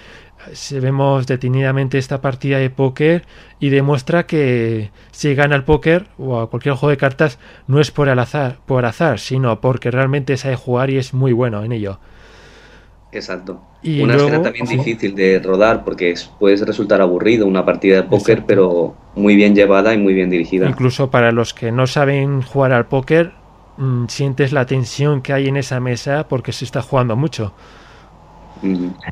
se 0.55 0.81
vemos 0.81 1.27
detenidamente 1.27 1.99
esta 1.99 2.23
partida 2.23 2.57
de 2.57 2.71
póker 2.71 3.27
y 3.61 3.69
demuestra 3.69 4.25
que 4.27 4.91
si 5.11 5.35
gana 5.35 5.57
el 5.57 5.65
póker 5.65 6.07
o 6.17 6.41
a 6.41 6.49
cualquier 6.49 6.75
juego 6.77 6.89
de 6.89 6.97
cartas 6.97 7.39
no 7.67 7.81
es 7.81 7.91
por 7.91 8.09
el 8.09 8.19
azar, 8.19 8.61
por 8.65 8.87
azar, 8.87 9.19
sino 9.19 9.61
porque 9.61 9.91
realmente 9.91 10.39
sabe 10.39 10.57
jugar 10.57 10.89
y 10.89 10.97
es 10.97 11.13
muy 11.13 11.35
bueno 11.35 11.63
en 11.63 11.73
ello. 11.73 12.01
Exacto. 13.13 13.61
Y 13.83 14.01
una 14.01 14.15
luego- 14.15 14.29
escena 14.31 14.45
también 14.45 14.67
difícil 14.67 15.15
de 15.15 15.39
rodar 15.39 15.85
porque 15.85 16.13
es- 16.13 16.25
puede 16.41 16.57
resultar 16.65 17.03
aburrido 17.03 17.47
una 17.47 17.67
partida 17.67 17.97
de 17.97 18.03
póker, 18.05 18.39
Exacto. 18.39 18.45
pero 18.47 18.97
muy 19.17 19.37
bien 19.37 19.55
llevada 19.55 19.93
y 19.93 19.99
muy 19.99 20.15
bien 20.15 20.31
dirigida. 20.31 20.67
Incluso 20.67 21.11
para 21.11 21.31
los 21.31 21.53
que 21.53 21.73
no 21.73 21.87
saben 21.87 22.41
jugar 22.41 22.73
al 22.73 22.87
póker, 22.87 23.33
mm, 23.77 24.07
sientes 24.09 24.53
la 24.53 24.67
tensión 24.67 25.23
que 25.23 25.33
hay 25.33 25.49
en 25.49 25.57
esa 25.57 25.81
mesa 25.81 26.27
porque 26.29 26.53
se 26.53 26.65
está 26.65 26.83
jugando 26.83 27.17
mucho. 27.17 27.53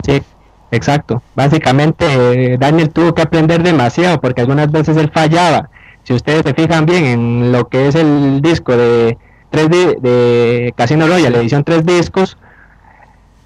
Sí, 0.05 0.23
exacto. 0.71 1.23
Básicamente 1.35 2.07
eh, 2.55 2.57
Daniel 2.59 2.91
tuvo 2.91 3.15
que 3.15 3.23
aprender 3.23 3.63
demasiado 3.63 4.21
porque 4.21 4.41
algunas 4.41 4.71
veces 4.71 4.97
él 4.97 5.11
fallaba. 5.13 5.69
Si 6.05 6.13
ustedes 6.15 6.43
se 6.45 6.55
fijan 6.55 6.87
bien 6.87 7.05
en 7.05 7.53
lo 7.53 7.69
que 7.69 7.89
es 7.89 7.95
el 7.95 8.41
disco 8.41 8.77
de, 8.77 9.17
tres 9.51 9.69
di- 9.71 9.95
de 10.01 10.73
Casino 10.77 11.07
Royale, 11.07 11.39
edición 11.39 11.63
tres 11.65 11.85
discos, 11.87 12.37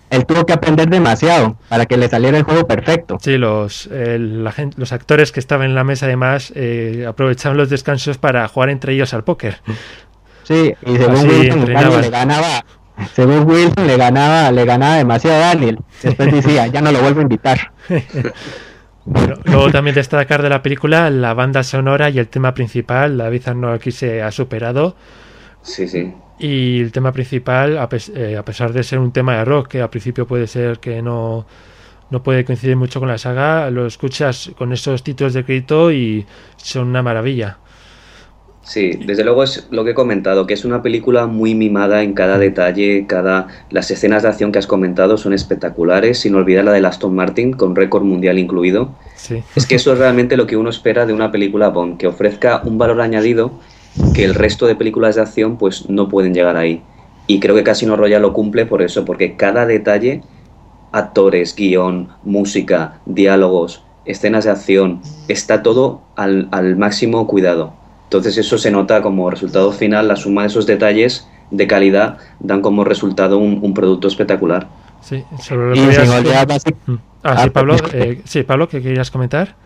él 0.09 0.24
tuvo 0.24 0.46
que 0.46 0.52
aprender 0.52 0.88
demasiado 0.88 1.57
para 1.68 1.85
que 1.87 1.96
le 1.96 2.09
saliera 2.09 2.38
el 2.38 2.44
juego 2.44 2.66
perfecto. 2.66 3.18
Sí, 3.20 3.37
los, 3.37 3.88
eh, 3.92 4.18
la 4.18 4.52
gen- 4.52 4.72
los 4.76 4.92
actores 4.92 5.33
que 5.33 5.40
estaban 5.40 5.66
en 5.66 5.74
la 5.74 5.85
mesa 5.85 6.07
además 6.07 6.52
eh, 6.55 7.05
aprovechaban 7.09 7.59
los 7.59 7.68
descansos 7.68 8.16
para 8.16 8.46
jugar 8.48 8.70
entre 8.70 8.92
ellos 8.94 9.12
al 9.12 9.24
póker. 9.24 9.59
Sí, 10.47 10.74
y 10.86 10.97
según 10.97 11.16
Así 11.16 11.28
Wilson. 11.28 11.72
Daniel 11.72 12.01
le 12.03 12.11
ganaba, 12.11 12.64
según 13.14 13.42
Wilson 13.51 13.86
le 13.86 13.97
ganaba, 13.97 14.53
le 14.53 14.64
ganaba 14.64 14.97
demasiado 14.97 15.36
a 15.42 15.47
Daniel. 15.49 15.78
Después 16.03 16.32
decía, 16.32 16.66
ya 16.68 16.80
no 16.82 16.92
lo 16.92 17.01
vuelvo 17.01 17.20
a 17.20 17.22
invitar. 17.22 17.72
Bueno, 19.09 19.36
luego 19.44 19.70
también 19.70 19.94
destacar 19.94 20.42
de 20.42 20.49
la 20.49 20.62
película 20.62 21.11
la 21.11 21.32
banda 21.32 21.62
sonora 21.62 22.11
y 22.11 22.18
el 22.18 22.26
tema 22.28 22.55
principal. 22.55 23.16
David 23.16 23.42
Arnold 23.47 23.76
aquí 23.76 23.92
se 23.92 24.20
ha 24.22 24.30
superado. 24.32 24.97
sí, 25.62 25.86
sí. 25.88 26.12
Y 26.38 26.80
el 26.80 26.92
tema 26.92 27.12
principal, 27.12 27.78
a, 27.78 27.88
pes- 27.88 28.12
eh, 28.14 28.36
a 28.36 28.44
pesar 28.44 28.72
de 28.72 28.82
ser 28.82 28.99
un 28.99 29.11
tema 29.12 29.36
de 29.38 29.44
rock, 29.47 29.68
que 29.68 29.80
al 29.80 29.88
principio 29.88 30.26
puede 30.26 30.47
ser 30.47 30.80
que 30.80 31.01
no, 31.01 31.47
no 32.11 32.22
puede 32.22 32.44
coincidir 32.44 32.76
mucho 32.76 33.01
con 33.01 33.09
la 33.09 33.16
saga, 33.16 33.70
lo 33.70 33.86
escuchas 33.86 34.51
con 34.59 34.70
esos 34.72 35.03
títulos 35.03 35.32
de 35.32 35.44
crédito 35.44 35.90
y 35.92 36.26
son 36.57 36.88
una 36.88 37.03
maravilla. 37.03 37.59
Sí, 38.67 38.91
desde 39.07 39.23
luego 39.23 39.45
es 39.45 39.69
lo 39.71 39.85
que 39.85 39.93
he 39.93 39.95
comentado, 39.95 40.45
que 40.49 40.55
es 40.55 40.64
una 40.64 40.83
película 40.83 41.27
muy 41.27 41.55
mimada 41.55 42.03
en 42.03 42.14
cada 42.14 42.37
detalle, 42.37 43.07
cada 43.07 43.47
las 43.71 43.93
escenas 43.93 44.25
de 44.25 44.29
acción 44.29 44.51
que 44.51 44.59
has 44.59 44.67
comentado 44.67 45.17
son 45.19 45.33
espectaculares, 45.33 46.19
sin 46.19 46.35
olvidar 46.35 46.64
la 46.64 46.73
de 46.73 46.85
Aston 46.85 47.14
Martin 47.14 47.53
con 47.53 47.77
récord 47.77 48.03
mundial 48.03 48.41
incluido. 48.41 48.91
Sí. 49.14 49.45
Es 49.55 49.67
que 49.67 49.77
eso 49.77 49.93
es 49.93 50.01
realmente 50.01 50.37
lo 50.37 50.49
que 50.49 50.57
uno 50.57 50.69
espera 50.69 51.07
de 51.07 51.12
una 51.12 51.31
película 51.31 51.69
Bond, 51.69 51.97
que 51.97 52.09
ofrezca 52.09 52.61
un 52.64 52.77
valor 52.77 53.01
añadido 53.01 53.53
que 54.14 54.25
el 54.25 54.35
resto 54.35 54.67
de 54.67 54.75
películas 54.75 55.14
de 55.14 55.23
acción 55.23 55.59
pues 55.59 55.89
no 55.89 56.09
pueden 56.09 56.35
llegar 56.35 56.57
ahí. 56.57 56.83
Y 57.29 57.39
creo 57.39 57.55
que 57.55 57.62
Casino 57.62 57.95
Royale 57.95 58.23
lo 58.23 58.33
cumple 58.33 58.67
por 58.67 58.83
eso, 58.83 59.05
porque 59.05 59.37
cada 59.37 59.64
detalle, 59.64 60.23
actores, 60.91 61.55
guion, 61.55 62.09
música, 62.25 62.99
diálogos, 63.07 63.85
escenas 64.07 64.45
de 64.45 64.51
acción, 64.51 65.03
está 65.29 65.62
todo 65.62 66.03
al, 66.17 66.49
al 66.51 66.75
máximo 66.77 67.29
cuidado. 67.29 67.86
Entonces 68.07 68.38
eso 68.38 68.57
se 68.57 68.70
nota 68.70 69.02
como 69.02 69.28
resultado 69.30 69.72
final, 69.72 70.09
la 70.09 70.16
suma 70.16 70.42
de 70.42 70.48
esos 70.48 70.66
detalles 70.66 71.26
de 71.50 71.66
calidad 71.66 72.18
dan 72.40 72.61
como 72.62 72.84
resultado 72.84 73.38
un, 73.38 73.59
un 73.62 73.74
producto 73.74 74.09
espectacular. 74.09 74.68
Sí, 75.00 75.24
sobre 75.40 75.70
lo 75.70 75.74
Y 75.76 75.86
que 75.86 75.92
sin 75.92 76.00
habías- 76.02 76.14
olvidar 76.18 76.46
basi- 76.46 76.74
Mm. 76.86 76.94
Ah, 77.24 77.36
sí, 77.38 77.48
Ah, 77.48 77.52
Pablo, 77.52 77.76
eh, 77.92 78.20
sí, 78.24 78.42
Pablo, 78.44 78.68
¿qué 78.68 78.80
querías 78.80 79.11
comentar? 79.11 79.57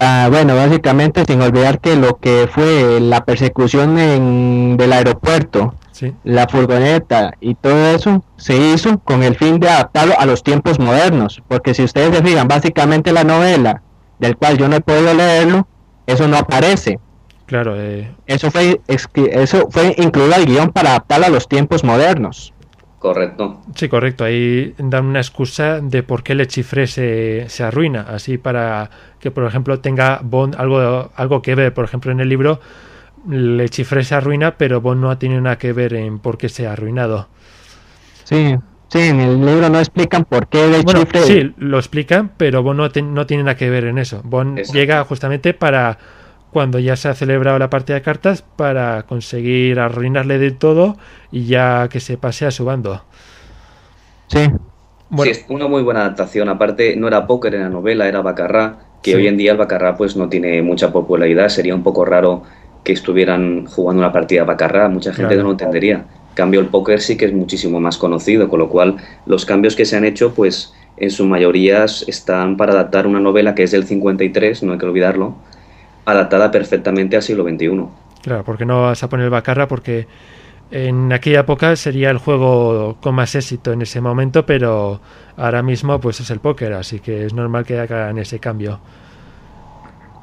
Ah, 0.00 0.26
bueno, 0.30 0.56
básicamente 0.56 1.24
sin 1.24 1.40
olvidar 1.40 1.80
que 1.80 1.94
lo 1.96 2.16
que 2.18 2.48
fue 2.52 3.00
la 3.00 3.24
persecución 3.24 3.98
en, 3.98 4.76
del 4.76 4.92
aeropuerto, 4.92 5.74
Sí, 5.92 6.12
la 6.24 6.46
furgoneta 6.48 7.32
y 7.40 7.54
todo 7.54 7.86
eso 7.94 8.22
se 8.36 8.54
hizo 8.58 8.98
con 8.98 9.22
el 9.22 9.34
fin 9.36 9.58
de 9.60 9.70
adaptarlo 9.70 10.18
a 10.18 10.26
los 10.26 10.42
tiempos 10.42 10.78
modernos, 10.78 11.42
porque 11.48 11.72
si 11.72 11.84
ustedes 11.84 12.14
se 12.14 12.22
fijan, 12.22 12.48
básicamente 12.48 13.12
la 13.12 13.24
novela, 13.24 13.80
del 14.18 14.36
cual 14.36 14.58
yo 14.58 14.68
no 14.68 14.76
he 14.76 14.80
podido 14.82 15.14
leerlo, 15.14 15.66
eso 16.06 16.28
no 16.28 16.36
aparece. 16.36 16.98
Claro, 17.46 17.74
eh, 17.80 18.10
Eso 18.26 18.50
fue, 18.50 18.80
eso 18.88 19.68
fue 19.70 19.94
incluido 19.98 20.34
al 20.34 20.44
guion 20.46 20.70
para 20.70 20.90
adaptarlo 20.90 21.26
a 21.26 21.30
los 21.30 21.48
tiempos 21.48 21.84
modernos. 21.84 22.52
Correcto. 22.98 23.60
sí, 23.76 23.88
correcto. 23.88 24.24
Ahí 24.24 24.74
dan 24.78 25.06
una 25.06 25.20
excusa 25.20 25.80
de 25.80 26.02
por 26.02 26.22
qué 26.24 26.34
Le 26.34 26.46
Chiffre 26.48 26.86
se, 26.88 27.44
se 27.48 27.62
arruina, 27.62 28.00
así 28.08 28.36
para 28.36 28.90
que, 29.20 29.30
por 29.30 29.44
ejemplo, 29.44 29.78
tenga 29.80 30.18
Bond 30.22 30.56
algo, 30.58 31.10
algo 31.14 31.40
que 31.42 31.54
ver. 31.54 31.72
Por 31.72 31.84
ejemplo, 31.84 32.10
en 32.10 32.18
el 32.20 32.28
libro 32.28 32.58
Le 33.28 33.68
Chiffre 33.68 34.02
se 34.02 34.14
arruina, 34.16 34.56
pero 34.56 34.80
Bond 34.80 35.00
no 35.02 35.10
ha 35.10 35.18
tenido 35.18 35.40
nada 35.40 35.56
que 35.58 35.72
ver 35.72 35.94
en 35.94 36.18
por 36.18 36.36
qué 36.38 36.48
se 36.48 36.66
ha 36.66 36.72
arruinado. 36.72 37.28
Sí, 38.24 38.56
sí, 38.88 38.98
en 38.98 39.20
el 39.20 39.44
libro 39.44 39.68
no 39.68 39.78
explican 39.78 40.24
por 40.24 40.48
qué 40.48 40.66
de 40.66 40.82
Bueno, 40.82 41.04
chifre. 41.04 41.20
sí, 41.22 41.54
lo 41.58 41.78
explican, 41.78 42.32
pero 42.36 42.62
Bond 42.64 42.80
no, 42.80 42.90
te- 42.90 43.02
no 43.02 43.24
tiene 43.26 43.44
nada 43.44 43.56
que 43.56 43.70
ver 43.70 43.84
en 43.84 43.98
eso. 43.98 44.20
Bond 44.24 44.58
Exacto. 44.58 44.78
llega 44.78 45.04
justamente 45.04 45.54
para 45.54 45.98
cuando 46.56 46.78
ya 46.78 46.96
se 46.96 47.08
ha 47.08 47.14
celebrado 47.14 47.58
la 47.58 47.68
partida 47.68 47.96
de 47.96 48.00
cartas 48.00 48.40
para 48.40 49.02
conseguir 49.02 49.78
arruinarle 49.78 50.38
de 50.38 50.52
todo 50.52 50.96
y 51.30 51.44
ya 51.44 51.86
que 51.90 52.00
se 52.00 52.16
pase 52.16 52.46
a 52.46 52.50
su 52.50 52.64
bando. 52.64 53.04
Sí, 54.28 54.38
Bueno, 55.10 55.34
Sí, 55.34 55.38
es 55.40 55.44
una 55.50 55.68
muy 55.68 55.82
buena 55.82 56.00
adaptación. 56.00 56.48
Aparte, 56.48 56.96
no 56.96 57.08
era 57.08 57.26
póker 57.26 57.56
en 57.56 57.60
la 57.60 57.68
novela, 57.68 58.08
era 58.08 58.22
Bacarrá, 58.22 58.78
que 59.02 59.10
Sí. 59.10 59.16
hoy 59.18 59.26
en 59.26 59.36
día 59.36 59.52
el 59.52 59.58
Bacarrá 59.58 59.98
pues 59.98 60.16
no 60.16 60.30
tiene 60.30 60.62
mucha 60.62 60.90
popularidad. 60.94 61.50
Sería 61.50 61.74
un 61.74 61.82
poco 61.82 62.06
raro 62.06 62.44
que 62.84 62.92
estuvieran 62.94 63.66
jugando 63.66 64.00
una 64.00 64.10
partida 64.12 64.40
de 64.40 64.46
Bacarrá. 64.46 64.88
Mucha 64.88 65.12
gente 65.12 65.34
Claro. 65.34 65.42
no 65.42 65.48
lo 65.48 65.52
entendería. 65.52 65.96
En 66.30 66.34
cambio, 66.36 66.60
el 66.60 66.68
póker 66.68 67.02
sí 67.02 67.18
que 67.18 67.26
es 67.26 67.34
muchísimo 67.34 67.80
más 67.80 67.98
conocido, 67.98 68.48
con 68.48 68.60
lo 68.60 68.70
cual 68.70 68.96
los 69.26 69.44
cambios 69.44 69.76
que 69.76 69.84
se 69.84 69.94
han 69.98 70.06
hecho, 70.06 70.32
pues 70.32 70.72
en 70.96 71.10
su 71.10 71.26
mayoría 71.26 71.84
están 71.84 72.56
para 72.56 72.72
adaptar 72.72 73.06
una 73.06 73.20
novela 73.20 73.54
que 73.54 73.64
es 73.64 73.72
del 73.72 73.84
53, 73.84 74.62
no 74.62 74.72
hay 74.72 74.78
que 74.78 74.86
olvidarlo, 74.86 75.36
adaptada 76.06 76.50
perfectamente 76.50 77.16
al 77.16 77.22
siglo 77.22 77.44
XXI. 77.44 77.86
claro, 78.22 78.44
porque 78.44 78.64
no 78.64 78.82
vas 78.82 79.02
a 79.02 79.08
poner 79.08 79.28
Bacarra 79.30 79.68
porque 79.68 80.06
en 80.70 81.12
aquella 81.12 81.40
época 81.40 81.76
sería 81.76 82.10
el 82.10 82.18
juego 82.18 82.96
con 83.00 83.14
más 83.14 83.34
éxito 83.36 83.72
en 83.72 83.82
ese 83.82 84.00
momento, 84.00 84.46
pero 84.46 85.00
ahora 85.36 85.62
mismo 85.62 86.00
pues 86.00 86.18
es 86.20 86.30
el 86.30 86.40
póker, 86.40 86.72
así 86.72 86.98
que 87.00 87.26
es 87.26 87.34
normal 87.34 87.64
que 87.64 87.78
hagan 87.78 88.18
ese 88.18 88.40
cambio. 88.40 88.80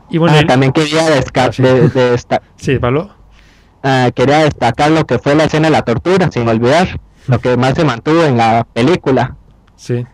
Y 0.09 0.17
bueno, 0.17 0.35
Ah, 0.35 0.41
el- 0.41 0.47
también 0.47 0.71
quería, 0.73 1.01
Ah, 1.35 1.51
sí. 1.51 1.63
de- 1.63 2.17
sí, 2.57 2.77
Pablo. 2.79 3.09
ah, 3.83 4.09
quería 4.13 4.39
destacar 4.39 4.91
lo 4.91 5.05
que 5.05 5.17
fue 5.19 5.33
la 5.35 5.45
escena 5.45 5.67
de 5.67 5.71
la 5.71 5.83
tortura, 5.83 6.29
sin 6.31 6.47
olvidar, 6.47 6.99
lo 7.27 7.39
que 7.39 7.55
más 7.57 7.73
se 7.75 7.85
mantuvo 7.85 8.23
en 8.23 8.37
la 8.37 8.65
película, 8.73 9.35
Sí. 9.77 10.05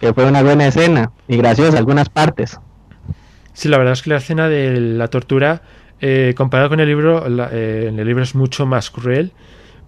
que 0.00 0.12
fue 0.12 0.24
una 0.26 0.42
buena 0.42 0.66
escena 0.66 1.12
y 1.28 1.36
graciosa 1.36 1.78
algunas 1.78 2.08
partes. 2.08 2.58
Sí, 3.58 3.68
la 3.68 3.78
verdad 3.78 3.94
es 3.94 4.02
que 4.02 4.10
la 4.10 4.18
escena 4.18 4.48
de 4.48 4.80
la 4.80 5.08
tortura, 5.08 5.62
eh, 6.00 6.32
comparado 6.36 6.68
con 6.70 6.78
el 6.80 6.86
libro, 6.88 7.28
la- 7.28 7.48
eh, 7.52 7.86
en 7.88 7.98
el 7.98 8.06
libro 8.06 8.22
es 8.22 8.34
mucho 8.36 8.66
más 8.66 8.90
cruel, 8.90 9.32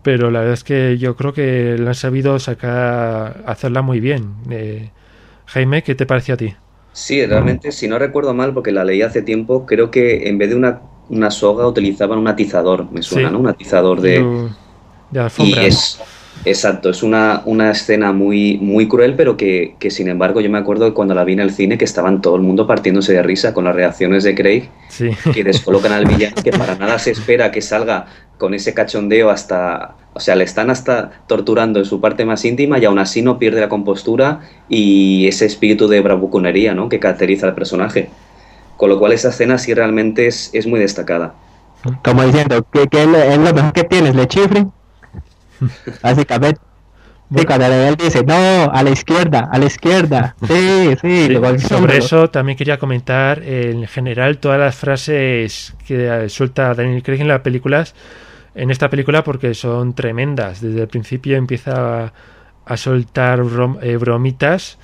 pero 0.02 0.30
la 0.30 0.40
verdad 0.40 0.54
es 0.54 0.64
que 0.64 0.98
yo 0.98 1.16
creo 1.16 1.32
que 1.32 1.76
lo 1.78 1.88
han 1.88 1.94
sabido 1.94 2.38
sacar, 2.40 3.44
hacerla 3.46 3.82
muy 3.82 4.00
bien. 4.00 4.34
Eh, 4.50 4.90
Jaime, 5.46 5.82
¿qué 5.84 5.94
te 5.94 6.06
pareció 6.06 6.34
a 6.34 6.38
ti? 6.38 6.54
Sí, 6.92 7.24
realmente, 7.24 7.70
si 7.72 7.86
no 7.88 7.98
recuerdo 7.98 8.34
mal, 8.34 8.52
porque 8.52 8.72
la 8.72 8.84
leí 8.84 9.02
hace 9.02 9.22
tiempo, 9.22 9.64
creo 9.64 9.90
que 9.90 10.28
en 10.28 10.38
vez 10.38 10.50
de 10.50 10.56
una, 10.56 10.82
una 11.08 11.30
soga 11.30 11.66
utilizaban 11.66 12.18
un 12.18 12.28
atizador, 12.28 12.90
me 12.90 13.02
suena, 13.02 13.30
Sí. 13.30 13.32
¿no? 13.32 13.38
Un 13.38 13.48
atizador 13.48 14.00
de... 14.00 14.34
De 15.10 15.20
Y 15.36 15.52
alfombra. 15.52 15.62
es, 15.64 15.98
exacto, 16.44 16.90
es 16.90 17.02
una, 17.02 17.42
una 17.44 17.70
escena 17.70 18.12
muy, 18.12 18.58
muy 18.58 18.88
cruel, 18.88 19.14
pero 19.14 19.36
que, 19.36 19.74
que, 19.78 19.90
sin 19.90 20.08
embargo 20.08 20.40
yo 20.40 20.50
me 20.50 20.58
acuerdo 20.58 20.86
que 20.86 20.94
cuando 20.94 21.14
la 21.14 21.24
vi 21.24 21.34
en 21.34 21.40
el 21.40 21.50
cine 21.50 21.78
que 21.78 21.84
estaban 21.84 22.20
todo 22.20 22.36
el 22.36 22.42
mundo 22.42 22.66
partiéndose 22.66 23.12
de 23.12 23.22
risa 23.22 23.52
con 23.54 23.64
las 23.64 23.74
reacciones 23.74 24.24
de 24.24 24.34
Craig, 24.34 24.68
Sí, 24.88 25.10
que 25.32 25.44
descolocan 25.44 25.92
al 25.92 26.06
villano, 26.06 26.36
que 26.42 26.50
para 26.50 26.74
nada 26.76 26.98
se 26.98 27.10
espera 27.10 27.50
que 27.50 27.62
salga 27.62 28.06
con 28.38 28.54
ese 28.54 28.74
cachondeo 28.74 29.30
hasta... 29.30 29.94
O 30.12 30.18
sea, 30.18 30.34
le 30.34 30.42
están 30.42 30.70
hasta 30.70 31.12
torturando 31.28 31.78
en 31.78 31.84
su 31.84 32.00
parte 32.00 32.24
más 32.24 32.44
íntima 32.44 32.78
y 32.80 32.84
aún 32.84 32.98
así 32.98 33.22
no 33.22 33.38
pierde 33.38 33.60
la 33.60 33.68
compostura 33.68 34.40
y 34.68 35.28
ese 35.28 35.46
espíritu 35.46 35.86
de 35.86 36.00
bravuconería 36.00 36.74
¿no? 36.74 36.88
que 36.88 36.98
caracteriza 36.98 37.46
al 37.46 37.54
personaje. 37.54 38.10
Con 38.76 38.88
lo 38.88 38.98
cual 38.98 39.12
esa 39.12 39.28
escena 39.28 39.56
sí 39.58 39.72
realmente 39.72 40.26
es, 40.26 40.50
es 40.52 40.66
muy 40.66 40.80
destacada. 40.80 41.34
Como 42.02 42.24
diciendo, 42.24 42.66
¿qué, 42.72 42.88
qué 42.88 43.02
es, 43.02 43.08
lo, 43.08 43.18
es 43.18 43.38
lo 43.38 43.54
mejor 43.54 43.72
que 43.72 43.84
tienes? 43.84 44.16
¿Le 44.16 44.26
chifre? 44.26 44.66
Básicamente. 46.02 46.60
Sí, 46.60 46.66
Bueno. 47.36 47.46
cuando 47.46 47.66
él 47.66 47.96
dice, 47.96 48.24
no, 48.24 48.70
a 48.72 48.82
la 48.82 48.90
izquierda, 48.90 49.48
a 49.52 49.56
la 49.58 49.66
izquierda. 49.66 50.34
Sí, 50.48 50.96
sí, 51.00 51.28
Sí, 51.28 51.58
sobre 51.68 51.98
eso 51.98 52.28
también 52.28 52.58
quería 52.58 52.76
comentar 52.78 53.40
en 53.44 53.86
general 53.86 54.38
todas 54.38 54.58
las 54.58 54.74
frases 54.74 55.74
que 55.86 56.24
eh, 56.24 56.28
suelta 56.28 56.74
Daniel 56.74 57.04
Craig 57.04 57.20
en 57.20 57.28
las 57.28 57.40
películas, 57.42 57.94
en 58.56 58.72
esta 58.72 58.90
película 58.90 59.22
porque 59.22 59.54
son 59.54 59.94
tremendas. 59.94 60.60
Desde 60.60 60.80
el 60.82 60.88
principio 60.88 61.36
empieza 61.36 62.06
a, 62.06 62.12
a 62.66 62.76
soltar 62.76 63.42
brom- 63.44 63.78
eh, 63.80 63.96
bromitas 63.96 64.78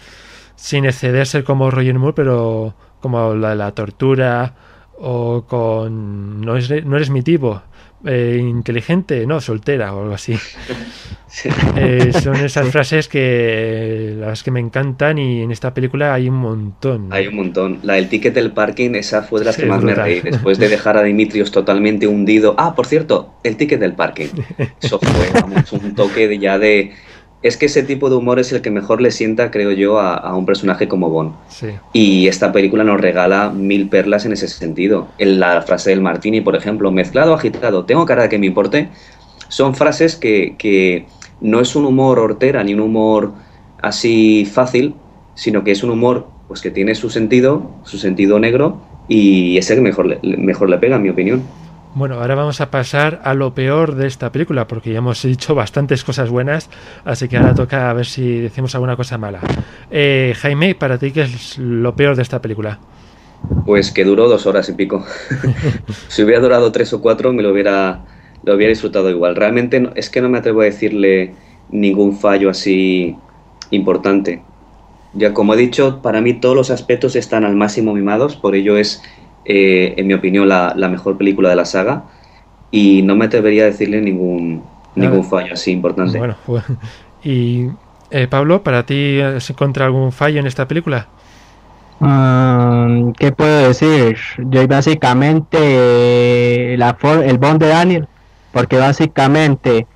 sin 0.55 0.85
excederse 0.85 1.43
como 1.43 1.69
Roger 1.73 1.99
Moore, 1.99 2.15
pero 2.15 2.77
como 3.01 3.35
la 3.35 3.57
la 3.57 3.73
tortura 3.73 4.55
o 4.99 5.45
con 5.49 6.41
no, 6.43 6.57
es, 6.57 6.71
no 6.85 6.95
eres 6.97 7.11
mi 7.11 7.23
tipo, 7.23 7.61
eh, 8.05 8.39
inteligente, 8.41 9.27
no, 9.27 9.41
soltera 9.41 9.95
o 9.95 10.03
algo 10.03 10.15
así. 10.15 10.37
Eh, 11.77 12.13
son 12.13 12.37
esas 12.37 12.71
frases 12.71 13.09
que 13.09 14.15
las 14.19 14.43
que 14.43 14.51
me 14.51 14.61
encantan 14.61 15.19
y 15.19 15.43
en 15.43 15.51
esta 15.51 15.75
película 15.75 16.15
hay 16.15 16.31
un 16.31 16.37
montón. 16.37 17.09
Hay 17.13 17.27
un 17.27 17.37
montón. 17.37 17.81
La 17.83 17.95
del 17.95 18.09
ticket 18.09 18.33
del 18.33 18.53
parking, 18.53 18.95
esa 18.95 19.23
fue 19.23 19.41
de 19.41 19.47
las 19.47 19.57
Sí, 19.57 19.63
que 19.63 19.69
más 19.69 19.83
me 19.83 19.95
reí. 19.95 20.21
Después 20.21 20.57
de 20.59 20.69
dejar 20.69 20.97
a 20.97 21.03
Dimitrios 21.03 21.51
totalmente 21.51 22.07
hundido. 22.07 22.55
Ah, 22.57 22.75
por 22.75 22.87
cierto, 22.87 23.35
el 23.43 23.57
ticket 23.57 23.81
del 23.81 23.93
parking. 23.93 24.29
Eso 24.81 24.99
fue, 24.99 25.41
vamos, 25.41 25.71
un 25.73 25.95
toque 25.95 26.27
de 26.29 26.39
ya 26.39 26.59
de... 26.59 26.93
Es 27.47 27.57
que 27.57 27.67
ese 27.67 27.83
tipo 27.83 28.11
de 28.11 28.17
humor 28.17 28.39
es 28.39 28.53
el 28.53 28.61
que 28.61 28.71
mejor 28.71 29.01
le 29.01 29.11
sienta, 29.11 29.51
creo 29.51 29.73
yo, 29.73 29.99
a, 29.99 30.15
a 30.15 30.35
un 30.35 30.47
personaje 30.47 30.89
como 30.89 31.11
Bond. 31.11 31.33
Sí, 31.49 31.69
Y 31.93 32.27
esta 32.27 32.53
película 32.53 32.85
nos 32.85 33.01
regala 33.01 33.51
mil 33.51 33.89
perlas 33.89 34.27
en 34.27 34.33
ese 34.33 34.49
sentido. 34.49 35.09
En 35.19 35.39
la 35.39 35.63
frase 35.63 35.91
del 35.91 36.01
Martini, 36.01 36.41
por 36.41 36.57
ejemplo, 36.57 36.91
mezclado, 36.91 37.35
agitado, 37.35 37.85
tengo 37.85 38.05
cara 38.05 38.25
de 38.25 38.29
que 38.29 38.39
me 38.39 38.47
importe, 38.47 38.89
son 39.49 39.75
frases 39.75 40.17
que, 40.17 40.57
que 40.59 41.07
no 41.41 41.61
es 41.61 41.77
un 41.77 41.85
humor 41.85 42.19
hortera 42.19 42.65
ni 42.65 42.75
un 42.75 42.81
humor 42.81 43.33
así 43.81 44.45
fácil, 44.45 44.95
sino 45.35 45.63
que 45.63 45.71
es 45.71 45.83
un 45.83 45.91
humor 45.91 46.27
pues 46.49 46.61
que 46.61 46.71
tiene 46.71 46.95
su 46.95 47.11
sentido, 47.11 47.71
su 47.85 47.99
sentido 47.99 48.39
negro, 48.39 48.81
y 49.09 49.57
ese 49.59 49.75
que 49.75 49.81
mejor 49.81 50.07
le, 50.07 50.37
mejor 50.37 50.71
le 50.71 50.79
pega, 50.79 50.97
en 50.97 51.03
mi 51.03 51.09
opinión. 51.09 51.43
Bueno, 51.97 52.17
ahora 52.21 52.35
vamos 52.35 52.61
a 52.61 52.71
pasar 52.71 53.23
a 53.25 53.33
lo 53.33 53.55
peor 53.55 53.95
de 53.95 54.07
esta 54.07 54.31
película, 54.31 54.67
porque 54.67 54.93
ya 54.93 54.99
hemos 54.99 55.23
dicho 55.23 55.55
bastantes 55.55 56.05
cosas 56.05 56.29
buenas, 56.29 56.69
así 57.07 57.27
que 57.27 57.39
ahora 57.39 57.55
toca 57.55 57.89
a 57.89 57.95
ver 57.95 58.05
si 58.05 58.39
decimos 58.39 58.75
alguna 58.75 58.97
cosa 58.97 59.17
mala. 59.17 59.41
Eh, 59.91 60.35
Jaime, 60.37 60.75
para 60.75 60.99
ti, 60.99 61.11
¿qué 61.11 61.23
es 61.23 61.57
lo 61.57 61.97
peor 61.97 62.15
de 62.15 62.21
esta 62.21 62.43
película? 62.43 62.79
Pues 63.65 63.93
que 63.93 64.05
duró 64.05 64.29
dos 64.29 64.45
horas 64.45 64.69
y 64.69 64.75
pico. 64.75 65.07
si 66.09 66.23
hubiera 66.23 66.41
durado 66.43 66.71
tres 66.71 66.93
o 66.93 67.01
cuatro, 67.01 67.33
me 67.33 67.43
lo 67.43 67.51
hubiera, 67.51 68.05
lo 68.43 68.55
hubiera 68.55 68.69
disfrutado 68.71 69.09
igual. 69.09 69.35
Realmente 69.35 69.81
no- 69.81 69.93
es 69.95 70.11
que 70.11 70.21
no 70.21 70.29
me 70.29 70.37
atrevo 70.37 70.61
a 70.61 70.65
decirle 70.65 71.35
ningún 71.71 72.19
fallo 72.19 72.51
así 72.51 73.17
importante. 73.71 74.45
Ya 75.15 75.33
como 75.33 75.55
he 75.55 75.57
dicho, 75.57 76.03
para 76.03 76.21
mí 76.21 76.35
todos 76.35 76.55
los 76.55 76.71
aspectos 76.71 77.17
están 77.17 77.45
al 77.45 77.57
máximo 77.57 77.95
mimados, 77.95 78.37
por 78.37 78.55
ello 78.55 78.77
es, 78.77 79.03
eh, 79.49 79.95
en 79.97 80.07
mi 80.07 80.15
opinión, 80.15 80.49
la, 80.49 80.73
la 80.77 80.89
mejor 80.89 81.17
película 81.19 81.49
de 81.51 81.57
la 81.57 81.65
saga. 81.65 82.05
y 82.71 83.03
no 83.03 83.17
me 83.17 83.25
atrevería 83.27 83.63
a 83.65 83.67
decirle 83.67 84.01
ningún, 84.03 84.63
ningún 84.95 85.25
fallo 85.25 85.55
así 85.55 85.73
importante. 85.73 86.19
Bueno, 86.19 86.37
pues, 86.47 86.65
y 87.25 87.67
eh, 88.11 88.27
Pablo, 88.29 88.63
¿para 88.63 88.85
ti 88.87 89.19
se 89.39 89.53
encuentra 89.53 89.87
algún 89.87 90.13
fallo 90.13 90.41
en 90.41 90.47
esta 90.47 90.67
película? 90.69 91.09
Ah, 92.01 92.89
¿Qué 93.19 93.33
puedo 93.33 93.69
decir? 93.69 94.19
Yo 94.39 94.67
básicamente 94.69 96.77
la 96.77 96.95
for- 96.95 97.25
el 97.25 97.39
Bond 97.39 97.61
de 97.61 97.69
Daniel, 97.69 98.09
porque 98.53 98.77
básicamente 98.77 99.87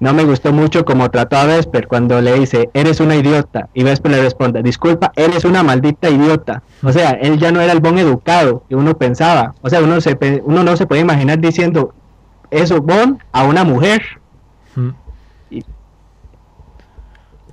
no 0.00 0.14
me 0.14 0.24
gustó 0.24 0.52
mucho 0.52 0.84
como 0.84 1.10
trató 1.10 1.36
a 1.36 1.44
Vesper 1.44 1.86
cuando 1.86 2.20
le 2.20 2.34
dice, 2.34 2.70
eres 2.72 3.00
una 3.00 3.16
idiota, 3.16 3.68
y 3.74 3.84
Vesper 3.84 4.12
le 4.12 4.22
responde, 4.22 4.62
disculpa, 4.62 5.12
eres 5.14 5.44
una 5.44 5.62
maldita 5.62 6.08
idiota. 6.08 6.62
O 6.82 6.90
sea, 6.90 7.10
él 7.10 7.38
ya 7.38 7.52
no 7.52 7.60
era 7.60 7.72
el 7.72 7.80
Bond 7.80 7.98
educado 7.98 8.64
que 8.68 8.74
uno 8.74 8.96
pensaba. 8.96 9.54
O 9.60 9.68
sea, 9.68 9.80
uno, 9.80 10.00
se, 10.00 10.18
uno 10.44 10.64
no 10.64 10.76
se 10.76 10.86
puede 10.86 11.02
imaginar 11.02 11.38
diciendo 11.38 11.92
eso 12.50 12.80
Bond 12.80 13.18
a 13.30 13.44
una 13.44 13.62
mujer. 13.62 14.02
Mm, 14.74 14.90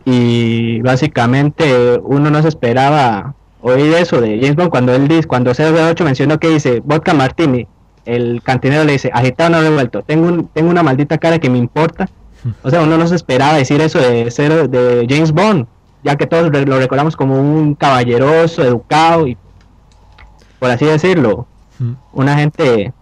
y 0.06 0.80
básicamente 0.82 2.00
uno 2.02 2.30
no 2.30 2.42
se 2.42 2.48
esperaba 2.48 3.36
oír 3.60 3.94
eso 3.96 4.22
de 4.22 4.40
James 4.40 4.56
Bond 4.56 4.70
cuando 4.70 4.96
él 4.96 5.10
dice, 5.10 5.28
cuando 5.28 5.52
008 5.52 6.06
mencionó 6.06 6.40
que 6.40 6.48
dice 6.48 6.82
vodka 6.86 7.14
martini, 7.14 7.68
el 8.06 8.42
cantinero 8.42 8.86
le 8.86 8.94
dice 8.94 9.12
agitado 9.14 9.50
no 9.50 9.62
revuelto, 9.62 10.04
tengo 10.04 10.28
un, 10.28 10.48
tengo 10.48 10.70
una 10.70 10.82
maldita 10.82 11.18
cara 11.18 11.40
que 11.40 11.50
me 11.50 11.58
importa. 11.58 12.10
O 12.64 12.70
sea, 12.70 12.82
uno 12.82 12.98
no 12.98 13.08
se 13.08 13.16
esperaba 13.16 13.56
decir 13.56 13.82
eso 13.82 14.00
de 14.00 14.30
cero 14.32 14.68
de 14.68 15.06
James 15.10 15.32
Bond, 15.32 15.68
ya 16.04 16.16
que 16.16 16.28
todos 16.28 16.52
lo 16.52 16.80
recordamos 16.80 17.16
como 17.16 17.40
un 17.40 17.76
caballeroso, 17.76 18.64
educado 18.64 19.28
y 19.28 19.38
por 20.60 20.72
así 20.72 20.86
decirlo, 20.86 21.48
mm. 21.80 21.92
un 22.14 22.30
agente 22.30 22.94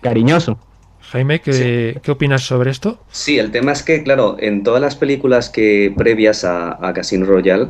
cariñoso. 0.00 0.58
Jaime, 1.00 1.40
¿qué, 1.40 2.00
¿qué 2.02 2.10
opinas 2.10 2.42
sobre 2.42 2.70
esto? 2.70 2.98
Sí, 3.10 3.38
el 3.38 3.50
tema 3.50 3.72
es 3.72 3.82
que, 3.82 4.02
claro, 4.02 4.36
en 4.40 4.64
todas 4.64 4.80
las 4.80 4.96
películas 4.96 5.48
que 5.48 5.92
previas 5.96 6.44
a, 6.44 6.76
a 6.84 6.92
Casino 6.92 7.26
Royale, 7.26 7.68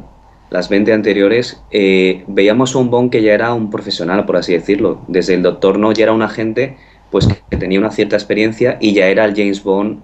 las 0.51 0.69
20 0.69 0.93
anteriores, 0.93 1.61
eh, 1.71 2.25
veíamos 2.27 2.75
a 2.75 2.79
un 2.79 2.91
Bond 2.91 3.11
que 3.11 3.23
ya 3.23 3.35
era 3.35 3.53
un 3.53 3.71
profesional, 3.71 4.25
por 4.25 4.37
así 4.37 4.53
decirlo. 4.53 5.03
Desde 5.09 5.35
el 5.35 5.43
Doctor 5.43 5.79
No 5.79 5.93
ya 5.93 6.05
era 6.05 6.13
un 6.13 6.23
agente 6.23 6.77
pues 7.11 7.29
que 7.29 7.57
tenía 7.57 7.79
una 7.79 7.91
cierta 7.91 8.17
experiencia 8.17 8.77
y 8.81 8.93
ya 8.93 9.07
era 9.07 9.25
el 9.25 9.35
James 9.37 9.63
Bond 9.63 10.03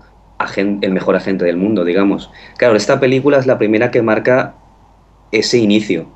el 0.57 0.93
mejor 0.93 1.17
agente 1.17 1.45
del 1.45 1.57
mundo, 1.57 1.85
digamos. 1.85 2.31
Claro, 2.57 2.77
esta 2.77 3.01
película 3.01 3.39
es 3.39 3.47
la 3.47 3.59
primera 3.59 3.91
que 3.91 4.03
marca 4.03 4.55
ese 5.33 5.59
inicio, 5.59 6.07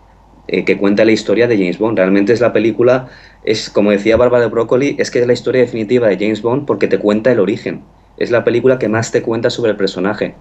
eh, 0.49 0.65
que 0.65 0.77
cuenta 0.79 1.05
la 1.05 1.13
historia 1.13 1.47
de 1.47 1.57
James 1.57 1.79
Bond. 1.79 1.99
Realmente 1.99 2.33
es 2.33 2.41
la 2.41 2.53
película, 2.53 3.09
es 3.45 3.71
como 3.71 3.91
decía 3.91 4.17
Bárbara 4.17 4.47
Broccoli, 4.49 4.97
es 4.99 5.11
que 5.11 5.21
es 5.21 5.27
la 5.27 5.33
historia 5.33 5.61
definitiva 5.61 6.09
de 6.09 6.17
James 6.17 6.43
Bond 6.43 6.67
porque 6.67 6.89
te 6.89 6.99
cuenta 6.99 7.33
el 7.33 7.41
origen. 7.41 7.83
Es 8.17 8.31
la 8.31 8.45
película 8.45 8.79
que 8.79 8.89
más 8.89 9.11
te 9.11 9.23
cuenta 9.23 9.51
sobre 9.51 9.73
el 9.73 9.77
personaje. 9.77 10.35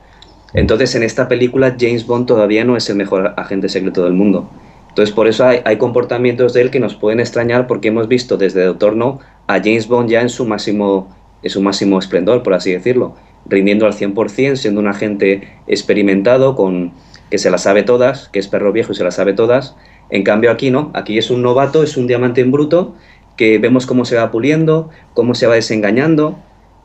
Entonces, 0.53 0.93
en 0.95 1.03
esta 1.03 1.27
película, 1.27 1.75
James 1.79 2.05
Bond 2.05 2.27
todavía 2.27 2.63
no 2.63 2.77
es 2.77 2.89
el 2.89 2.95
mejor 2.95 3.33
agente 3.37 3.69
secreto 3.69 4.03
del 4.03 4.13
mundo. 4.13 4.49
Entonces, 4.89 5.13
por 5.13 5.27
eso 5.27 5.45
hay, 5.45 5.61
hay 5.65 5.77
comportamientos 5.77 6.53
de 6.53 6.61
él 6.61 6.69
que 6.69 6.79
nos 6.79 6.93
pueden 6.93 7.19
extrañar 7.19 7.65
porque 7.65 7.87
hemos 7.87 8.07
visto 8.07 8.37
desde 8.37 8.63
Doctor 8.63 8.95
No 8.95 9.19
a 9.47 9.55
James 9.55 9.87
Bond 9.87 10.09
ya 10.09 10.21
en 10.21 10.29
su 10.29 10.45
máximo, 10.45 11.07
en 11.41 11.49
su 11.49 11.61
máximo 11.61 11.97
esplendor, 11.97 12.43
por 12.43 12.53
así 12.53 12.71
decirlo, 12.71 13.15
rindiendo 13.45 13.85
al 13.85 13.93
100%, 13.93 14.55
siendo 14.55 14.81
un 14.81 14.87
agente 14.87 15.47
experimentado, 15.67 16.55
con, 16.55 16.93
que 17.29 17.37
se 17.37 17.49
las 17.49 17.63
sabe 17.63 17.83
todas, 17.83 18.29
que 18.29 18.39
es 18.39 18.47
perro 18.47 18.71
viejo 18.71 18.91
y 18.91 18.95
se 18.95 19.03
las 19.03 19.15
sabe 19.15 19.33
todas. 19.33 19.75
En 20.09 20.23
cambio, 20.23 20.51
aquí 20.51 20.71
no, 20.71 20.91
aquí 20.93 21.17
es 21.17 21.31
un 21.31 21.41
novato, 21.41 21.83
es 21.83 21.97
un 21.97 22.07
diamante 22.07 22.41
en 22.41 22.51
bruto, 22.51 22.95
que 23.35 23.57
vemos 23.57 23.85
cómo 23.85 24.05
se 24.05 24.15
va 24.15 24.31
puliendo, 24.31 24.89
cómo 25.13 25.33
se 25.33 25.47
va 25.47 25.55
desengañando, 25.55 26.37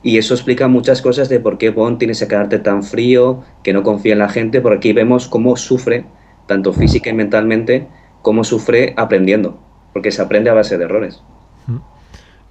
y 0.03 0.19
eso 0.19 0.35
explica 0.35 0.69
muchas 0.69 1.03
cosas 1.03 1.29
de 1.29 1.41
por 1.41 1.59
qué 1.59 1.71
Bond 1.71 1.99
tiene 1.99 2.13
ese 2.13 2.29
carácter 2.29 2.63
tan 2.63 2.83
frío, 2.83 3.43
que 3.63 3.73
no 3.73 3.83
confía 3.83 4.13
en 4.13 4.21
la 4.21 4.29
gente, 4.29 4.61
por 4.61 4.73
aquí 4.73 4.93
vemos 4.93 5.29
cómo 5.29 5.57
sufre, 5.57 6.05
tanto 6.47 6.73
física 6.73 7.11
y 7.11 7.15
mentalmente, 7.15 7.89
cómo 8.23 8.45
sufre 8.45 8.95
aprendiendo, 8.97 9.59
porque 9.93 10.13
se 10.13 10.23
aprende 10.23 10.51
a 10.51 10.55
base 10.55 10.79
de 10.79 10.85
errores. 10.85 11.23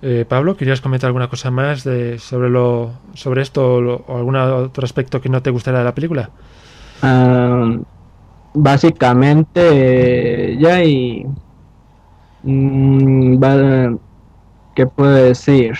Eh, 0.01 0.25
Pablo, 0.29 0.55
¿querías 0.55 0.81
comentar 0.81 1.07
alguna 1.07 1.27
cosa 1.29 1.49
más 1.49 1.83
de, 1.83 2.19
sobre, 2.19 2.49
lo, 2.49 2.91
sobre 3.15 3.41
esto 3.41 3.75
o, 3.75 3.81
lo- 3.81 4.03
o 4.07 4.17
algún 4.17 4.35
otro 4.35 4.85
aspecto 4.85 5.19
que 5.21 5.29
no 5.29 5.41
te 5.41 5.49
gustará 5.49 5.79
de 5.79 5.85
la 5.85 5.95
película? 5.95 6.29
Ah, 7.01 7.77
básicamente, 8.53 9.61
eh, 10.53 10.57
ya 10.59 10.83
y. 10.83 11.25
mm, 12.43 13.37
va- 13.41 13.97
¿Qué 14.75 14.87
puedo 14.87 15.11
decir? 15.15 15.73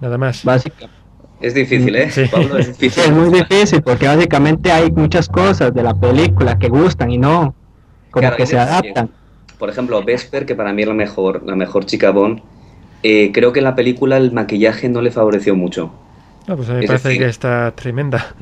Nada 0.00 0.18
más. 0.18 0.42
Es 1.40 1.54
difícil, 1.54 1.94
¿eh? 1.96 2.10
Sí. 2.10 2.24
Pablo, 2.30 2.58
es 2.58 2.66
Sí, 2.66 2.72
difícil. 2.82 3.04
es 3.04 3.12
muy 3.12 3.30
difícil 3.40 3.82
porque 3.82 4.06
básicamente 4.06 4.72
hay 4.72 4.90
muchas 4.90 5.28
cosas 5.28 5.72
de 5.74 5.82
la 5.82 5.94
película 5.94 6.58
que 6.58 6.68
gustan 6.68 7.10
y 7.10 7.18
no, 7.18 7.54
como 8.10 8.22
Claro, 8.22 8.36
que 8.36 8.46
se 8.46 8.58
adaptan. 8.58 9.10
Por 9.58 9.70
ejemplo, 9.70 10.02
Vesper, 10.04 10.46
que 10.46 10.54
para 10.54 10.72
mí 10.72 10.82
es 10.82 10.88
la 10.88 10.94
mejor, 10.94 11.42
la 11.44 11.56
mejor 11.56 11.84
chica 11.84 12.10
Bond, 12.10 12.40
eh, 13.02 13.30
creo 13.32 13.52
que 13.52 13.60
en 13.60 13.64
la 13.64 13.74
película 13.74 14.16
el 14.16 14.32
maquillaje 14.32 14.88
no 14.88 15.00
le 15.02 15.10
favoreció 15.10 15.54
mucho. 15.54 15.90
No, 16.46 16.56
pues 16.56 16.68
a 16.70 16.74
mí 16.74 16.80
me 16.80 16.86
parece 16.86 17.08
decir- 17.08 17.22
que 17.22 17.28
está 17.28 17.72
tremenda. 17.74 18.34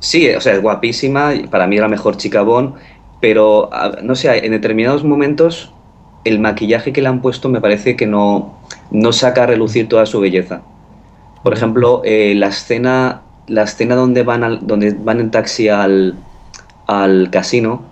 Sí, 0.00 0.28
o 0.30 0.40
sea, 0.40 0.54
es 0.54 0.62
guapísima, 0.62 1.32
para 1.50 1.66
mí 1.66 1.76
es 1.76 1.80
la 1.82 1.88
mejor 1.88 2.16
chica 2.16 2.42
Bond, 2.42 2.74
pero 3.20 3.70
no 4.02 4.14
sé, 4.14 4.44
en 4.44 4.52
determinados 4.52 5.04
momentos 5.04 5.72
el 6.24 6.38
maquillaje 6.38 6.92
que 6.92 7.00
le 7.00 7.08
han 7.08 7.22
puesto 7.22 7.48
me 7.48 7.60
parece 7.62 7.96
que 7.96 8.06
no, 8.06 8.58
no 8.90 9.12
saca 9.12 9.44
a 9.44 9.46
relucir 9.46 9.88
toda 9.88 10.04
su 10.04 10.20
belleza. 10.20 10.60
Por 11.42 11.54
ejemplo, 11.54 12.02
eh, 12.04 12.34
la 12.36 12.48
escena, 12.48 13.22
la 13.46 13.62
escena 13.62 13.94
donde 13.94 14.22
van 14.22 14.44
al, 14.44 14.66
donde 14.66 14.90
van 14.92 15.20
en 15.20 15.30
taxi 15.30 15.68
al, 15.70 16.16
al 16.86 17.30
casino, 17.30 17.84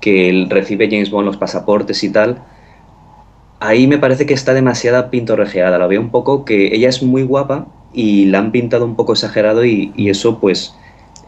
que 0.00 0.30
él 0.30 0.48
recibe 0.48 0.88
James 0.90 1.10
Bond 1.10 1.26
los 1.26 1.36
pasaportes 1.36 2.02
y 2.04 2.10
tal, 2.10 2.38
ahí 3.60 3.86
me 3.86 3.98
parece 3.98 4.26
que 4.26 4.34
está 4.34 4.54
demasiada 4.54 5.10
pintorrejeada. 5.10 5.78
La 5.78 5.86
veo 5.86 6.00
un 6.00 6.10
poco 6.10 6.44
que 6.44 6.74
ella 6.74 6.88
es 6.88 7.02
muy 7.02 7.22
guapa 7.22 7.66
y 7.92 8.26
la 8.26 8.38
han 8.38 8.52
pintado 8.52 8.84
un 8.84 8.96
poco 8.96 9.12
exagerado 9.12 9.64
y, 9.64 9.92
eso 9.96 10.40
pues 10.40 10.74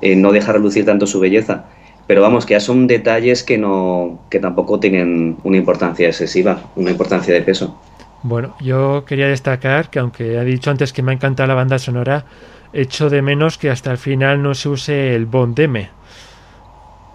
eh, 0.00 0.16
no 0.16 0.32
deja 0.32 0.52
relucir 0.52 0.84
tanto 0.84 1.06
su 1.06 1.20
belleza. 1.20 1.66
Pero 2.06 2.22
vamos, 2.22 2.46
que 2.46 2.54
ya 2.54 2.60
son 2.60 2.86
detalles 2.86 3.42
que 3.42 3.58
no 3.58 4.20
que 4.30 4.38
tampoco 4.38 4.78
tienen 4.78 5.38
una 5.42 5.56
importancia 5.56 6.06
excesiva, 6.06 6.70
una 6.76 6.90
importancia 6.90 7.34
de 7.34 7.42
peso. 7.42 7.76
Bueno, 8.22 8.54
yo 8.60 9.04
quería 9.04 9.28
destacar 9.28 9.90
que 9.90 9.98
aunque 9.98 10.36
he 10.36 10.44
dicho 10.44 10.70
antes 10.70 10.92
que 10.92 11.02
me 11.02 11.12
ha 11.12 11.14
encantado 11.14 11.48
la 11.48 11.54
banda 11.54 11.78
sonora, 11.78 12.24
echo 12.72 13.10
de 13.10 13.22
menos 13.22 13.58
que 13.58 13.70
hasta 13.70 13.90
el 13.90 13.98
final 13.98 14.42
no 14.42 14.54
se 14.54 14.68
use 14.68 15.14
el 15.14 15.26
Bond 15.26 15.58
M. 15.58 15.88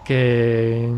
Que 0.06 0.90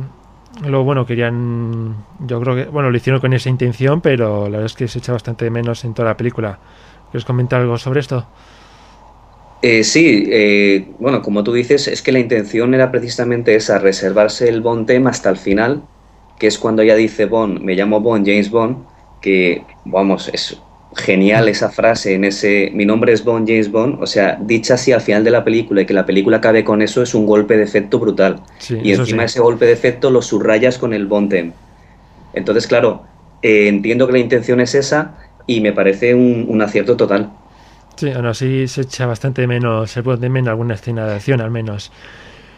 lo 0.62 0.84
bueno 0.84 1.06
querían, 1.06 2.06
yo 2.20 2.40
creo 2.42 2.56
que, 2.56 2.66
bueno, 2.66 2.90
lo 2.90 2.98
hicieron 2.98 3.20
con 3.20 3.34
esa 3.34 3.50
intención, 3.50 4.02
pero 4.02 4.44
la 4.44 4.58
verdad 4.58 4.66
es 4.66 4.74
que 4.74 4.88
se 4.88 5.00
echa 5.00 5.12
bastante 5.12 5.50
menos 5.50 5.84
en 5.84 5.94
toda 5.94 6.10
la 6.10 6.18
película. 6.18 6.60
¿Quieres 7.12 7.26
comentar 7.26 7.62
algo 7.62 7.78
sobre 7.78 8.00
esto? 8.00 8.26
Eh, 9.62 9.84
sí, 9.84 10.26
eh, 10.28 10.90
bueno, 11.00 11.22
como 11.22 11.44
tú 11.44 11.54
dices, 11.54 11.88
es 11.88 12.02
que 12.02 12.12
la 12.12 12.20
intención 12.20 12.74
era 12.74 12.92
precisamente 12.92 13.56
esa, 13.56 13.80
reservarse 13.80 14.50
el 14.50 14.62
Bond 14.62 14.88
tema 14.88 15.10
hasta 15.10 15.30
el 15.30 15.38
final, 15.38 15.84
que 16.38 16.48
es 16.48 16.58
cuando 16.58 16.82
ella 16.82 16.96
dice 16.96 17.26
Bond, 17.26 17.62
me 17.62 17.74
llamo 17.74 18.02
Bond, 18.02 18.26
James 18.28 18.52
Bond, 18.52 18.86
que, 19.22 19.64
vamos, 19.86 20.30
es 20.34 20.62
genial 20.96 21.48
esa 21.48 21.70
frase 21.70 22.14
en 22.14 22.24
ese, 22.24 22.72
mi 22.74 22.86
nombre 22.86 23.14
es 23.14 23.24
Bond, 23.24 23.48
James 23.48 23.72
Bond, 23.72 24.02
o 24.02 24.06
sea, 24.06 24.38
dicha 24.42 24.76
así 24.76 24.92
al 24.92 25.02
final 25.02 25.24
de 25.24 25.32
la 25.32 25.44
película 25.44 25.82
y 25.82 25.86
que 25.86 25.94
la 25.94 26.06
película 26.06 26.38
acabe 26.38 26.64
con 26.64 26.82
eso 26.82 27.02
es 27.02 27.14
un 27.14 27.26
golpe 27.26 27.58
de 27.58 27.64
efecto 27.64 28.00
brutal. 28.00 28.42
Sí, 28.60 28.78
y 28.84 28.92
encima 28.94 29.24
sí. 29.24 29.34
ese 29.34 29.40
golpe 29.42 29.66
de 29.66 29.74
efecto 29.74 30.12
lo 30.12 30.22
subrayas 30.22 30.78
con 30.78 30.94
el 30.94 31.08
Bond 31.08 31.30
theme. 31.30 31.52
Entonces, 32.34 32.68
claro, 32.68 33.04
eh, 33.42 33.68
entiendo 33.68 34.08
que 34.08 34.14
la 34.14 34.20
intención 34.20 34.60
es 34.62 34.76
esa 34.76 35.16
y 35.48 35.62
me 35.62 35.74
parece 35.74 36.16
un, 36.16 36.46
un 36.48 36.62
acierto 36.62 36.96
total. 36.96 37.32
Sí, 37.96 38.10
aún 38.12 38.26
así 38.26 38.68
se 38.68 38.82
echa 38.82 39.06
bastante 39.06 39.46
menos 39.48 39.96
el 39.98 40.04
Bond 40.04 40.24
M 40.24 40.40
en 40.40 40.48
alguna 40.48 40.74
escena 40.74 41.08
de 41.08 41.16
acción, 41.16 41.42
al 41.42 41.52
menos. 41.52 41.92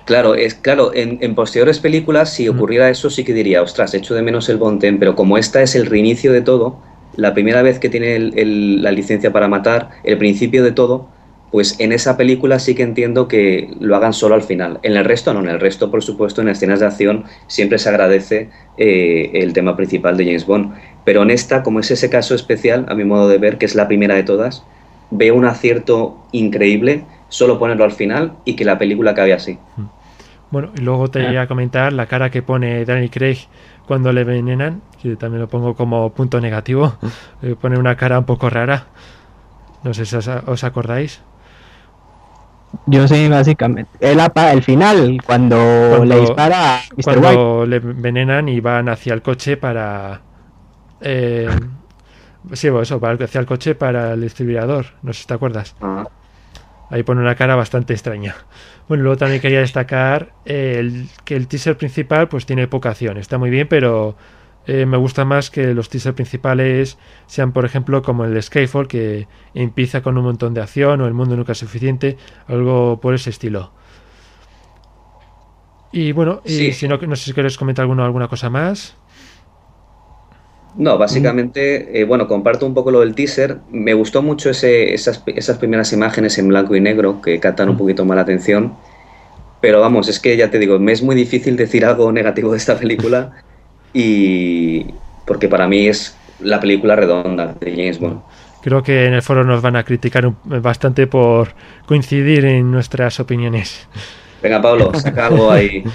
Claro, 0.05 0.35
es 0.35 0.53
claro, 0.53 0.93
en, 0.93 1.17
en 1.21 1.33
posteriores 1.33 1.79
películas, 1.79 2.31
si 2.31 2.47
ocurriera 2.47 2.89
eso, 2.89 3.09
sí 3.09 3.23
que 3.23 3.33
diría, 3.33 3.63
ostras, 3.63 3.93
echo 3.95 4.13
de 4.13 4.21
menos 4.21 4.47
el 4.49 4.57
Bond 4.57 4.79
theme", 4.79 4.99
pero 4.99 5.15
como 5.15 5.37
esta 5.37 5.63
es 5.63 5.75
el 5.75 5.87
reinicio 5.87 6.31
de 6.31 6.41
todo, 6.41 6.79
la 7.17 7.33
primera 7.33 7.61
vez 7.61 7.79
que 7.79 7.89
tiene 7.89 8.15
el- 8.15 8.81
la 8.81 8.91
licencia 8.91 9.31
para 9.31 9.47
matar, 9.47 9.89
el 10.03 10.17
principio 10.17 10.63
de 10.63 10.71
todo, 10.71 11.07
pues 11.51 11.79
en 11.79 11.93
esa 11.93 12.17
película 12.17 12.59
sí 12.59 12.75
que 12.75 12.83
entiendo 12.83 13.27
que 13.27 13.69
lo 13.79 13.95
hagan 13.95 14.13
solo 14.13 14.35
al 14.35 14.41
final. 14.43 14.79
En 14.83 14.95
el 14.97 15.05
resto 15.05 15.33
no, 15.33 15.39
en 15.39 15.47
el 15.49 15.59
resto, 15.59 15.89
por 15.89 16.03
supuesto, 16.03 16.41
en 16.41 16.49
escenas 16.49 16.79
de 16.81 16.87
acción 16.87 17.23
siempre 17.47 17.77
se 17.77 17.87
agradece 17.89 18.49
eh, 18.77 19.31
el 19.35 19.53
tema 19.53 19.75
principal 19.77 20.17
de 20.17 20.25
James 20.25 20.45
Bond. 20.45 20.73
Pero 21.05 21.21
en 21.21 21.31
esta, 21.31 21.63
como 21.63 21.79
es 21.79 21.91
ese 21.91 22.09
caso 22.09 22.35
especial, 22.35 22.85
a 22.89 22.95
mi 22.95 23.05
modo 23.05 23.29
de 23.29 23.37
ver, 23.37 23.57
que 23.57 23.65
es 23.65 23.75
la 23.75 23.87
primera 23.87 24.15
de 24.15 24.23
todas, 24.23 24.63
veo 25.11 25.35
un 25.35 25.45
acierto 25.45 26.17
increíble 26.31 27.05
solo 27.29 27.57
ponerlo 27.57 27.83
al 27.85 27.91
final 27.91 28.33
y 28.43 28.55
que 28.55 28.65
la 28.65 28.77
película 28.77 29.11
acabe 29.11 29.33
así. 29.33 29.59
Bueno, 30.55 30.71
y 30.77 30.79
luego 30.83 31.09
te 31.09 31.21
voy 31.21 31.35
a 31.35 31.47
comentar 31.47 31.91
la 31.91 32.05
cara 32.05 32.29
que 32.29 32.41
pone 32.41 32.85
Daniel 32.85 33.11
Craig 33.11 33.39
cuando 33.85 34.13
le 34.13 34.21
envenenan, 34.21 34.81
que 35.01 35.17
también 35.17 35.41
lo 35.41 35.49
pongo 35.49 35.75
como 35.75 36.09
punto 36.13 36.39
negativo. 36.39 36.93
Eh, 37.41 37.57
pone 37.59 37.77
una 37.77 37.97
cara 37.97 38.17
un 38.19 38.23
poco 38.23 38.49
rara. 38.49 38.85
No 39.83 39.93
sé 39.93 40.05
si 40.05 40.15
os, 40.15 40.63
acordáis. 40.63 41.21
Yo 42.85 43.05
sí, 43.05 43.27
básicamente. 43.27 43.91
El, 43.99 44.17
apa- 44.21 44.53
el 44.53 44.63
final, 44.63 45.17
cuando, 45.25 45.57
Cuando- 45.57 46.05
le 46.05 46.21
dispara 46.21 46.75
a 46.77 46.79
Mr. 46.95 46.95
White. 46.95 47.19
Cuando 47.19 47.65
le 47.65 47.75
envenenan 47.75 48.47
y 48.47 48.61
van 48.61 48.87
hacia 48.87 49.13
el 49.13 49.21
coche 49.21 49.57
para. 49.57 50.21
Eh, 51.01 51.49
sí, 52.53 52.69
eso, 52.69 53.01
hacia 53.03 53.39
el 53.41 53.45
coche 53.45 53.75
para 53.75 54.13
el 54.13 54.21
distribuidor. 54.21 54.85
No 55.03 55.11
sé 55.11 55.23
si 55.23 55.27
te 55.27 55.33
acuerdas. 55.33 55.75
Ah, 55.81 56.05
Ahí 56.89 57.03
pone 57.03 57.21
una 57.21 57.35
cara 57.35 57.55
bastante 57.55 57.93
extraña. 57.93 58.35
Bueno, 58.87 59.03
luego 59.03 59.17
también 59.17 59.41
quería 59.41 59.59
destacar 59.59 60.33
eh, 60.45 60.75
el, 60.79 61.07
que 61.23 61.35
el 61.35 61.47
teaser 61.47 61.77
principal 61.77 62.27
pues 62.27 62.45
tiene 62.45 62.67
poca 62.67 62.91
acción. 62.91 63.17
Está 63.17 63.37
muy 63.37 63.49
bien, 63.49 63.67
pero 63.67 64.15
eh, 64.67 64.85
me 64.85 64.97
gusta 64.97 65.25
más 65.25 65.49
que 65.49 65.73
los 65.73 65.89
teasers 65.89 66.15
principales 66.15 66.97
sean, 67.27 67.51
por 67.51 67.65
ejemplo, 67.65 68.01
como 68.01 68.25
el 68.25 68.33
de 68.33 68.41
Skyfall, 68.41 68.87
que 68.87 69.27
empieza 69.53 70.01
con 70.01 70.17
un 70.17 70.25
montón 70.25 70.53
de 70.53 70.61
acción 70.61 71.01
o 71.01 71.07
el 71.07 71.13
mundo 71.13 71.35
nunca 71.35 71.51
es 71.53 71.57
suficiente, 71.59 72.17
algo 72.47 72.99
por 72.99 73.13
ese 73.13 73.29
estilo. 73.29 73.71
Y 75.91 76.11
bueno, 76.11 76.41
y 76.43 76.73
si 76.73 76.87
no, 76.87 76.97
no 76.97 77.15
sé 77.15 77.25
si 77.25 77.33
quieres 77.33 77.57
comentar 77.57 77.83
alguna 77.85 78.27
cosa 78.27 78.49
más. 78.49 78.97
No, 80.77 80.97
básicamente, 80.97 81.99
eh, 81.99 82.03
bueno, 82.03 82.27
comparto 82.27 82.65
un 82.65 82.73
poco 82.73 82.91
lo 82.91 82.99
del 82.99 83.15
teaser. 83.15 83.59
Me 83.71 83.93
gustó 83.93 84.21
mucho 84.21 84.49
ese, 84.49 84.93
esas, 84.93 85.23
esas 85.25 85.57
primeras 85.57 85.93
imágenes 85.93 86.37
en 86.37 86.49
blanco 86.49 86.75
y 86.75 86.81
negro 86.81 87.21
que 87.21 87.39
captan 87.39 87.69
un 87.69 87.77
poquito 87.77 88.03
más 88.03 88.15
la 88.15 88.23
atención. 88.23 88.73
Pero 89.61 89.79
vamos, 89.79 90.09
es 90.09 90.19
que 90.19 90.35
ya 90.35 90.51
te 90.51 90.59
digo, 90.59 90.77
me 90.77 90.91
es 90.91 91.01
muy 91.01 91.15
difícil 91.15 91.55
decir 91.55 91.85
algo 91.85 92.11
negativo 92.11 92.51
de 92.51 92.57
esta 92.57 92.77
película 92.77 93.31
y 93.93 94.85
porque 95.25 95.47
para 95.47 95.67
mí 95.67 95.87
es 95.87 96.17
la 96.41 96.59
película 96.59 96.95
redonda 96.95 97.55
de 97.59 97.71
James 97.71 97.99
Bond. 97.99 98.19
Creo 98.61 98.83
que 98.83 99.05
en 99.05 99.13
el 99.13 99.21
foro 99.21 99.43
nos 99.43 99.61
van 99.61 99.77
a 99.77 99.83
criticar 99.83 100.29
bastante 100.43 101.07
por 101.07 101.53
coincidir 101.85 102.45
en 102.45 102.71
nuestras 102.71 103.19
opiniones. 103.19 103.87
Venga, 104.41 104.61
Pablo, 104.61 104.91
saca 104.95 105.27
algo 105.27 105.51
ahí. 105.51 105.83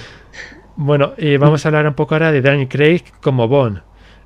Bueno, 0.77 1.13
y 1.17 1.35
vamos 1.35 1.63
a 1.63 1.67
hablar 1.67 1.85
un 1.85 1.93
poco 1.93 2.15
ahora 2.15 2.31
de 2.31 2.41
Daniel 2.41 2.67
Craig 2.67 3.03
como 3.21 3.47
Bond. 3.47 3.81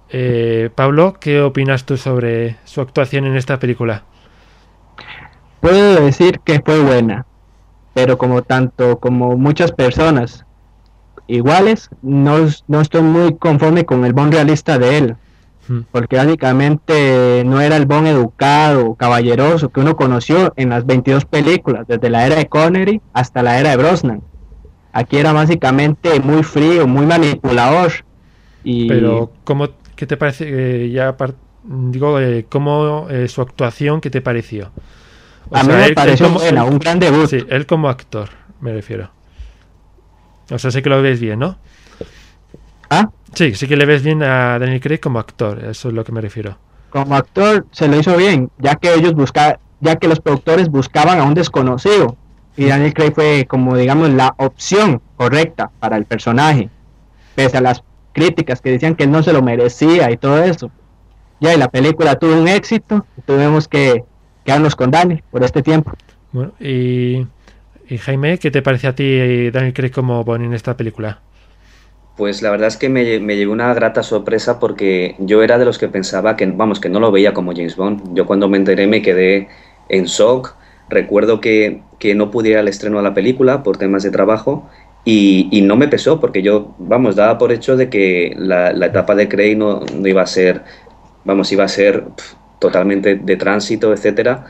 Eh, 0.10 0.70
Pablo, 0.76 1.16
¿qué 1.20 1.42
opinas 1.42 1.86
tú 1.86 1.98
sobre 1.98 2.58
su 2.64 2.82
actuación 2.82 3.26
en 3.26 3.36
esta 3.36 3.60
película? 3.60 4.04
Puedo 5.62 6.04
decir 6.04 6.40
que 6.42 6.62
fue 6.62 6.80
buena, 6.82 7.26
pero 7.94 8.18
como 8.18 8.44
tanto 8.44 9.00
como 9.00 9.36
muchas 9.36 9.72
personas 9.72 10.46
iguales, 11.28 11.90
no, 12.02 12.38
no 12.68 12.82
estoy 12.82 13.02
muy 13.02 13.36
conforme 13.36 13.86
con 13.86 14.06
el 14.06 14.14
Bond 14.14 14.34
realista 14.34 14.78
de 14.78 14.98
él, 14.98 15.16
Hmm. 15.68 15.80
porque 15.92 16.18
básicamente 16.18 17.44
no 17.46 17.60
era 17.60 17.78
el 17.78 17.86
Bond 17.86 18.08
educado, 18.08 18.94
caballeroso 18.96 19.70
que 19.70 19.80
uno 19.80 19.96
conoció 19.96 20.54
en 20.58 20.70
las 20.70 20.86
22 20.86 21.26
películas, 21.26 21.88
desde 21.88 22.10
la 22.10 22.26
era 22.26 22.36
de 22.36 22.48
Connery 22.48 23.02
hasta 23.14 23.42
la 23.42 23.60
era 23.60 23.72
de 23.72 23.78
Brosnan. 23.78 24.22
Aquí 24.94 25.18
era 25.18 25.34
básicamente 25.34 26.20
muy 26.20 26.44
frío, 26.44 26.88
muy 26.88 27.06
manipulador. 27.06 27.92
Y 28.64 28.88
Pero, 28.88 29.32
¿cómo, 29.44 29.70
¿qué 29.96 30.06
te 30.08 30.18
parece? 30.18 30.46
eh, 30.86 30.90
ya 30.92 31.16
digo, 31.64 32.20
eh, 32.20 32.46
¿cómo 32.50 33.08
eh, 33.10 33.28
su 33.28 33.42
actuación, 33.42 34.02
qué 34.02 34.10
te 34.10 34.22
pareció? 34.22 34.72
O 35.50 35.58
a 35.58 35.64
mí 35.64 35.70
me 35.70 35.76
él- 35.84 35.90
él 35.90 35.96
pareció 35.96 36.28
como- 36.28 36.40
buena, 36.40 36.64
él- 36.64 36.70
un 36.72 36.80
gran 36.80 37.00
debut. 37.00 37.28
Sí, 37.28 37.38
él 37.50 37.66
como 37.66 37.90
actor, 37.90 38.30
me 38.62 38.74
refiero. 38.74 39.10
O 40.52 40.60
sea, 40.60 40.70
sé 40.72 40.82
que 40.84 40.90
lo 40.90 41.02
ves 41.02 41.20
bien, 41.20 41.40
¿no? 41.40 41.58
¿Ah? 42.90 43.10
Sí, 43.34 43.56
sí 43.56 43.68
que 43.68 43.76
le 43.76 43.86
ves 43.86 44.04
bien 44.04 44.22
a 44.24 44.60
Daniel 44.60 44.80
Craig 44.80 45.00
como 45.00 45.20
actor, 45.20 45.64
eso 45.66 45.90
es 45.90 45.94
lo 45.94 46.04
que 46.04 46.12
me 46.12 46.22
refiero. 46.22 46.58
como 46.92 47.16
actor 47.18 47.66
se 47.72 47.90
lo 47.90 48.00
hizo 48.00 48.16
bien, 48.16 48.50
ya 48.58 48.76
que 48.76 48.94
ellos 48.94 49.14
buscaban, 49.16 49.58
ya 49.82 49.98
que 49.98 50.08
los 50.08 50.22
productores 50.22 50.70
buscaban 50.70 51.20
a 51.20 51.24
un 51.24 51.34
desconocido 51.34 52.16
y 52.56 52.68
Daniel 52.68 52.94
Craig 52.94 53.12
fue 53.14 53.46
como 53.50 53.76
digamos 53.76 54.12
la 54.12 54.34
opción 54.38 55.02
correcta 55.18 55.72
para 55.82 55.98
el 55.98 56.06
personaje, 56.06 56.70
pese 57.36 57.58
a 57.58 57.62
las 57.62 57.84
críticas 58.16 58.62
que 58.62 58.72
decían 58.72 58.96
que 58.96 59.06
no 59.06 59.22
se 59.22 59.34
lo 59.34 59.42
merecía 59.44 60.10
y 60.10 60.18
todo 60.18 60.42
eso. 60.42 60.72
Ya 61.42 61.54
y 61.54 61.58
la 61.58 61.70
película 61.70 62.16
tuvo 62.16 62.40
un 62.42 62.48
éxito, 62.48 63.06
y 63.18 63.22
tuvimos 63.22 63.68
que 63.68 64.04
quedarnos 64.46 64.76
con 64.76 64.90
Daniel 64.90 65.22
por 65.30 65.44
este 65.44 65.62
tiempo. 65.62 65.92
Bueno, 66.32 66.54
y, 66.60 67.28
y 67.90 67.98
Jaime, 67.98 68.38
¿qué 68.40 68.52
te 68.52 68.62
parece 68.62 68.88
a 68.88 68.96
ti 68.96 69.04
eh, 69.04 69.52
Daniel 69.52 69.74
Craig 69.74 69.92
como 69.92 70.24
Bond 70.24 70.46
en 70.46 70.54
esta 70.54 70.78
película? 70.78 71.20
Pues 72.16 72.42
la 72.42 72.52
verdad 72.52 72.70
es 72.70 72.78
que 72.78 72.88
me, 72.88 73.20
me 73.20 73.36
llevé 73.36 73.52
una 73.52 73.74
grata 73.74 74.02
sorpresa 74.02 74.58
porque 74.60 75.16
yo 75.20 75.44
era 75.44 75.58
de 75.58 75.66
los 75.66 75.78
que 75.78 75.90
pensaba 75.90 76.38
que, 76.38 76.46
vamos, 76.46 76.80
que 76.80 76.88
no 76.88 77.02
lo 77.02 77.12
veía 77.12 77.34
como 77.34 77.52
James 77.52 77.76
Bond. 77.76 78.16
Yo 78.16 78.26
cuando 78.26 78.48
me 78.48 78.58
enteré 78.58 78.88
me 78.88 79.02
quedé 79.02 79.50
en 79.90 80.06
shock. 80.06 80.56
Recuerdo 80.88 81.42
que, 81.42 81.82
que 82.00 82.16
no 82.16 82.32
pude 82.32 82.50
ir 82.50 82.58
al 82.58 82.70
estreno 82.70 82.98
de 82.98 83.04
la 83.04 83.14
película 83.14 83.64
por 83.64 83.78
temas 83.78 84.04
de 84.04 84.12
trabajo 84.12 84.70
y, 85.06 85.50
y 85.58 85.62
no 85.64 85.78
me 85.78 85.90
pesó 85.90 86.20
porque 86.22 86.44
yo, 86.44 86.76
vamos, 86.80 87.16
daba 87.16 87.38
por 87.40 87.54
hecho 87.54 87.78
de 87.78 87.90
que 87.92 88.36
la, 88.38 88.74
la 88.74 88.88
etapa 88.88 89.16
de 89.16 89.30
Craig 89.30 89.56
no, 89.58 89.82
no 89.82 90.08
iba 90.10 90.24
a 90.24 90.28
ser, 90.28 90.64
vamos, 91.24 91.52
iba 91.52 91.64
a 91.66 91.68
ser 91.70 92.06
totalmente 92.60 93.16
de 93.16 93.38
tránsito, 93.38 93.94
etcétera. 93.94 94.46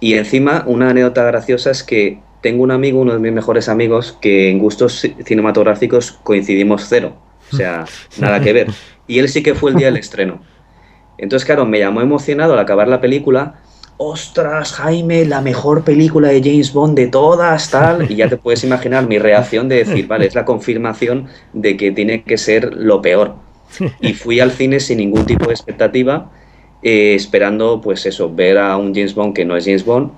Y 0.00 0.14
encima, 0.14 0.64
una 0.66 0.90
anécdota 0.90 1.24
graciosa 1.24 1.70
es 1.72 1.82
que 1.84 2.28
tengo 2.40 2.62
un 2.64 2.70
amigo, 2.72 3.00
uno 3.00 3.14
de 3.14 3.18
mis 3.20 3.32
mejores 3.32 3.68
amigos, 3.68 4.12
que 4.20 4.50
en 4.50 4.58
gustos 4.60 5.04
ci- 5.04 5.24
cinematográficos 5.24 6.12
coincidimos 6.12 6.86
cero. 6.88 7.22
O 7.50 7.52
sea, 7.52 7.84
nada 8.16 8.40
que 8.40 8.52
ver. 8.52 8.74
Y 9.06 9.18
él 9.20 9.28
sí 9.28 9.42
que 9.42 9.54
fue 9.56 9.70
el 9.72 9.76
día 9.76 9.86
del 9.88 9.96
estreno. 9.98 10.42
Entonces, 11.16 11.46
claro, 11.46 11.66
me 11.66 11.78
llamó 11.80 12.00
emocionado 12.00 12.52
al 12.54 12.58
acabar 12.60 12.88
la 12.88 13.00
película. 13.00 13.62
¡Ostras, 14.00 14.74
Jaime! 14.74 15.24
La 15.24 15.40
mejor 15.40 15.82
película 15.82 16.28
de 16.28 16.40
James 16.40 16.72
Bond 16.72 16.96
de 16.96 17.08
todas, 17.08 17.68
tal. 17.68 18.08
Y 18.08 18.14
ya 18.14 18.28
te 18.28 18.36
puedes 18.36 18.62
imaginar 18.62 19.08
mi 19.08 19.18
reacción 19.18 19.68
de 19.68 19.84
decir, 19.84 20.06
vale, 20.06 20.26
es 20.26 20.36
la 20.36 20.44
confirmación 20.44 21.26
de 21.52 21.76
que 21.76 21.90
tiene 21.90 22.22
que 22.22 22.38
ser 22.38 22.74
lo 22.74 23.02
peor. 23.02 23.34
Y 24.00 24.12
fui 24.14 24.38
al 24.38 24.52
cine 24.52 24.78
sin 24.78 24.98
ningún 24.98 25.26
tipo 25.26 25.46
de 25.46 25.52
expectativa, 25.52 26.30
eh, 26.80 27.14
esperando, 27.16 27.80
pues 27.80 28.06
eso, 28.06 28.32
ver 28.32 28.58
a 28.58 28.76
un 28.76 28.94
James 28.94 29.16
Bond 29.16 29.34
que 29.34 29.44
no 29.44 29.56
es 29.56 29.64
James 29.64 29.84
Bond. 29.84 30.12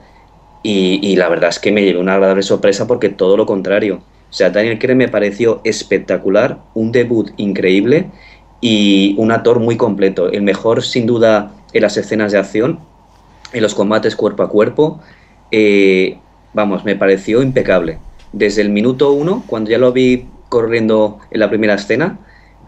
Y, 0.63 1.17
la 1.17 1.31
verdad 1.31 1.49
es 1.49 1.59
que 1.59 1.73
me 1.73 1.83
llevé 1.83 1.99
una 1.99 2.13
agradable 2.13 2.43
sorpresa 2.43 2.87
porque 2.87 3.09
todo 3.09 3.39
lo 3.39 3.47
contrario. 3.47 4.03
O 4.29 4.33
sea, 4.33 4.51
Daniel 4.51 4.79
Craig 4.79 4.95
me 4.95 5.09
pareció 5.09 5.63
espectacular, 5.65 6.59
un 6.75 6.93
debut 6.93 7.31
increíble 7.39 8.11
y 8.61 9.15
un 9.17 9.33
actor 9.33 9.59
muy 9.59 9.79
completo. 9.79 10.31
El 10.31 10.43
mejor, 10.43 10.83
sin 10.83 11.07
duda, 11.07 11.55
en 11.73 11.81
las 11.81 11.97
escenas 11.97 12.33
de 12.33 12.39
acción, 12.39 12.79
en 13.53 13.63
los 13.63 13.75
combates 13.75 14.17
cuerpo 14.17 14.43
a 14.43 14.49
cuerpo. 14.49 15.01
eh, 15.51 16.19
vamos, 16.53 16.85
me 16.85 16.97
pareció 16.97 17.43
impecable. 17.43 17.99
Desde 18.33 18.63
el 18.63 18.71
minuto 18.71 19.13
uno, 19.13 19.45
cuando 19.47 19.71
ya 19.71 19.79
lo 19.79 19.93
vi 19.93 20.29
corriendo 20.49 21.19
en 21.31 21.41
la 21.41 21.49
primera 21.49 21.75
escena, 21.75 22.19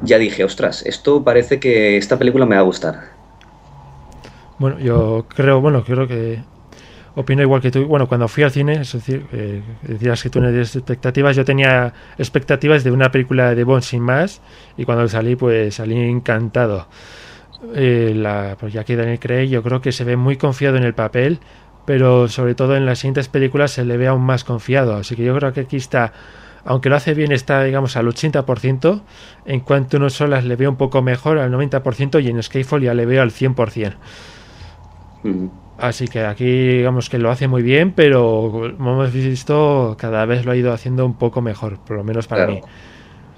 ya 0.02 0.18
dije, 0.18 0.44
ostras, 0.44 0.84
esto 0.86 1.22
parece 1.22 1.60
que 1.60 1.96
esta 1.96 2.18
película 2.18 2.46
me 2.46 2.56
va 2.56 2.62
a 2.62 2.64
gustar. 2.64 3.12
Bueno, 4.58 4.78
yo 4.78 5.26
creo, 5.28 5.60
bueno, 5.60 5.84
creo 5.84 6.06
que 6.06 6.40
opino 7.14 7.42
igual 7.42 7.60
que 7.60 7.70
tú. 7.70 7.86
Bueno, 7.86 8.08
cuando 8.08 8.28
fui 8.28 8.44
al 8.44 8.50
cine, 8.50 8.80
es 8.80 8.92
decir, 8.92 9.26
eh, 9.32 9.62
decías 9.82 10.22
que 10.22 10.30
tú 10.30 10.40
no 10.40 10.48
tienes 10.48 10.74
expectativas, 10.76 11.36
yo 11.36 11.44
tenía 11.44 11.92
expectativas 12.18 12.84
de 12.84 12.90
una 12.90 13.10
película 13.10 13.54
de 13.54 13.64
Bond 13.64 13.82
sin 13.82 14.02
más 14.02 14.40
y 14.76 14.84
cuando 14.84 15.06
salí, 15.08 15.36
pues 15.36 15.74
salí 15.74 15.98
encantado. 15.98 16.86
Eh, 17.74 18.12
la, 18.16 18.56
pues 18.58 18.72
ya 18.72 18.84
que 18.84 18.96
Daniel 18.96 19.20
Craig 19.20 19.48
yo 19.48 19.62
creo 19.62 19.80
que 19.80 19.92
se 19.92 20.04
ve 20.04 20.16
muy 20.16 20.36
confiado 20.36 20.76
en 20.76 20.82
el 20.84 20.94
papel, 20.94 21.38
pero 21.84 22.28
sobre 22.28 22.54
todo 22.54 22.76
en 22.76 22.86
las 22.86 22.98
siguientes 23.00 23.28
películas 23.28 23.70
se 23.72 23.84
le 23.84 23.96
ve 23.96 24.08
aún 24.08 24.22
más 24.22 24.44
confiado. 24.44 24.96
Así 24.96 25.16
que 25.16 25.24
yo 25.24 25.36
creo 25.36 25.52
que 25.52 25.60
aquí 25.60 25.76
está, 25.76 26.12
aunque 26.64 26.88
lo 26.88 26.96
hace 26.96 27.14
bien, 27.14 27.32
está 27.32 27.62
digamos 27.62 27.96
al 27.96 28.06
80%, 28.08 29.02
en 29.46 29.60
cuanto 29.60 29.96
a 29.96 30.00
uno 30.00 30.10
solas 30.10 30.44
le 30.44 30.56
veo 30.56 30.70
un 30.70 30.76
poco 30.76 31.02
mejor, 31.02 31.38
al 31.38 31.50
90%, 31.52 32.20
y 32.22 32.28
en 32.28 32.42
Skyfall 32.42 32.82
ya 32.82 32.94
le 32.94 33.06
veo 33.06 33.22
al 33.22 33.30
100%. 33.30 33.94
Ujú. 35.24 35.50
Así 35.78 36.06
que 36.06 36.20
aquí 36.24 36.44
digamos 36.44 37.08
que 37.08 37.18
lo 37.18 37.30
hace 37.30 37.48
muy 37.48 37.62
bien, 37.62 37.92
pero 37.92 38.50
como 38.76 38.92
hemos 38.92 39.12
visto, 39.12 39.96
cada 39.98 40.24
vez 40.26 40.44
lo 40.44 40.52
ha 40.52 40.56
ido 40.56 40.72
haciendo 40.72 41.04
un 41.06 41.14
poco 41.14 41.42
mejor, 41.42 41.78
por 41.78 41.96
lo 41.96 42.04
menos 42.04 42.26
para 42.26 42.44
Claro. 42.46 42.60
mí. 42.60 42.62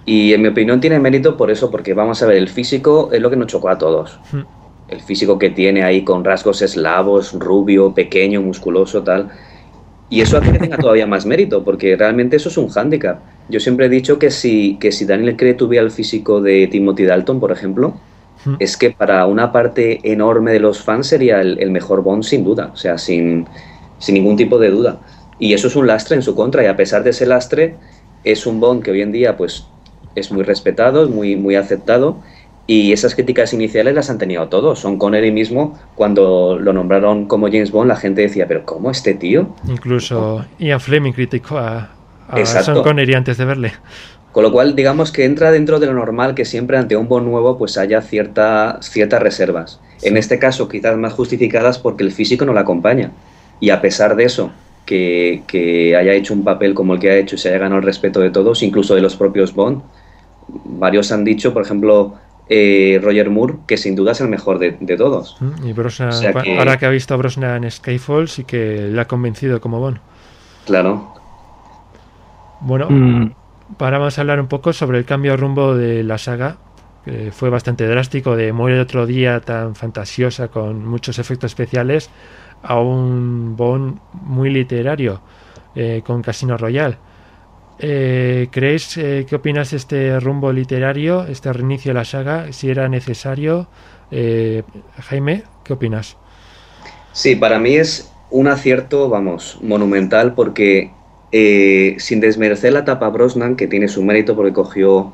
Y 0.06 0.32
en 0.32 0.42
mi 0.42 0.48
opinión 0.48 0.80
tiene 0.80 0.98
mérito 0.98 1.36
por 1.36 1.50
eso, 1.50 1.70
porque 1.70 1.94
vamos 1.94 2.22
a 2.22 2.26
ver, 2.26 2.36
el 2.36 2.48
físico 2.48 3.10
es 3.12 3.20
lo 3.20 3.30
que 3.30 3.36
nos 3.36 3.46
chocó 3.48 3.68
a 3.68 3.78
todos. 3.78 4.18
Hmm. 4.32 4.42
El 4.88 5.00
físico 5.00 5.38
que 5.38 5.50
tiene 5.50 5.82
ahí 5.82 6.04
con 6.04 6.24
rasgos 6.24 6.60
eslavos, 6.60 7.32
rubio, 7.32 7.94
pequeño, 7.94 8.42
musculoso, 8.42 9.02
tal. 9.02 9.30
Y 10.10 10.20
eso 10.20 10.36
hace 10.36 10.52
que 10.52 10.58
tenga 10.58 10.76
todavía 10.76 11.06
más 11.06 11.24
mérito, 11.24 11.64
porque 11.64 11.96
realmente 11.96 12.36
eso 12.36 12.50
es 12.50 12.58
un 12.58 12.68
hándicap. 12.68 13.20
Yo 13.48 13.60
siempre 13.60 13.86
he 13.86 13.88
dicho 13.88 14.18
que 14.18 14.30
si, 14.30 14.76
que 14.76 14.92
si 14.92 15.06
Daniel 15.06 15.36
Craig 15.36 15.56
tuviera 15.56 15.84
el 15.84 15.90
físico 15.90 16.40
de 16.40 16.66
Timothy 16.66 17.04
Dalton, 17.04 17.40
por 17.40 17.50
ejemplo, 17.50 17.94
Hmm. 18.44 18.56
es 18.58 18.76
que 18.76 18.90
para 18.90 19.26
una 19.26 19.52
parte 19.52 20.00
enorme 20.02 20.52
de 20.52 20.60
los 20.60 20.82
fans 20.82 21.06
sería 21.06 21.40
el, 21.40 21.58
el 21.60 21.70
mejor 21.70 22.02
Bond 22.02 22.24
sin 22.24 22.44
duda, 22.44 22.70
o 22.72 22.76
sea, 22.76 22.98
sin, 22.98 23.46
sin 23.98 24.14
ningún 24.14 24.36
tipo 24.36 24.58
de 24.58 24.70
duda. 24.70 25.00
Y 25.38 25.54
eso 25.54 25.68
es 25.68 25.76
un 25.76 25.86
lastre 25.86 26.16
en 26.16 26.22
su 26.22 26.34
contra, 26.34 26.62
y 26.62 26.66
a 26.66 26.76
pesar 26.76 27.02
de 27.02 27.10
ese 27.10 27.26
lastre, 27.26 27.76
es 28.22 28.46
un 28.46 28.60
Bond 28.60 28.82
que 28.82 28.90
hoy 28.90 29.02
en 29.02 29.12
día 29.12 29.36
pues 29.36 29.66
es 30.14 30.30
muy 30.32 30.42
respetado, 30.42 31.04
es 31.04 31.10
muy, 31.10 31.36
muy 31.36 31.56
aceptado, 31.56 32.18
Y 32.66 32.92
esas 32.92 33.14
críticas 33.14 33.52
iniciales 33.52 33.94
las 33.94 34.08
han 34.08 34.16
tenido 34.16 34.48
todos. 34.48 34.78
Son 34.78 34.96
Connery 34.96 35.30
mismo, 35.30 35.78
cuando 35.94 36.58
lo 36.58 36.72
nombraron 36.72 37.26
como 37.26 37.48
James 37.48 37.70
Bond, 37.70 37.88
la 37.88 37.96
gente 37.96 38.22
decía, 38.22 38.46
pero 38.48 38.64
¿cómo 38.64 38.90
este 38.90 39.12
tío? 39.14 39.54
Incluso 39.68 40.46
Ian 40.58 40.80
Fleming 40.80 41.12
criticó 41.12 41.58
a, 41.58 41.90
a. 42.28 42.46
Sean 42.46 42.82
Connery 42.82 43.14
antes 43.14 43.36
de 43.36 43.44
verle. 43.44 43.72
Con 44.32 44.42
lo 44.42 44.50
cual, 44.50 44.74
digamos 44.74 45.12
que 45.12 45.26
entra 45.26 45.52
dentro 45.52 45.78
de 45.78 45.86
lo 45.86 45.94
normal 45.94 46.34
que 46.34 46.44
siempre 46.44 46.76
ante 46.78 46.96
un 46.96 47.06
Bond 47.06 47.28
nuevo 47.28 47.58
pues 47.58 47.76
haya 47.76 48.00
cierta, 48.00 48.78
ciertas 48.80 49.22
reservas. 49.22 49.80
En 50.02 50.16
este 50.16 50.38
caso, 50.38 50.68
quizás 50.68 50.96
más 50.96 51.12
justificadas 51.12 51.78
porque 51.78 52.02
el 52.02 52.12
físico 52.12 52.44
no 52.46 52.54
la 52.54 52.62
acompaña. 52.62 53.12
Y 53.60 53.70
a 53.70 53.80
pesar 53.80 54.16
de 54.16 54.24
eso, 54.24 54.50
que, 54.86 55.42
que 55.46 55.96
haya 55.96 56.14
hecho 56.14 56.34
un 56.34 56.44
papel 56.44 56.74
como 56.74 56.94
el 56.94 57.00
que 57.00 57.10
ha 57.10 57.16
hecho 57.16 57.36
y 57.36 57.38
se 57.38 57.48
haya 57.50 57.58
ganado 57.58 57.78
el 57.80 57.86
respeto 57.86 58.20
de 58.20 58.30
todos, 58.30 58.62
incluso 58.62 58.94
de 58.94 59.02
los 59.02 59.16
propios 59.16 59.54
Bond, 59.54 59.82
varios 60.64 61.10
han 61.12 61.24
dicho, 61.24 61.52
por 61.52 61.62
ejemplo, 61.62 62.14
eh, 62.48 63.00
Roger 63.02 63.30
Moore, 63.30 63.54
que 63.66 63.76
sin 63.76 63.94
duda 63.94 64.12
es 64.12 64.20
el 64.20 64.28
mejor 64.28 64.58
de, 64.58 64.76
de 64.80 64.96
todos. 64.96 65.36
Mm, 65.40 65.66
Y 65.66 65.72
Brosnan, 65.72 66.08
O 66.10 66.12
sea 66.12 66.32
que- 66.34 66.58
ahora 66.58 66.76
que 66.78 66.86
ha 66.86 66.90
visto 66.90 67.14
a 67.14 67.16
Brosnan 67.16 67.64
en 67.64 67.70
Skyfall, 67.70 68.28
sí 68.28 68.44
que 68.44 68.88
le 68.90 69.00
ha 69.00 69.06
convencido 69.06 69.60
como 69.60 69.80
Bond. 69.80 69.98
Claro. 70.66 71.14
Bueno, 72.60 72.88
Mm, 72.90 73.32
Ahora 73.78 73.98
vamos 73.98 74.16
a 74.18 74.20
hablar 74.20 74.40
un 74.40 74.46
poco 74.46 74.72
sobre 74.74 74.98
el 74.98 75.04
cambio 75.06 75.32
de 75.32 75.36
rumbo 75.38 75.74
de 75.74 76.04
la 76.04 76.18
saga, 76.18 76.58
que 77.04 77.32
fue 77.32 77.48
bastante 77.50 77.86
drástico, 77.88 78.36
de 78.36 78.52
Muere 78.52 78.78
otro 78.78 79.06
día 79.06 79.40
tan 79.40 79.74
fantasiosa 79.74 80.48
con 80.48 80.86
muchos 80.86 81.18
efectos 81.18 81.50
especiales, 81.52 82.10
a 82.62 82.78
un 82.78 83.56
Bond 83.56 83.98
muy 84.12 84.50
literario, 84.50 85.20
eh, 85.74 86.02
con 86.06 86.22
Casino 86.22 86.56
Royale. 86.58 86.98
Eh, 87.78 88.48
¿Creéis, 88.50 88.96
eh, 88.96 89.26
qué 89.28 89.36
opinas 89.36 89.70
de 89.70 89.76
este 89.76 90.20
rumbo 90.20 90.52
literario, 90.52 91.26
este 91.26 91.52
reinicio 91.52 91.90
de 91.90 91.94
la 91.94 92.04
saga, 92.04 92.52
si 92.52 92.70
era 92.70 92.88
necesario? 92.88 93.66
Eh, 94.10 94.62
Jaime, 95.00 95.42
¿qué 95.64 95.72
opinas? 95.72 96.16
Sí, 97.12 97.36
para 97.36 97.58
mí 97.58 97.74
es 97.74 98.12
un 98.30 98.48
acierto, 98.48 99.08
vamos, 99.08 99.58
monumental 99.62 100.34
porque 100.34 100.90
eh, 101.36 101.96
sin 101.98 102.20
desmerecer 102.20 102.72
la 102.72 102.80
etapa 102.80 103.08
Brosnan, 103.08 103.56
que 103.56 103.66
tiene 103.66 103.88
su 103.88 104.04
mérito 104.04 104.36
porque 104.36 104.52
cogió, 104.52 105.12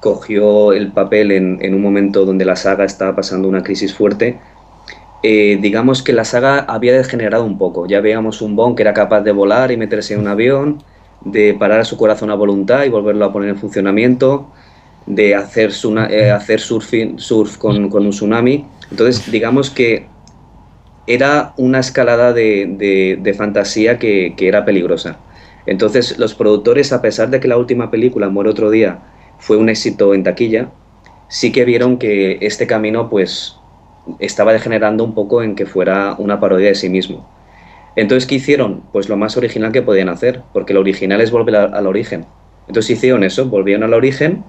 cogió 0.00 0.72
el 0.72 0.92
papel 0.92 1.30
en, 1.30 1.74
un 1.74 1.82
momento 1.82 2.24
donde 2.24 2.46
la 2.46 2.56
saga 2.56 2.84
estaba 2.84 3.14
pasando 3.14 3.48
una 3.48 3.62
crisis 3.62 3.94
fuerte, 3.94 4.38
eh, 5.22 5.58
digamos 5.60 6.02
que 6.02 6.14
la 6.14 6.24
saga 6.24 6.60
había 6.60 6.94
degenerado 6.94 7.44
un 7.44 7.58
poco. 7.58 7.86
Ya 7.86 8.00
veíamos 8.00 8.40
un 8.40 8.56
Bond 8.56 8.76
que 8.76 8.82
era 8.82 8.94
capaz 8.94 9.20
de 9.20 9.32
volar 9.32 9.70
y 9.70 9.76
meterse 9.76 10.14
en 10.14 10.20
un 10.20 10.28
avión, 10.28 10.82
de 11.20 11.54
parar 11.54 11.80
a 11.80 11.84
su 11.84 11.96
corazón 11.96 12.30
a 12.30 12.34
voluntad 12.34 12.84
y 12.84 12.88
volverlo 12.90 13.24
a 13.24 13.32
poner 13.32 13.50
en 13.50 13.56
funcionamiento, 13.58 14.52
de 15.06 15.34
hacer, 15.34 15.72
eh, 16.10 16.30
hacer 16.30 16.60
surf 16.60 17.56
con, 17.58 17.88
con 17.90 18.04
un 18.04 18.10
tsunami. 18.10 18.66
Entonces, 18.90 19.30
digamos 19.30 19.70
que 19.70 20.08
era 21.06 21.54
una 21.56 21.80
escalada 21.80 22.32
de, 22.32 22.66
de- 22.68 23.18
de 23.20 23.34
fantasía 23.34 23.98
que, 23.98 24.34
que 24.36 24.48
era 24.48 24.64
peligrosa. 24.64 25.20
Entonces, 25.66 26.18
los 26.18 26.34
productores, 26.34 26.92
a 26.92 27.02
pesar 27.02 27.30
de 27.30 27.40
que 27.40 27.48
la 27.48 27.56
última 27.58 27.90
película, 27.90 28.28
Muere 28.28 28.50
otro 28.50 28.70
día, 28.70 28.98
fue 29.38 29.56
un 29.56 29.68
éxito 29.68 30.14
en 30.14 30.22
taquilla, 30.24 30.70
sí 31.28 31.52
que 31.52 31.64
vieron 31.64 31.98
que 31.98 32.38
este 32.42 32.66
camino, 32.66 33.08
pues, 33.08 33.56
estaba 34.18 34.52
degenerando 34.52 35.04
un 35.04 35.14
poco 35.14 35.42
en 35.42 35.54
que 35.54 35.66
fuera 35.66 36.14
una 36.18 36.40
parodia 36.40 36.68
de 36.68 36.74
sí 36.74 36.88
mismo. 36.88 37.26
Entonces, 37.98 38.28
¿qué 38.28 38.36
hicieron? 38.36 38.84
Pues 38.92 39.08
lo 39.08 39.16
más 39.16 39.36
original 39.36 39.72
que 39.72 39.82
podían 39.82 40.08
hacer, 40.08 40.42
porque 40.52 40.72
lo 40.72 40.78
original 40.78 41.20
es 41.20 41.32
volver 41.32 41.56
a- 41.56 41.64
al 41.64 41.84
origen. 41.88 42.26
Entonces 42.68 42.96
hicieron 42.96 43.24
eso, 43.24 43.46
volvieron 43.46 43.82
al 43.82 43.92
origen 43.92 44.44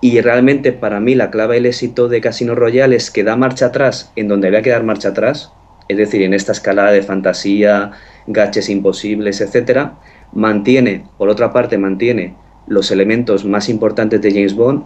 y 0.00 0.18
realmente 0.22 0.72
para 0.72 0.98
mí 0.98 1.14
la 1.14 1.30
clave 1.30 1.56
del 1.56 1.66
éxito 1.66 2.08
de 2.08 2.22
Casino 2.22 2.54
Royale 2.54 2.96
es 2.96 3.10
que 3.10 3.22
da 3.22 3.36
marcha 3.36 3.66
atrás 3.66 4.12
en 4.16 4.28
donde 4.28 4.48
había 4.48 4.62
que 4.62 4.70
dar 4.70 4.82
marcha 4.82 5.10
atrás, 5.10 5.52
es 5.88 5.98
decir, 5.98 6.22
en 6.22 6.32
esta 6.32 6.52
escalada 6.52 6.90
de 6.90 7.02
fantasía, 7.02 7.90
gaches 8.26 8.70
imposibles, 8.70 9.42
etcétera, 9.42 9.98
mantiene, 10.32 11.04
por 11.18 11.28
otra 11.28 11.52
parte, 11.52 11.76
mantiene 11.76 12.34
los 12.66 12.90
elementos 12.90 13.44
más 13.44 13.68
importantes 13.68 14.22
de 14.22 14.30
James 14.30 14.54
Bond, 14.54 14.84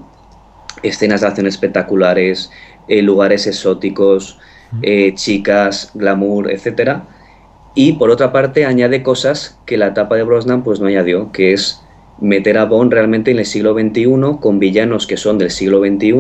escenas 0.83 1.21
de 1.21 1.29
acción 1.29 1.47
espectaculares, 1.47 2.51
eh, 2.89 3.03
lugares 3.03 3.47
exóticos, 3.47 4.41
eh, 4.83 5.13
chicas, 5.15 5.93
glamour, 5.95 6.51
etcétera, 6.51 7.05
y 7.75 7.95
por 7.95 8.11
otra 8.11 8.33
parte 8.33 8.65
añade 8.65 9.03
cosas 9.03 9.59
que 9.67 9.77
la 9.77 9.89
etapa 9.89 10.17
de 10.17 10.23
Brosnan 10.23 10.63
pues 10.63 10.81
no 10.81 10.87
añadió, 10.87 11.33
que 11.33 11.53
es 11.53 11.83
meter 12.21 12.59
a 12.59 12.65
Bond 12.65 12.93
realmente 12.93 13.31
en 13.31 13.39
el 13.39 13.47
siglo 13.47 13.75
XXI, 13.75 14.39
con 14.41 14.59
villanos 14.59 15.07
que 15.07 15.17
son 15.17 15.39
del 15.39 15.51
siglo 15.51 15.81
XXI, 15.81 16.15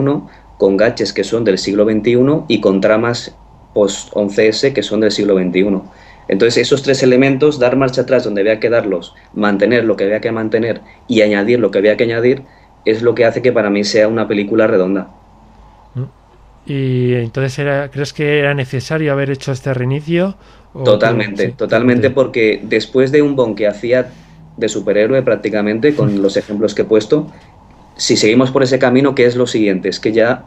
con 0.59 0.77
gaches 0.77 1.13
que 1.13 1.25
son 1.25 1.45
del 1.45 1.59
siglo 1.59 1.85
XXI 1.85 2.45
y 2.49 2.61
con 2.61 2.81
tramas 2.81 3.35
post-11S 3.75 4.73
que 4.73 4.83
son 4.83 5.01
del 5.01 5.13
siglo 5.13 5.37
XXI. 5.37 5.81
Entonces 6.27 6.63
esos 6.63 6.83
tres 6.83 7.03
elementos, 7.03 7.59
dar 7.59 7.77
marcha 7.77 8.03
atrás 8.03 8.25
donde 8.25 8.41
había 8.41 8.59
que 8.59 8.71
darlos, 8.71 9.15
mantener 9.35 9.85
lo 9.85 9.97
que 9.97 10.05
había 10.05 10.21
que 10.21 10.33
mantener 10.33 10.81
y 11.07 11.23
añadir 11.23 11.61
lo 11.61 11.71
que 11.71 11.79
había 11.79 11.97
que 11.97 12.05
añadir, 12.05 12.43
es 12.85 13.03
lo 13.03 13.15
que 13.15 13.25
hace 13.25 13.43
que 13.43 13.53
para 13.53 13.71
mí 13.71 13.85
sea 13.85 14.09
una 14.09 14.27
película 14.27 14.67
redonda. 14.67 15.09
¿Y 16.67 17.15
entonces 17.15 17.59
era, 17.59 17.91
crees 17.91 18.15
que 18.15 18.39
era 18.39 18.55
necesario 18.55 19.13
haber 19.13 19.31
hecho 19.31 19.53
este 19.53 19.75
reinicio? 19.75 20.37
¿O 20.75 20.83
Totalmente, 20.83 21.47
sí, 21.47 21.53
totalmente, 21.53 22.11
porque 22.11 22.61
después 22.63 23.13
de 23.13 23.23
un 23.23 23.37
Bond 23.37 23.57
que 23.57 23.67
hacía 23.69 24.11
de 24.57 24.69
superhéroe 24.69 25.23
prácticamente, 25.23 25.95
con 25.95 26.21
los 26.23 26.37
ejemplos 26.37 26.75
que 26.75 26.83
he 26.83 26.85
puesto, 26.85 27.29
si 27.97 28.17
seguimos 28.17 28.51
por 28.51 28.63
ese 28.63 28.79
camino, 28.79 29.15
¿qué 29.15 29.27
es 29.27 29.37
lo 29.37 29.47
siguiente? 29.47 29.89
Es 29.89 30.01
que 30.01 30.13
ya, 30.13 30.47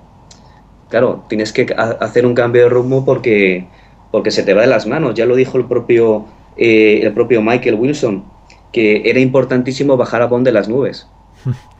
claro, 0.89 1.25
tienes 1.29 1.53
que 1.53 1.67
ha- 1.77 1.97
hacer 2.01 2.25
un 2.25 2.35
cambio 2.35 2.63
de 2.63 2.69
rumbo 2.69 3.05
porque, 3.05 3.67
porque 4.11 4.31
se 4.31 4.43
te 4.43 4.53
va 4.53 4.61
de 4.61 4.67
las 4.67 4.87
manos. 4.87 5.15
Ya 5.15 5.25
lo 5.25 5.35
dijo 5.35 5.57
el 5.57 5.65
propio, 5.65 6.25
eh, 6.57 6.99
el 7.03 7.13
propio 7.13 7.41
Michael 7.41 7.75
Wilson, 7.75 8.23
que 8.71 9.09
era 9.09 9.19
importantísimo 9.19 9.97
bajar 9.97 10.21
a 10.21 10.27
Bond 10.27 10.45
de 10.45 10.51
las 10.51 10.67
nubes. 10.69 11.07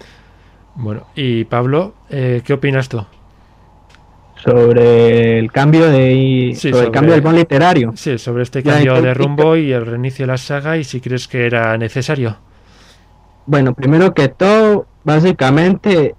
Bueno, 0.76 1.08
y 1.16 1.46
Pablo, 1.46 1.96
eh, 2.10 2.42
¿qué 2.46 2.54
opinas 2.54 2.88
tú? 2.88 3.04
Sobre 4.44 5.40
el 5.40 5.52
cambio 5.52 5.90
de 5.90 6.52
Sí, 6.56 6.70
sobre, 6.72 6.74
sobre- 6.74 6.86
el 6.88 6.92
cambio 6.92 7.14
del 7.14 7.22
Bond 7.22 7.38
literario. 7.38 7.92
Sí, 7.96 8.18
sobre 8.18 8.44
este 8.44 8.64
cambio 8.64 9.02
de 9.02 9.14
rumbo 9.14 9.56
y 9.56 9.72
el 9.72 9.86
reinicio 9.86 10.24
de 10.26 10.32
la 10.32 10.38
saga 10.38 10.78
y 10.78 10.84
si 10.84 11.02
crees 11.02 11.28
que 11.28 11.46
era 11.46 11.78
necesario. 11.78 12.38
Bueno, 13.46 13.74
primero 13.74 14.14
que 14.14 14.28
todo, 14.28 14.86
básicamente, 15.04 16.16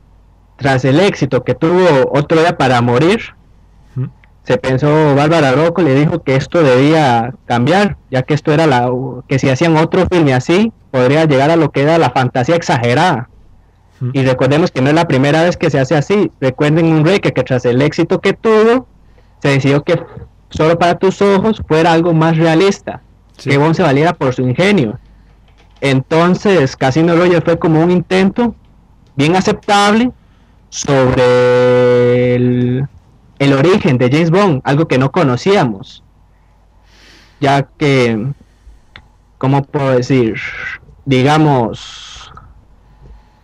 tras 0.57 0.85
el 0.85 0.99
éxito 1.01 1.45
que 1.45 1.55
tuvo 1.55 2.11
Otro 2.13 2.41
Día 2.41 2.57
para 2.57 2.81
Morir, 2.81 3.21
¿Mm? 3.95 4.05
se 4.45 4.57
pensó, 4.59 5.15
Bárbara 5.15 5.53
Rocco 5.53 5.83
le 5.83 5.95
dijo 5.95 6.23
que 6.23 6.37
esto 6.37 6.63
debía 6.63 7.35
cambiar, 7.47 7.97
ya 8.11 8.23
que 8.23 8.35
esto 8.35 8.53
era 8.53 8.67
la, 8.67 8.91
que 9.29 9.39
si 9.39 9.49
hacían 9.51 9.77
otro 9.77 10.07
filme 10.11 10.33
así, 10.35 10.73
podría 10.91 11.27
llegar 11.27 11.51
a 11.51 11.57
lo 11.57 11.71
que 11.71 11.83
era 11.83 11.99
la 11.99 12.11
fantasía 12.11 12.57
exagerada. 12.57 13.29
¿Mm? 14.01 14.11
Y 14.13 14.25
recordemos 14.25 14.71
que 14.71 14.81
no 14.81 14.89
es 14.89 14.95
la 14.95 15.09
primera 15.09 15.43
vez 15.43 15.57
que 15.57 15.71
se 15.71 15.79
hace 15.79 15.97
así. 15.97 16.31
Recuerden 16.41 16.87
un 16.87 17.05
rey 17.05 17.19
que, 17.21 17.33
que 17.33 17.43
tras 17.43 17.65
el 17.65 17.83
éxito 17.83 18.21
que 18.21 18.33
tuvo, 18.33 18.87
se 19.43 19.49
decidió 19.49 19.83
que 19.83 20.01
solo 20.51 20.79
para 20.79 20.99
tus 20.99 21.21
ojos 21.23 21.63
fuera 21.67 21.93
algo 21.93 22.13
más 22.15 22.37
realista, 22.37 23.03
Sí. 23.37 23.51
que 23.51 23.59
Bond 23.59 23.75
se 23.77 23.83
valiera 23.83 24.13
por 24.15 24.35
su 24.35 24.43
ingenio. 24.43 24.99
Entonces, 25.81 26.75
Casino 26.77 27.15
Royale 27.15 27.41
fue 27.41 27.57
como 27.59 27.81
un 27.81 27.91
intento 27.93 28.55
bien 29.15 29.37
aceptable 29.37 30.11
sobre 30.71 32.35
el, 32.35 32.89
el 33.39 33.53
origen 33.53 33.97
de 33.99 34.11
James 34.11 34.31
Bond, 34.31 34.61
algo 34.65 34.89
que 34.89 34.99
no 34.99 35.13
conocíamos, 35.13 36.03
ya 37.41 37.63
que, 37.79 38.27
¿cómo 39.39 39.63
puedo 39.63 39.91
decir? 39.91 40.35
Digamos, 41.05 42.08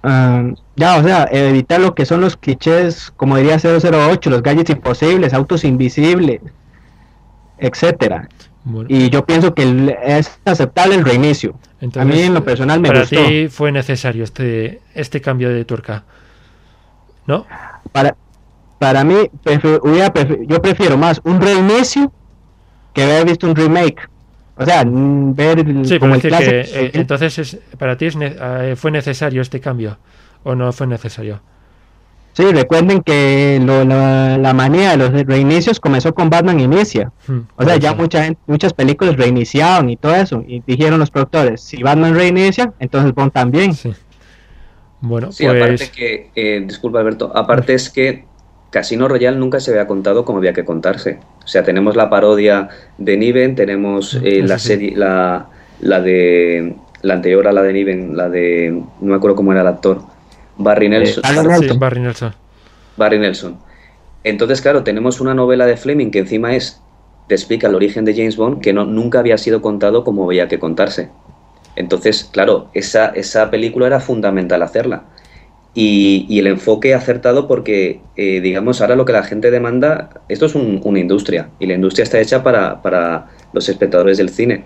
ah, 0.05 0.45
ya, 0.77 0.97
o 0.99 1.03
sea, 1.03 1.29
evitar 1.33 1.81
lo 1.81 1.95
que 1.95 2.05
son 2.07 2.21
los 2.21 2.37
clichés, 2.37 3.13
como 3.17 3.37
diría 3.37 3.59
008, 3.59 4.31
los 4.31 4.43
gadgets 4.43 4.71
imposibles, 4.71 5.35
autos 5.35 5.65
invisibles, 5.65 6.41
etcétera. 7.59 8.29
Bueno, 8.65 8.87
Y 8.91 9.11
yo 9.11 9.25
pienso 9.27 9.55
que 9.55 9.63
el- 9.63 9.95
es 10.03 10.39
aceptable 10.45 10.95
el 10.95 11.05
reinicio. 11.05 11.55
entonces, 11.81 12.03
a 12.03 12.05
mí 12.17 12.23
en 12.23 12.33
lo 12.35 12.43
personal 12.45 12.81
me 12.81 12.89
para 12.89 13.01
gustó. 13.01 13.17
ti 13.25 13.49
fue 13.49 13.71
necesario 13.73 14.25
este, 14.25 14.81
este 14.95 15.21
cambio 15.21 15.51
de 15.51 15.65
tuerca. 15.65 16.05
¿No? 17.27 17.47
Para, 17.93 18.17
para 18.79 19.05
mí, 19.05 19.15
prefi- 19.45 19.81
hubiera 19.83 20.13
prefi- 20.13 20.47
yo 20.47 20.61
prefiero 20.63 20.97
más 20.97 21.21
un 21.25 21.41
reinicio 21.41 22.11
que 22.95 23.03
haber 23.03 23.27
visto 23.27 23.47
un 23.47 23.55
remake. 23.57 24.09
O 24.57 24.65
sea, 24.65 24.85
ver 24.87 25.59
el- 25.59 25.85
Sí, 25.87 25.99
como 25.99 26.15
el 26.15 26.21
decir 26.21 26.31
que 26.39 26.45
clásico. 26.47 26.79
eh, 26.79 26.91
entonces 26.95 27.39
es, 27.39 27.59
para 27.79 27.97
ti 27.97 28.07
es 28.07 28.17
ne- 28.17 28.37
eh, 28.41 28.75
fue 28.77 28.91
necesario 28.91 29.43
este 29.43 29.61
cambio 29.61 29.99
o 30.45 30.55
no 30.55 30.73
fue 30.73 30.87
necesario. 30.87 31.41
Sí, 32.35 32.43
recuerden 32.53 33.03
que 33.03 33.61
lo- 33.65 33.85
la, 33.85 34.37
la 34.39 34.53
manía 34.55 34.91
de 34.91 34.97
los 34.97 35.13
reinicios 35.27 35.79
comenzó 35.81 36.13
con 36.15 36.31
Batman 36.31 36.59
Inicia. 36.61 37.13
Hmm, 37.29 37.41
O 37.57 37.65
sea, 37.65 37.77
ya 37.77 37.95
mucha 37.95 38.25
gente, 38.25 38.41
muchas 38.47 38.73
películas 38.73 39.17
reiniciaron 39.17 39.89
y 39.91 39.97
todo 39.97 40.15
eso. 40.17 40.43
Y 40.47 40.61
dijeron 40.67 40.99
los 40.99 41.11
productores, 41.11 41.61
si 41.61 41.83
Batman 41.83 42.15
reinicia, 42.15 42.73
entonces 42.81 43.15
Bond 43.15 43.33
también. 43.33 43.73
Sí. 43.75 43.93
Bueno, 45.01 45.31
Sí, 45.33 45.45
pues 45.45 45.63
aparte 45.63 45.91
que, 45.91 46.31
eh, 46.35 46.63
disculpa 46.67 46.99
Alberto, 47.01 47.31
aparte 47.37 47.75
es 47.75 47.91
que 47.91 48.25
Casino 48.75 49.07
Royale 49.07 49.37
nunca 49.37 49.61
se 49.61 49.70
había 49.70 49.87
contado 49.87 50.25
como 50.25 50.39
había 50.39 50.53
que 50.53 50.64
contarse. 50.64 51.20
O 51.45 51.47
sea, 51.47 51.62
tenemos 51.62 51.95
la 51.95 52.11
parodia 52.11 52.70
de 52.99 53.16
Niven, 53.16 53.55
tenemos 53.55 54.18
eh, 54.20 54.43
la 54.43 54.59
serie, 54.59 54.97
la, 54.97 55.47
la 55.79 56.01
de 56.01 56.75
la 57.03 57.14
anterior 57.14 57.47
a 57.47 57.53
la 57.53 57.62
de 57.62 57.72
Niven, 57.72 58.16
la 58.16 58.29
de 58.29 58.72
no 58.72 59.11
me 59.12 59.14
acuerdo 59.14 59.37
cómo 59.37 59.53
era 59.53 59.61
el 59.61 59.68
actor, 59.68 60.03
Barry 60.57 60.89
Nelson. 60.89 61.22
Sí, 61.22 61.79
Barry 61.79 62.01
Nelson. 62.01 62.35
Barry 62.97 63.20
Nelson. 63.20 63.59
Entonces, 64.25 64.61
claro, 64.61 64.83
tenemos 64.83 65.20
una 65.20 65.35
novela 65.35 65.66
de 65.66 65.77
Fleming 65.77 66.11
que 66.11 66.18
encima 66.18 66.57
es 66.57 66.83
te 67.29 67.37
explica 67.37 67.68
el 67.68 67.77
origen 67.77 68.05
de 68.05 68.12
James 68.12 68.37
Bond 68.37 68.61
que 68.61 68.72
no, 68.72 68.87
nunca 68.87 69.20
había 69.20 69.39
sido 69.39 69.62
contado 69.62 70.03
como 70.03 70.25
había 70.25 70.49
que 70.49 70.59
contarse. 70.59 71.11
Entonces, 71.77 72.29
claro, 72.33 72.70
esa, 72.75 73.07
esa 73.07 73.53
película 73.53 73.87
era 73.87 74.01
fundamental 74.01 74.64
hacerla. 74.64 75.05
Y, 75.77 76.39
el 76.39 76.47
enfoque 76.47 76.95
acertado 76.95 77.49
porque, 77.49 78.01
eh, 78.16 78.41
digamos, 78.41 78.81
ahora 78.81 78.95
lo 78.95 79.05
que 79.05 79.12
la 79.12 79.25
gente 79.25 79.51
demanda, 79.51 80.20
esto 80.29 80.47
es 80.47 80.55
una 80.55 81.01
industria 81.01 81.49
y 81.59 81.66
la 81.66 81.75
industria 81.75 82.05
está 82.05 82.20
hecha 82.20 82.45
para, 82.45 82.81
para, 82.81 83.27
los 83.53 83.68
espectadores 83.68 84.18
del 84.18 84.29
cine. 84.29 84.64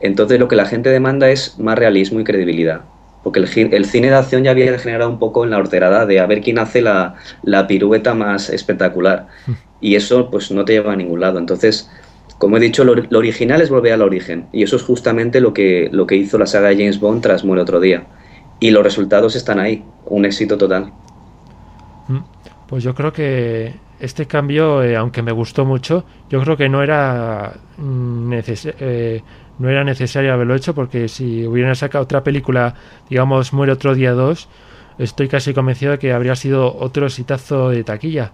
Entonces 0.00 0.38
lo 0.38 0.48
que 0.48 0.56
la 0.56 0.64
gente 0.64 0.90
demanda 0.90 1.30
es 1.30 1.58
más 1.58 1.78
realismo 1.78 2.20
y 2.20 2.24
credibilidad. 2.24 2.82
Porque 3.22 3.40
el, 3.40 3.74
el 3.74 3.84
cine 3.84 4.10
de 4.10 4.16
acción 4.16 4.44
ya 4.44 4.52
había 4.52 4.76
generado 4.78 5.10
un 5.10 5.18
poco 5.18 5.44
en 5.44 5.50
la 5.50 5.58
horterada 5.58 6.06
de 6.06 6.20
a 6.20 6.26
ver 6.26 6.40
quién 6.40 6.58
hace 6.58 6.82
la, 6.82 7.14
la 7.42 7.66
pirueta 7.66 8.14
más 8.14 8.50
espectacular. 8.50 9.26
Mm. 9.46 9.52
Y 9.80 9.94
eso 9.94 10.30
pues 10.30 10.50
no 10.50 10.64
te 10.64 10.72
lleva 10.72 10.92
a 10.92 10.96
ningún 10.96 11.20
lado. 11.20 11.38
Entonces, 11.38 11.90
como 12.38 12.56
he 12.56 12.60
dicho, 12.60 12.84
lo, 12.84 12.94
lo, 12.94 13.18
original 13.18 13.60
es 13.60 13.70
volver 13.70 13.92
al 13.92 14.02
origen. 14.02 14.46
Y 14.52 14.62
eso 14.62 14.76
es 14.76 14.82
justamente 14.82 15.40
lo 15.40 15.52
que, 15.52 15.88
lo 15.92 16.06
que 16.06 16.16
hizo 16.16 16.38
la 16.38 16.46
saga 16.46 16.68
de 16.68 16.76
James 16.76 17.00
Bond 17.00 17.22
tras 17.22 17.44
Muere 17.44 17.62
otro 17.62 17.80
día 17.80 18.06
y 18.60 18.70
los 18.70 18.82
resultados 18.82 19.36
están 19.36 19.58
ahí, 19.58 19.84
un 20.06 20.24
éxito 20.24 20.58
total. 20.58 20.92
Mm, 22.08 22.18
pues 22.66 22.82
yo 22.82 22.94
creo 22.94 23.12
que 23.12 23.74
este 24.00 24.26
cambio, 24.26 24.82
eh, 24.82 24.96
aunque 24.96 25.22
me 25.22 25.32
gustó 25.32 25.64
mucho, 25.64 26.04
yo 26.28 26.40
creo 26.42 26.56
que 26.56 26.68
no 26.68 26.82
era, 26.82 27.54
mm, 27.76 28.32
eh, 28.32 29.22
no 29.58 29.68
era 29.68 29.84
necesario 29.84 30.32
haberlo 30.32 30.54
hecho 30.54 30.74
porque 30.74 31.08
si 31.08 31.46
hubieran 31.46 31.74
sacado 31.76 32.04
otra 32.04 32.22
película, 32.22 32.74
digamos, 33.08 33.52
Muere 33.52 33.72
otro 33.72 33.94
día 33.94 34.12
2, 34.12 34.48
estoy 34.98 35.28
casi 35.28 35.54
convencido 35.54 35.92
de 35.92 35.98
que 35.98 36.12
habría 36.12 36.36
sido 36.36 36.74
otro 36.76 37.06
exitazo 37.06 37.70
de 37.70 37.84
taquilla. 37.84 38.32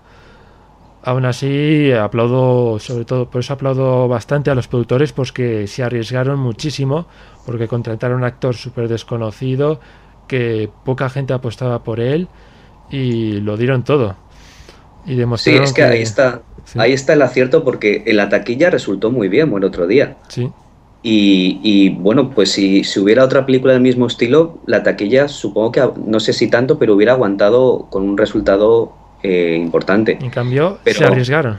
Aún 1.03 1.27
así, 1.27 1.93
aplaudo, 1.93 2.79
sobre 2.79 3.05
todo, 3.05 3.29
por 3.29 3.41
eso 3.41 3.53
aplaudo 3.53 4.09
bastante 4.09 4.51
a 4.51 4.55
los 4.55 4.69
productores, 4.69 5.13
pues 5.13 5.33
que 5.33 5.67
se 5.67 5.83
arriesgaron 5.83 6.39
muchísimo, 6.39 7.07
porque 7.45 7.69
contrataron 7.69 8.17
a 8.17 8.19
un 8.21 8.25
actor 8.25 8.55
súper 8.55 8.89
desconocido, 8.89 9.81
que 10.27 10.71
poca 10.85 11.09
gente 11.09 11.33
apostaba 11.33 11.83
por 11.83 12.01
él 12.01 12.29
y 12.91 13.41
lo 13.41 13.57
dieron 13.57 13.85
todo. 13.85 14.17
Y 15.07 15.17
sí, 15.37 15.57
es 15.57 15.73
que, 15.73 15.83
ahí 15.83 16.03
está. 16.03 16.43
Ahí 16.77 16.93
está 16.93 17.13
el 17.13 17.23
acierto 17.23 17.63
porque 17.63 18.03
en 18.07 18.17
la 18.17 18.31
taquilla 18.31 18.71
resultó 18.71 19.11
muy 19.11 19.29
bien, 19.29 19.51
buen 19.51 19.65
otro 19.65 19.87
día. 19.87 20.17
Sí. 20.29 20.51
Y, 21.07 21.91
bueno, 21.91 22.31
pues 22.31 22.53
si, 22.53 22.83
si, 22.83 22.99
hubiera 22.99 23.25
otra 23.25 23.45
película 23.45 23.75
del 23.75 23.83
mismo 23.83 24.07
estilo, 24.07 24.59
la 24.65 24.83
taquilla 24.83 25.29
supongo 25.29 25.71
que, 25.71 25.87
no 26.07 26.19
sé 26.19 26.33
si 26.33 26.49
tanto, 26.49 26.79
pero 26.79 26.95
hubiera 26.95 27.13
aguantado 27.13 27.89
con 27.91 28.09
un 28.09 28.17
resultado 28.17 28.95
eh, 29.23 29.59
importante. 29.61 30.17
En 30.19 30.31
cambio, 30.31 30.79
se 30.87 31.05
arriesgaron. 31.05 31.59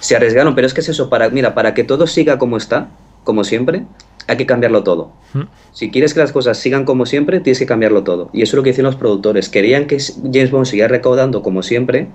Se 0.00 0.16
arriesgaron, 0.16 0.54
pero 0.54 0.66
es 0.66 0.72
que 0.72 0.80
es 0.80 0.88
eso, 0.88 1.10
para, 1.10 1.28
mira, 1.28 1.54
para 1.54 1.74
que 1.74 1.84
todo 1.84 2.06
siga 2.06 2.38
como 2.38 2.56
está, 2.56 2.88
como 3.24 3.44
siempre, 3.44 3.84
hay 4.28 4.36
que 4.36 4.46
cambiarlo 4.46 4.84
todo. 4.84 5.10
Mm. 5.32 5.42
Si 5.72 5.90
quieres 5.90 6.14
que 6.14 6.20
las 6.20 6.32
cosas 6.32 6.58
sigan 6.58 6.84
como 6.84 7.06
siempre, 7.06 7.40
tienes 7.40 7.58
que 7.58 7.66
cambiarlo 7.66 8.04
todo. 8.04 8.30
Y 8.32 8.42
eso 8.42 8.50
es 8.52 8.56
lo 8.58 8.62
que 8.62 8.70
dicen 8.70 8.84
los 8.84 8.96
productores. 8.96 9.48
Querían 9.48 9.86
que 9.86 9.98
James 9.98 10.50
Bond 10.50 10.66
siguiera 10.66 10.88
recaudando 10.88 11.42
como 11.42 11.62
siempre 11.62 12.08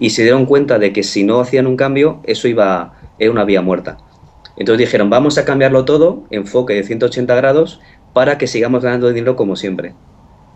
y 0.00 0.10
se 0.10 0.22
dieron 0.22 0.46
cuenta 0.46 0.78
de 0.78 0.92
que 0.92 1.02
si 1.02 1.24
no 1.24 1.40
hacían 1.40 1.66
un 1.66 1.76
cambio, 1.76 2.20
eso 2.24 2.48
iba 2.48 2.94
era 3.18 3.30
una 3.30 3.44
vía 3.44 3.62
muerta. 3.62 3.98
Entonces 4.56 4.78
dijeron, 4.78 5.10
vamos 5.10 5.38
a 5.38 5.44
cambiarlo 5.44 5.84
todo, 5.84 6.24
enfoque 6.30 6.74
de 6.74 6.82
180 6.82 7.34
grados, 7.34 7.80
para 8.12 8.38
que 8.38 8.46
sigamos 8.46 8.82
ganando 8.82 9.12
dinero 9.12 9.36
como 9.36 9.54
siempre. 9.54 9.94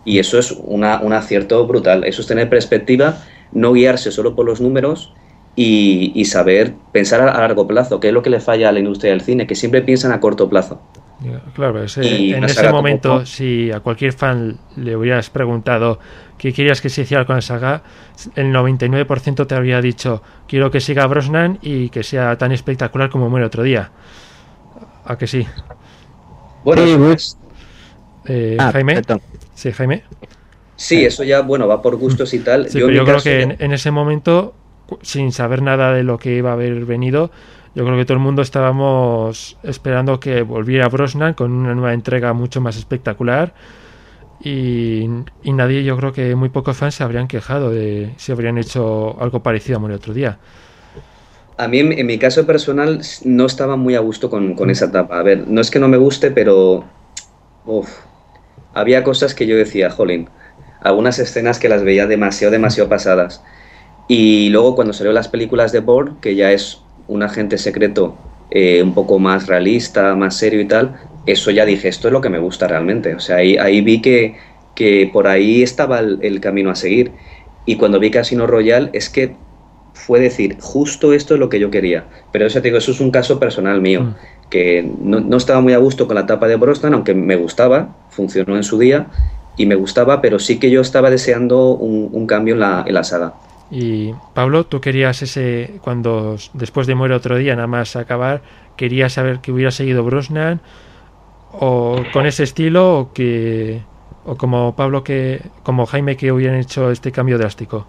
Y 0.03 0.19
eso 0.19 0.39
es 0.39 0.51
una, 0.51 0.99
un 1.01 1.13
acierto 1.13 1.65
brutal. 1.67 2.03
Eso 2.03 2.21
es 2.21 2.27
tener 2.27 2.49
perspectiva, 2.49 3.23
no 3.51 3.71
guiarse 3.73 4.11
solo 4.11 4.35
por 4.35 4.45
los 4.45 4.59
números 4.59 5.13
y, 5.55 6.25
saber 6.25 6.73
pensar 6.91 7.21
a, 7.21 7.39
largo 7.39 7.67
plazo, 7.67 7.99
que 7.99 8.07
es 8.07 8.13
lo 8.13 8.21
que 8.23 8.29
le 8.29 8.39
falla 8.39 8.69
a 8.69 8.71
la 8.71 8.79
industria 8.79 9.11
del 9.11 9.21
cine, 9.21 9.47
que 9.47 9.55
siempre 9.55 9.81
piensan 9.81 10.11
a 10.11 10.19
corto 10.19 10.49
plazo. 10.49 10.81
Claro, 11.55 11.79
en 11.79 12.43
ese 12.43 12.69
momento, 12.69 13.25
si 13.25 13.71
a 13.71 13.79
cualquier 13.79 14.11
fan 14.11 14.57
le 14.75 14.95
hubieras 14.95 15.29
preguntado 15.29 15.99
qué 16.37 16.51
querías 16.51 16.81
que 16.81 16.89
se 16.89 17.03
hiciera 17.03 17.25
con 17.25 17.37
la 17.37 17.41
saga, 17.41 17.83
el 18.35 18.53
99% 18.53 19.47
te 19.47 19.55
habría 19.55 19.79
dicho 19.79 20.21
quiero 20.47 20.69
que 20.69 20.81
siga 20.81 21.07
Brosnan 21.07 21.59
y 21.61 21.89
que 21.89 22.03
sea 22.03 22.37
tan 22.37 22.51
espectacular 22.51 23.09
como 23.09 23.29
muere 23.29 23.45
otro 23.45 23.63
día. 23.63 23.91
¿A 25.05 25.17
que 25.17 25.27
sí? 25.27 25.47
Bueno, 26.63 26.83
pues, 26.97 27.37
eh, 28.25 28.57
ah, 28.59 28.71
Jaime. 28.71 29.01
Sí, 29.53 29.71
Jaime. 29.71 30.03
Sí, 30.75 31.05
eso 31.05 31.23
ya, 31.23 31.41
bueno, 31.41 31.67
va 31.67 31.81
por 31.81 31.95
gustos 31.95 32.33
y 32.33 32.39
tal. 32.39 32.69
yo, 32.69 32.89
yo 32.89 33.05
creo 33.05 33.21
que 33.21 33.41
en, 33.41 33.73
ese 33.73 33.91
momento, 33.91 34.55
sin 35.01 35.31
saber 35.31 35.61
nada 35.61 35.93
de 35.93 36.03
lo 36.03 36.17
que 36.17 36.35
iba 36.35 36.51
a 36.51 36.53
haber 36.53 36.85
venido, 36.85 37.31
yo 37.75 37.83
creo 37.85 37.97
que 37.97 38.05
todo 38.05 38.17
el 38.17 38.23
mundo 38.23 38.41
estábamos 38.41 39.57
esperando 39.63 40.19
que 40.19 40.43
volviera 40.43 40.87
Brosnan 40.89 41.33
con 41.33 41.51
una 41.51 41.73
nueva 41.73 41.93
entrega 41.93 42.33
mucho 42.33 42.61
más 42.61 42.77
espectacular. 42.77 43.53
Y, 44.43 45.07
nadie, 45.43 45.83
yo 45.83 45.97
creo 45.97 46.11
que 46.11 46.35
muy 46.35 46.49
pocos 46.49 46.75
fans 46.77 46.95
se 46.95 47.03
habrían 47.03 47.27
quejado 47.27 47.71
de 47.71 48.13
si 48.17 48.31
habrían 48.31 48.57
hecho 48.57 49.17
algo 49.21 49.41
parecido 49.41 49.79
a 49.79 49.85
el 49.87 49.93
otro 49.93 50.13
día. 50.13 50.37
A 51.57 51.67
mí, 51.67 51.79
en, 51.79 52.05
mi 52.05 52.17
caso 52.19 52.45
personal, 52.45 53.01
no 53.23 53.45
estaba 53.45 53.75
muy 53.75 53.95
a 53.95 53.99
gusto 53.99 54.29
con, 54.29 54.53
con, 54.53 54.69
esa 54.69 54.85
etapa. 54.85 55.17
A 55.17 55.23
ver, 55.23 55.47
no 55.47 55.61
es 55.61 55.71
que 55.71 55.79
no 55.79 55.87
me 55.87 55.97
guste, 55.97 56.29
pero. 56.31 56.83
Uf, 57.65 57.89
había 58.73 59.03
cosas 59.03 59.33
que 59.33 59.47
yo 59.47 59.55
decía, 59.55 59.89
jolín. 59.89 60.29
Algunas 60.81 61.19
escenas 61.19 61.57
que 61.57 61.69
las 61.69 61.83
veía 61.83 62.05
demasiado, 62.05 62.51
demasiado 62.51 62.89
pasadas. 62.89 63.41
Y 64.07 64.49
luego, 64.49 64.75
cuando 64.75 64.93
salió 64.93 65.13
las 65.13 65.27
películas 65.27 65.71
de 65.71 65.79
Bourne, 65.79 66.15
que 66.21 66.35
ya 66.35 66.51
es 66.51 66.81
un 67.07 67.23
agente 67.23 67.57
secreto 67.57 68.15
eh, 68.51 68.83
un 68.83 68.93
poco 68.93 69.19
más 69.19 69.47
realista, 69.47 70.15
más 70.15 70.37
serio 70.37 70.61
y 70.61 70.65
tal, 70.65 70.95
eso 71.25 71.51
ya 71.51 71.65
dije, 71.65 71.87
esto 71.87 72.07
es 72.07 72.11
lo 72.11 72.21
que 72.21 72.29
me 72.29 72.39
gusta 72.39 72.67
realmente. 72.67 73.15
O 73.15 73.19
sea, 73.19 73.37
ahí, 73.37 73.57
ahí 73.57 73.81
vi 73.81 74.01
que, 74.01 74.35
que 74.75 75.09
por 75.11 75.27
ahí 75.27 75.63
estaba 75.63 75.99
el, 75.99 76.39
camino 76.41 76.69
a 76.69 76.75
seguir. 76.75 77.11
Y 77.65 77.77
cuando 77.77 77.99
vi 77.99 78.11
Casino 78.11 78.45
Royale 78.45 78.89
es 78.93 79.09
que 79.09 79.35
fue 79.93 80.19
decir, 80.19 80.57
justo 80.59 81.13
esto 81.13 81.35
es 81.35 81.39
lo 81.39 81.49
que 81.49 81.59
yo 81.59 81.71
quería. 81.71 82.05
Pero 82.31 82.45
eso, 82.45 82.61
te 82.61 82.67
digo, 82.67 82.77
eso 82.77 82.91
es 82.91 82.99
un 82.99 83.11
caso 83.11 83.39
personal 83.39 83.79
mío, 83.79 84.01
mm. 84.01 84.15
que 84.49 84.91
no, 85.01 85.21
no, 85.21 85.37
estaba 85.37 85.61
muy 85.61 85.73
a 85.73 85.77
gusto 85.77 86.07
con 86.07 86.15
la 86.15 86.25
tapa 86.25 86.47
de 86.47 86.57
Brosnan, 86.57 86.93
aunque 86.93 87.13
me 87.13 87.37
gustaba, 87.37 87.95
funcionó 88.09 88.57
en 88.57 88.63
su 88.63 88.77
día 88.77 89.07
y 89.55 89.65
me 89.65 89.75
gustaba, 89.75 90.21
pero 90.21 90.39
sí 90.39 90.59
que 90.59 90.69
yo 90.69 90.81
estaba 90.81 91.09
deseando 91.09 91.69
un, 91.75 92.09
un 92.11 92.27
cambio 92.27 92.55
en 92.55 92.59
la, 92.59 92.83
en 92.85 92.93
la 92.95 93.03
saga. 93.03 93.33
Y 93.75 94.13
Pablo, 94.35 94.67
tú 94.67 94.81
querías 94.81 95.23
ese, 95.23 95.79
cuando 95.81 96.37
después 96.53 96.85
de 96.85 96.93
muere 96.93 97.15
otro 97.15 97.37
día, 97.37 97.55
nada 97.55 97.65
más 97.65 97.95
acabar, 97.95 98.43
querías 98.77 99.13
saber 99.13 99.39
que 99.39 99.51
hubiera 99.51 99.71
seguido 99.71 100.03
Brosnan 100.03 100.61
o 101.53 102.03
con 102.13 102.27
ese 102.27 102.43
estilo 102.43 102.99
o 102.99 103.13
que 103.13 103.81
o 104.25 104.35
como 104.35 104.75
Pablo 104.75 105.03
que 105.03 105.41
como 105.63 105.87
Jaime 105.87 106.15
que 106.17 106.31
hubieran 106.31 106.59
hecho 106.59 106.91
este 106.91 107.11
cambio 107.11 107.39
drástico. 107.39 107.87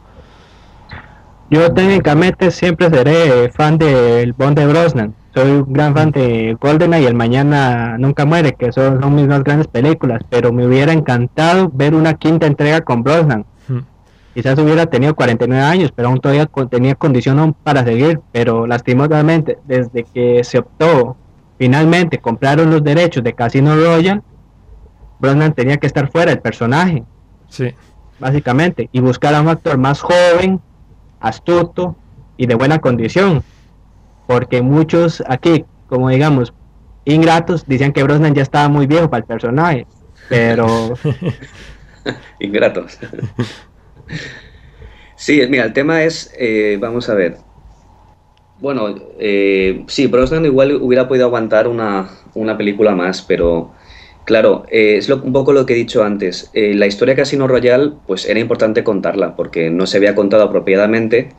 Yo 1.51 1.71
técnicamente 1.75 2.51
siempre 2.51 2.89
seré 2.89 3.51
fan 3.51 3.77
del 3.77 4.33
Bond 4.33 4.59
de 4.59 4.67
Brosnan. 4.67 5.15
Soy 5.35 5.51
un 5.51 5.71
gran 5.71 5.95
fan 5.95 6.13
de 6.13 6.57
GoldenEye 6.59 7.05
y 7.05 7.07
El 7.09 7.15
Mañana 7.15 7.99
Nunca 7.99 8.25
Muere, 8.25 8.55
que 8.55 8.73
son, 8.73 9.03
son 9.03 9.15
mis 9.15 9.27
más 9.27 9.45
grandes 9.45 9.67
películas, 9.67 10.23
pero 10.31 10.51
me 10.51 10.67
hubiera 10.67 10.95
encantado 10.95 11.71
ver 11.75 11.95
una 11.95 12.15
quinta 12.15 12.47
entrega 12.47 12.81
con 12.81 13.03
Brosnan 13.03 13.45
Quizás 14.35 14.59
hubiera 14.59 14.87
tenido 14.87 15.15
49 15.15 15.63
años, 15.63 15.93
pero 15.95 16.09
aún 16.09 16.19
todavía 16.19 16.51
tenía 16.69 16.97
condición 16.97 17.55
para 17.63 17.85
seguir. 17.85 18.21
Pero 18.33 18.67
lastimosamente, 18.67 19.59
desde 19.65 20.03
que 20.03 20.43
se 20.43 20.59
optó, 20.59 21.17
finalmente 21.57 22.19
compraron 22.19 22.71
los 22.71 22.83
derechos 22.83 23.23
de 23.23 23.33
Casino 23.33 23.77
Royale, 23.77 24.23
Brosnan 25.21 25.55
tenía 25.55 25.77
que 25.77 25.87
estar 25.87 26.11
fuera 26.11 26.33
del 26.33 26.41
personaje. 26.41 27.05
Sí. 27.49 27.73
Básicamente. 28.19 28.89
Y 28.91 29.01
buscar 29.01 29.35
a 29.35 29.41
un 29.41 29.49
actor 29.49 29.79
más 29.79 30.01
joven, 30.01 30.61
astuto 31.21 31.95
y 32.37 32.47
de 32.47 32.57
buena 32.57 32.81
condición. 32.81 33.45
Porque 34.27 34.63
muchos 34.63 35.23
aquí, 35.29 35.65
como 35.87 36.09
digamos, 36.09 36.53
ingratos, 37.05 37.67
decían 37.67 37.93
que 37.93 38.03
Brosnan 38.03 38.35
ya 38.35 38.43
estaba 38.43 38.69
muy 38.69 38.89
viejo 38.89 39.09
para 39.09 39.21
el 39.21 39.27
personaje. 39.27 39.87
Pero. 40.29 40.95
ingratos. 42.41 42.99
Sí, 45.17 45.41
mira, 45.49 45.65
el 45.65 45.73
tema 45.73 46.03
es, 46.05 46.33
eh, 46.39 46.77
vamos 46.81 47.09
a 47.09 47.15
ver. 47.15 47.39
Bueno, 48.61 48.95
eh, 49.19 49.85
sí, 49.89 50.07
Brosnan 50.07 50.45
igual 50.45 50.75
hubiera 50.83 51.09
podido 51.09 51.27
aguantar 51.27 51.69
una, 51.69 52.09
película 52.59 52.95
más, 52.95 53.23
pero 53.23 53.73
claro, 54.25 54.65
eh, 54.71 54.97
es 54.99 55.09
un 55.09 55.33
poco 55.33 55.53
lo 55.53 55.67
que 55.67 55.75
he 55.75 55.77
dicho 55.77 56.05
antes. 56.05 56.51
la 56.53 56.87
historia 56.87 57.15
de 57.15 57.23
Casino 57.23 57.47
Royale, 57.49 57.93
pues 58.07 58.27
era 58.29 58.41
importante 58.41 58.85
contarla, 58.85 59.37
porque 59.37 59.71
no 59.71 59.87
se 59.87 59.99
había 59.99 60.15
contado 60.15 60.43
apropiadamente 60.45 61.31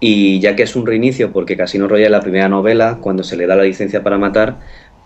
Y 0.00 0.40
ya 0.40 0.56
que 0.56 0.62
es 0.64 0.76
un 0.76 0.86
reinicio, 0.86 1.32
porque 1.32 1.56
Casino 1.56 1.88
Royale 1.88 2.06
es 2.06 2.12
la 2.12 2.20
primera 2.20 2.48
novela, 2.48 2.98
cuando 3.00 3.22
se 3.24 3.36
le 3.36 3.46
da 3.46 3.56
la 3.56 3.64
licencia 3.64 4.02
para 4.02 4.18
matar, 4.18 4.58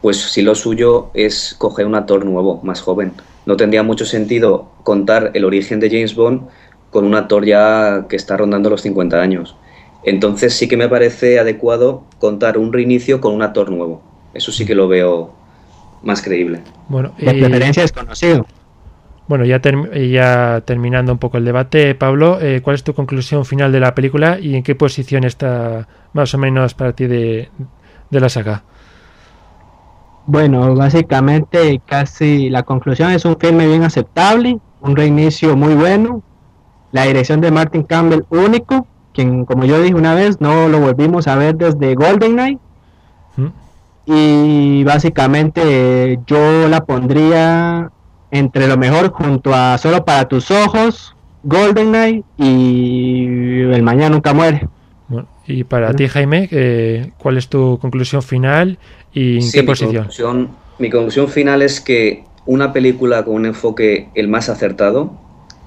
pues 0.03 0.19
sí 0.19 0.43
lo 0.43 0.55
suyo 0.55 1.11
es 1.15 1.55
coger 1.59 1.87
un 1.87 1.95
actor 1.95 2.25
nuevo, 2.25 2.61
más 2.63 2.81
joven. 2.83 3.13
No 3.47 3.57
tendría 3.57 3.83
mucho 3.83 4.05
sentido 4.05 4.71
contar 4.85 5.31
el 5.35 5.45
origen 5.45 5.81
de 5.81 5.91
James 5.91 6.15
Bond 6.15 6.43
con 6.93 7.05
un 7.05 7.17
actor 7.17 7.45
ya 7.45 8.07
que 8.09 8.15
está 8.17 8.37
rondando 8.37 8.71
los 8.71 8.83
50 8.83 9.21
años. 9.21 9.57
Entonces 10.05 10.55
sí 10.55 10.69
que 10.69 10.77
me 10.77 10.89
parece 10.89 11.41
adecuado 11.41 12.05
contar 12.21 12.59
un 12.59 12.73
reinicio 12.73 13.21
con 13.21 13.35
un 13.35 13.43
actor 13.43 13.71
nuevo. 13.73 14.01
Eso 14.35 14.53
sí 14.53 14.65
que 14.67 14.77
lo 14.77 14.87
veo 14.89 15.31
más 16.05 16.23
creíble. 16.23 16.61
Bueno, 16.89 17.13
y- 17.19 17.25
preferencia 17.25 17.83
desconocido. 17.83 18.47
Bueno, 19.29 19.45
ya, 19.45 19.61
term- 19.63 19.91
ya 20.11 20.63
terminando 20.67 21.13
un 21.13 21.19
poco 21.19 21.39
el 21.39 21.45
debate, 21.45 21.95
Pablo, 21.95 22.39
eh, 22.41 22.61
¿cuál 22.63 22.75
es 22.75 22.85
tu 22.85 22.93
conclusión 22.93 23.45
final 23.45 23.73
de 23.73 23.81
la 23.81 23.95
película 23.95 24.39
y 24.39 24.55
en 24.57 24.63
qué 24.63 24.75
posición 24.75 25.25
está 25.25 25.89
más 26.13 26.35
o 26.35 26.39
menos 26.39 26.75
para 26.75 26.93
ti 26.93 27.07
de, 27.07 27.49
de 28.11 28.21
la 28.21 28.29
saga? 28.29 28.65
Bueno, 30.27 30.75
básicamente 30.75 31.81
casi 31.87 32.49
la 32.49 32.63
conclusión 32.63 33.11
es 33.11 33.25
un 33.25 33.37
filme 33.39 33.67
bien 33.67 33.83
aceptable, 33.83 34.59
un 34.81 34.97
reinicio 34.97 35.57
muy 35.57 35.75
bueno, 35.75 36.23
la 36.93 37.05
dirección 37.05 37.41
de 37.41 37.51
Martin 37.51 37.83
Campbell 37.83 38.23
único, 38.31 38.87
quien 39.13 39.45
como 39.45 39.65
yo 39.65 39.81
dije 39.83 39.95
una 39.95 40.15
vez 40.15 40.41
no 40.41 40.69
lo 40.69 40.79
volvimos 40.81 41.27
a 41.29 41.37
ver 41.37 41.57
desde 41.57 41.95
GoldenEye 41.95 42.59
¿Mm? 43.37 43.47
y 44.07 44.85
básicamente 44.85 46.19
yo 46.27 46.69
la 46.69 46.85
pondría 46.85 47.91
entre 48.31 48.67
lo 48.67 48.77
mejor 48.79 49.11
junto 49.13 49.55
a 49.55 49.77
Solo 49.79 50.05
para 50.05 50.27
tus 50.29 50.51
ojos, 50.51 51.15
GoldenEye 51.43 52.25
y 52.39 53.61
El 53.61 53.83
mañana 53.83 54.11
nunca 54.11 54.33
muere. 54.33 54.69
Bueno, 55.09 55.29
y 55.47 55.65
para 55.65 55.93
ti, 55.93 56.09
Jaime, 56.09 56.49
eh, 56.51 57.13
¿cuál 57.19 57.37
es 57.37 57.49
tu 57.49 57.79
conclusión 57.81 58.23
final 58.23 58.79
y 59.13 59.37
en 59.37 59.43
Sí, 59.43 59.53
qué 59.59 59.63
mi 59.63 59.67
posición? 59.67 59.95
conclusión, 59.95 60.49
mi 60.79 60.89
conclusión 60.91 61.29
final 61.29 61.61
es 61.63 61.81
que 61.81 62.25
una 62.47 62.73
película 62.73 63.23
con 63.25 63.35
un 63.35 63.47
enfoque 63.47 64.09
el 64.15 64.29
más 64.29 64.49
acertado, 64.49 65.13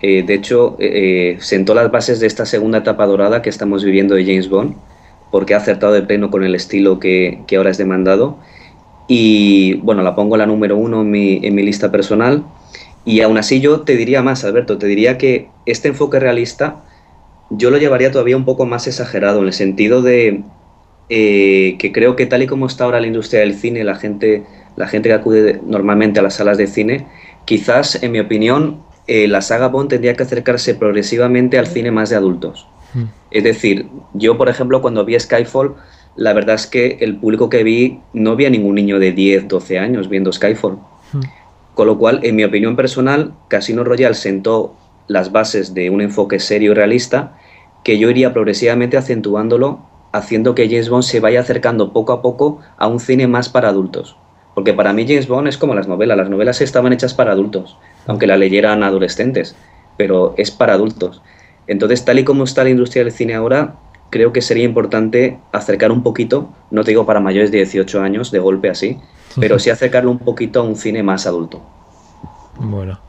eh, 0.01 0.23
de 0.23 0.33
hecho, 0.33 0.75
eh, 0.79 1.35
eh, 1.35 1.37
sentó 1.39 1.73
las 1.73 1.89
bases 1.91 2.19
de 2.19 2.27
esta 2.27 2.45
segunda 2.45 2.79
etapa 2.79 3.05
dorada 3.05 3.41
que 3.41 3.49
estamos 3.49 3.83
viviendo 3.83 4.15
de 4.15 4.25
James 4.25 4.49
Bond, 4.49 4.75
porque 5.31 5.53
ha 5.53 5.57
acertado 5.57 5.93
de 5.93 6.01
pleno 6.01 6.29
con 6.31 6.43
el 6.43 6.55
estilo 6.55 6.99
que, 6.99 7.39
que 7.47 7.57
ahora 7.57 7.69
es 7.69 7.77
demandado. 7.77 8.37
Y 9.07 9.75
bueno, 9.75 10.01
la 10.01 10.15
pongo 10.15 10.37
la 10.37 10.45
número 10.45 10.77
uno 10.77 11.01
en 11.01 11.11
mi, 11.11 11.39
en 11.43 11.55
mi 11.55 11.63
lista 11.63 11.91
personal. 11.91 12.43
Y 13.05 13.21
aún 13.21 13.37
así 13.37 13.61
yo 13.61 13.81
te 13.81 13.95
diría 13.95 14.21
más, 14.21 14.43
Alberto, 14.43 14.77
te 14.77 14.87
diría 14.87 15.17
que 15.17 15.47
este 15.65 15.89
enfoque 15.89 16.19
realista 16.19 16.83
yo 17.51 17.69
lo 17.69 17.77
llevaría 17.77 18.11
todavía 18.11 18.35
un 18.35 18.45
poco 18.45 18.65
más 18.65 18.87
exagerado, 18.87 19.41
en 19.41 19.47
el 19.47 19.53
sentido 19.53 20.01
de 20.01 20.41
que 21.07 21.91
creo 21.93 22.15
que 22.15 22.25
tal 22.25 22.41
y 22.41 22.47
como 22.47 22.65
está 22.65 22.85
ahora 22.85 22.99
la 22.99 23.05
industria 23.05 23.41
del 23.41 23.53
cine, 23.53 23.83
la 23.83 23.95
gente, 23.95 24.43
la 24.75 24.87
gente 24.87 25.09
que 25.09 25.13
acude 25.13 25.61
normalmente 25.63 26.19
a 26.19 26.23
las 26.23 26.33
salas 26.33 26.57
de 26.57 26.65
cine, 26.65 27.05
quizás, 27.45 28.01
en 28.01 28.11
mi 28.11 28.19
opinión, 28.19 28.79
eh, 29.07 29.27
la 29.27 29.41
saga 29.41 29.67
Bond 29.67 29.89
tendría 29.89 30.15
que 30.15 30.23
acercarse 30.23 30.75
progresivamente 30.75 31.57
al 31.59 31.67
cine 31.67 31.91
más 31.91 32.09
de 32.09 32.15
adultos. 32.15 32.67
Mm. 32.93 33.03
Es 33.31 33.43
decir, 33.43 33.87
yo, 34.13 34.37
por 34.37 34.49
ejemplo, 34.49 34.81
cuando 34.81 35.05
vi 35.05 35.19
Skyfall, 35.19 35.75
la 36.15 36.33
verdad 36.33 36.55
es 36.55 36.67
que 36.67 36.97
el 37.01 37.17
público 37.17 37.49
que 37.49 37.63
vi 37.63 37.99
no 38.13 38.35
vi 38.35 38.45
a 38.45 38.49
ningún 38.49 38.75
niño 38.75 38.99
de 38.99 39.11
10, 39.11 39.47
12 39.47 39.79
años 39.79 40.09
viendo 40.09 40.31
Skyfall. 40.31 40.77
Mm. 41.13 41.19
Con 41.75 41.87
lo 41.87 41.97
cual, 41.97 42.21
en 42.23 42.35
mi 42.35 42.43
opinión 42.43 42.75
personal, 42.75 43.33
Casino 43.49 43.83
Royale 43.83 44.15
sentó 44.15 44.75
las 45.07 45.31
bases 45.31 45.73
de 45.73 45.89
un 45.89 46.01
enfoque 46.01 46.39
serio 46.39 46.71
y 46.71 46.73
realista 46.73 47.37
que 47.83 47.99
yo 47.99 48.09
iría 48.09 48.33
progresivamente 48.33 48.97
acentuándolo, 48.97 49.79
haciendo 50.11 50.55
que 50.55 50.67
James 50.67 50.89
Bond 50.89 51.03
se 51.03 51.19
vaya 51.19 51.41
acercando 51.41 51.93
poco 51.93 52.13
a 52.13 52.21
poco 52.21 52.61
a 52.77 52.87
un 52.87 52.99
cine 52.99 53.27
más 53.27 53.49
para 53.49 53.69
adultos. 53.69 54.15
Porque 54.55 54.73
para 54.73 54.93
mí 54.93 55.05
James 55.07 55.27
Bond 55.27 55.47
es 55.49 55.57
como 55.57 55.75
las 55.75 55.87
novelas, 55.87 56.17
las 56.17 56.29
novelas 56.29 56.61
estaban 56.61 56.93
hechas 56.93 57.13
para 57.13 57.33
adultos, 57.33 57.77
aunque 58.07 58.25
la 58.25 58.37
leyeran 58.37 58.81
adolescentes, 58.83 59.55
pero 59.97 60.33
es 60.37 60.49
para 60.49 60.73
adultos. 60.73 61.21
Entonces, 61.67 62.03
tal 62.05 62.17
y 62.19 62.23
como 62.23 62.43
está 62.45 62.63
la 62.63 62.69
industria 62.71 63.03
del 63.03 63.13
cine 63.13 63.35
ahora, 63.35 63.75
creo 64.09 64.31
que 64.31 64.41
sería 64.41 64.63
importante 64.63 65.37
acercar 65.51 65.91
un 65.91 66.01
poquito, 66.03 66.49
no 66.71 66.83
te 66.83 66.91
digo 66.91 67.05
para 67.05 67.19
mayores 67.19 67.51
de 67.51 67.57
18 67.57 68.01
años, 68.01 68.31
de 68.31 68.39
golpe 68.39 68.69
así, 68.69 68.97
pero 69.39 69.59
sí 69.59 69.69
acercarlo 69.69 70.09
un 70.11 70.19
poquito 70.19 70.61
a 70.61 70.63
un 70.63 70.75
cine 70.77 71.03
más 71.03 71.27
adulto. 71.27 71.61
Bueno, 72.57 72.99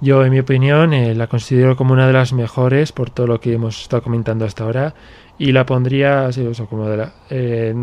yo 0.00 0.24
en 0.24 0.32
mi 0.32 0.40
opinión 0.40 0.92
eh, 0.92 1.14
la 1.14 1.26
considero 1.26 1.76
como 1.76 1.94
una 1.94 2.06
de 2.06 2.12
las 2.12 2.32
mejores 2.34 2.92
por 2.92 3.08
todo 3.08 3.26
lo 3.26 3.40
que 3.40 3.54
hemos 3.54 3.80
estado 3.80 4.02
comentando 4.02 4.44
hasta 4.44 4.64
ahora 4.64 4.94
y 5.38 5.52
la 5.52 5.64
pondría 5.64 6.30
sí, 6.32 6.44
o 6.46 6.52
sea, 6.52 6.66
como 6.66 6.88
de 6.88 6.96
la- 6.98 7.12
eh, 7.30 7.74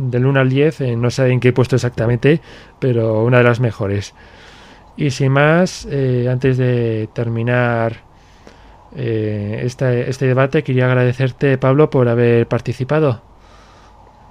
del 0.00 0.24
1 0.26 0.40
al 0.40 0.48
10, 0.48 0.80
eh, 0.80 0.96
no 0.96 1.10
sé 1.10 1.28
en 1.28 1.40
qué 1.40 1.52
puesto 1.52 1.76
exactamente, 1.76 2.40
pero 2.78 3.22
una 3.22 3.38
de 3.38 3.44
las 3.44 3.60
mejores. 3.60 4.14
Y 4.96 5.10
sin 5.10 5.32
más, 5.32 5.86
eh, 5.90 6.28
antes 6.30 6.56
de 6.58 7.08
terminar 7.12 8.08
eh, 8.96 9.60
esta- 9.64 9.92
este 9.94 10.26
debate, 10.26 10.64
quería 10.64 10.86
agradecerte, 10.86 11.56
Pablo, 11.58 11.90
por 11.90 12.08
haber 12.08 12.48
participado. 12.48 13.22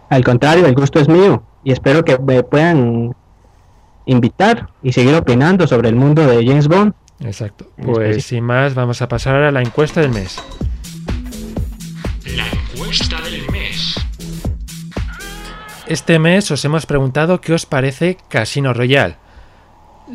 Al 0.10 0.24
contrario, 0.26 0.66
el 0.66 0.76
gusto 0.76 1.00
es 1.00 1.08
mío 1.08 1.44
y 1.64 1.72
espero 1.72 2.04
que 2.04 2.18
me 2.20 2.44
puedan 2.44 3.16
invitar 4.06 4.68
y 4.84 4.92
seguir 4.92 5.16
opinando 5.16 5.66
sobre 5.68 5.88
el 5.90 5.96
mundo 5.96 6.26
de 6.28 6.46
James 6.46 6.68
Bond. 6.68 6.94
Exacto. 7.22 7.68
Pues 7.82 8.26
sin 8.26 8.44
más, 8.44 8.76
vamos 8.76 9.02
a 9.02 9.08
pasar 9.08 9.36
a 9.36 9.52
la 9.52 9.62
encuesta 9.62 10.02
del 10.02 10.12
mes. 10.12 10.42
Este 15.90 16.20
mes 16.20 16.52
os 16.52 16.64
hemos 16.66 16.86
preguntado 16.86 17.42
qué 17.42 17.52
os 17.52 17.66
parece 17.66 18.18
Casino 18.28 18.74
Royale. 18.74 19.16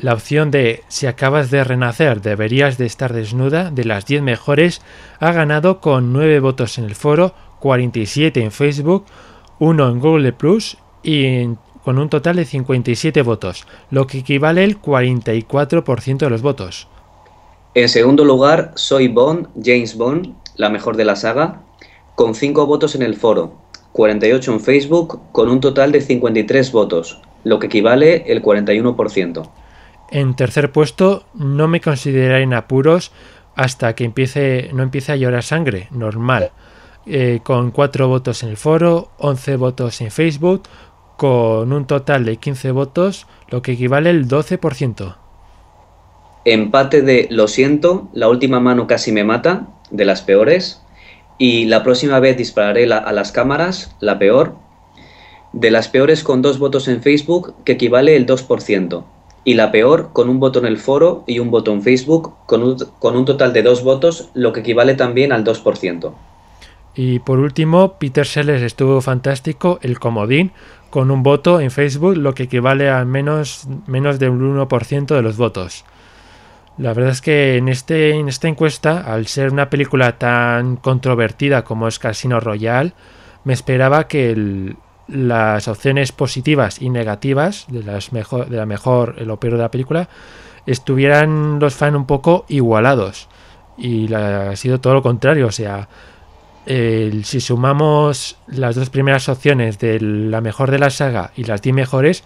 La 0.01 0.14
opción 0.14 0.53
de 0.53 0.85
si 0.87 1.09
acabas 1.09 1.51
de 1.51 1.64
renacer 1.64 2.22
deberías 2.22 2.79
de 2.79 2.87
estar 2.87 3.12
desnuda 3.12 3.72
de 3.72 3.85
las 3.85 4.07
10 4.07 4.22
mejores 4.22 4.83
ha 5.18 5.33
ganado 5.33 5.81
con 5.81 6.12
9 6.12 6.39
votos 6.39 6.79
en 6.79 6.85
el 6.85 6.95
foro, 6.95 7.35
47 7.59 8.41
en 8.41 8.53
Facebook, 8.53 9.07
1 9.59 9.89
en 9.89 9.99
Google 9.99 10.33
Plus 10.33 10.79
y 11.03 11.49
con 11.83 11.99
un 11.99 12.09
total 12.09 12.37
de 12.37 12.45
57 12.45 13.22
votos, 13.22 13.66
lo 13.91 14.07
que 14.07 14.18
equivale 14.18 14.62
al 14.62 14.81
44% 14.81 16.18
de 16.18 16.31
los 16.31 16.41
votos. 16.41 16.87
En 17.75 17.89
segundo 17.89 18.25
lugar, 18.25 18.70
Soy 18.77 19.09
Bond, 19.09 19.49
James 19.61 19.97
Bond, 19.97 20.37
la 20.55 20.70
mejor 20.70 20.97
de 20.97 21.05
la 21.05 21.16
saga, 21.16 21.62
con 22.14 22.37
5 22.37 22.64
votos 22.64 22.95
en 22.95 23.03
el 23.03 23.16
foro, 23.16 23.63
48 23.95 24.53
en 24.53 24.61
Facebook, 24.61 25.20
con 25.30 25.49
un 25.49 25.61
total 25.61 25.92
de 25.92 26.01
53 26.01 26.72
votos, 26.72 27.20
lo 27.45 27.61
que 27.61 27.68
equivale 27.68 28.24
el 28.26 28.42
41%. 28.42 29.49
En 30.11 30.34
tercer 30.34 30.72
puesto, 30.72 31.26
no 31.32 31.68
me 31.68 31.80
consideraré 31.80 32.42
en 32.42 32.55
apuros 32.55 33.12
hasta 33.55 33.95
que 33.95 34.03
empiece, 34.03 34.70
no 34.72 34.82
empiece 34.82 35.12
a 35.12 35.16
llorar 35.16 35.45
sangre, 35.45 35.86
normal. 35.92 36.51
Eh, 37.07 37.38
con 37.45 37.70
4 37.70 38.09
votos 38.09 38.42
en 38.42 38.49
el 38.49 38.57
foro, 38.57 39.11
11 39.18 39.55
votos 39.57 40.01
en 40.01 40.11
Facebook, 40.11 40.64
con 41.16 41.72
un 41.72 41.86
total 41.86 42.24
de 42.24 42.38
15 42.38 42.72
votos, 42.72 43.28
lo 43.49 43.62
que 43.62 43.72
equivale 43.72 44.11
al 44.11 44.26
12%. 44.26 45.16
Empate 46.45 47.03
de 47.03 47.28
Lo 47.30 47.47
siento, 47.47 48.09
la 48.12 48.28
última 48.28 48.59
mano 48.59 48.88
casi 48.88 49.12
me 49.12 49.22
mata, 49.22 49.68
de 49.92 50.05
las 50.05 50.22
peores, 50.22 50.84
y 51.39 51.64
la 51.66 51.82
próxima 51.82 52.20
vez 52.20 52.37
dispararé 52.37 52.93
a 52.93 53.12
las 53.12 53.32
cámaras, 53.32 53.95
la 54.01 54.18
peor, 54.18 54.57
de 55.53 55.70
las 55.70 55.89
peores 55.89 56.24
con 56.24 56.43
dos 56.43 56.59
votos 56.59 56.89
en 56.89 57.03
Facebook, 57.03 57.55
que 57.64 57.72
equivale 57.72 58.16
el 58.16 58.26
2%, 58.26 59.05
y 59.45 59.55
la 59.55 59.70
peor 59.70 60.11
con 60.12 60.28
un 60.28 60.41
voto 60.41 60.59
en 60.59 60.66
el 60.66 60.78
foro 60.78 61.24
y 61.26 61.39
un 61.39 61.51
voto 61.51 61.72
en 61.72 61.82
Facebook, 61.82 62.35
con 62.47 62.62
un, 62.62 62.76
con 62.99 63.16
un 63.16 63.24
total 63.24 63.53
de 63.53 63.62
dos 63.62 63.82
votos, 63.82 64.30
lo 64.35 64.53
que 64.53 64.61
equivale 64.61 64.95
también 64.95 65.32
al 65.32 65.45
2%. 65.45 66.12
Y 66.97 67.18
por 67.18 67.41
último, 67.41 67.95
Peter 67.99 68.26
Sellers 68.26 68.62
estuvo 68.62 69.01
fantástico, 69.01 69.78
el 69.82 69.99
comodín, 69.99 70.53
con 70.91 71.11
un 71.11 71.24
voto 71.24 71.61
en 71.61 71.72
Facebook, 71.72 72.16
lo 72.16 72.35
que 72.35 72.45
equivale 72.45 72.89
a 72.89 73.05
menos, 73.05 73.66
menos 73.87 74.20
de 74.20 74.28
un 74.28 74.57
1% 74.57 75.07
de 75.07 75.22
los 75.22 75.37
votos. 75.37 75.85
La 76.77 76.93
verdad 76.93 77.12
es 77.12 77.20
que 77.20 77.57
en, 77.57 77.68
este, 77.68 78.11
en 78.11 78.29
esta 78.29 78.49
encuesta, 78.49 79.01
al 79.01 79.27
ser 79.29 79.53
una 79.53 79.70
película 79.70 80.18
tan 80.18 80.77
controvertida 80.77 81.62
como 81.62 81.87
es 81.87 81.99
Casino 81.99 82.41
Royale, 82.41 82.95
me 83.45 83.53
esperaba 83.53 84.09
que 84.09 84.75
las 85.07 85.68
opciones 85.68 86.12
positivas 86.12 86.83
y 86.83 86.91
negativas 86.91 87.66
de, 87.68 87.83
las 87.83 88.12
mejor, 88.12 88.49
de 88.49 88.57
la 88.57 88.66
mejor, 88.66 89.16
el 89.18 89.29
de 89.29 89.51
la 89.59 89.70
película, 89.70 90.09
estuvieran 90.66 91.61
los 91.61 91.75
fans 91.75 91.95
un 91.95 92.07
poco 92.07 92.45
igualados. 92.49 93.29
Y 93.77 94.12
ha 94.12 94.55
sido 94.57 94.81
todo 94.81 94.95
lo 94.95 95.03
contrario, 95.03 95.49
o 95.49 95.53
sea, 95.53 95.89
si 96.66 97.41
sumamos 97.41 98.37
las 98.47 98.75
dos 98.75 98.91
primeras 98.91 99.29
opciones 99.29 99.79
de 99.79 100.01
la 100.01 100.41
mejor 100.41 100.70
de 100.70 100.79
la 100.79 100.91
saga 100.91 101.33
y 101.37 101.45
las 101.45 101.62
10 101.62 101.75
mejores, 101.75 102.25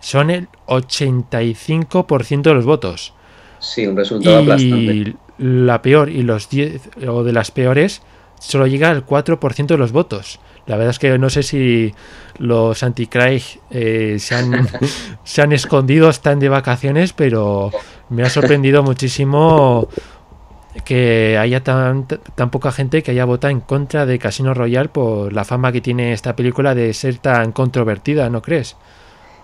son 0.00 0.30
el 0.30 0.48
85% 0.66 2.42
de 2.42 2.54
los 2.54 2.64
votos. 2.64 3.14
Sí, 3.60 3.86
un 3.86 3.96
resultado 3.96 4.38
aplastante. 4.38 4.94
Y 4.94 5.16
la 5.38 5.80
peor 5.82 6.08
y 6.10 6.22
los 6.22 6.48
10 6.48 6.90
o 7.08 7.22
de 7.22 7.32
las 7.32 7.50
peores 7.50 8.02
solo 8.38 8.66
llega 8.66 8.90
al 8.90 9.06
4% 9.06 9.66
de 9.66 9.76
los 9.78 9.92
votos. 9.92 10.40
La 10.66 10.76
verdad 10.76 10.90
es 10.90 10.98
que 10.98 11.18
no 11.18 11.30
sé 11.30 11.42
si 11.42 11.94
los 12.38 12.82
anti-Craig 12.82 13.42
eh, 13.70 14.16
se, 14.18 14.34
han, 14.34 14.68
se 15.24 15.42
han 15.42 15.52
escondido, 15.52 16.08
están 16.08 16.38
de 16.38 16.48
vacaciones, 16.48 17.12
pero 17.12 17.70
me 18.08 18.22
ha 18.22 18.30
sorprendido 18.30 18.82
muchísimo 18.82 19.88
que 20.84 21.36
haya 21.38 21.62
tan, 21.62 22.06
tan 22.06 22.50
poca 22.50 22.72
gente 22.72 23.02
que 23.02 23.10
haya 23.10 23.24
votado 23.24 23.50
en 23.50 23.60
contra 23.60 24.06
de 24.06 24.18
Casino 24.18 24.54
Royale 24.54 24.88
por 24.88 25.32
la 25.32 25.44
fama 25.44 25.72
que 25.72 25.80
tiene 25.80 26.12
esta 26.12 26.36
película 26.36 26.74
de 26.74 26.94
ser 26.94 27.18
tan 27.18 27.52
controvertida, 27.52 28.30
¿no 28.30 28.42
crees? 28.42 28.76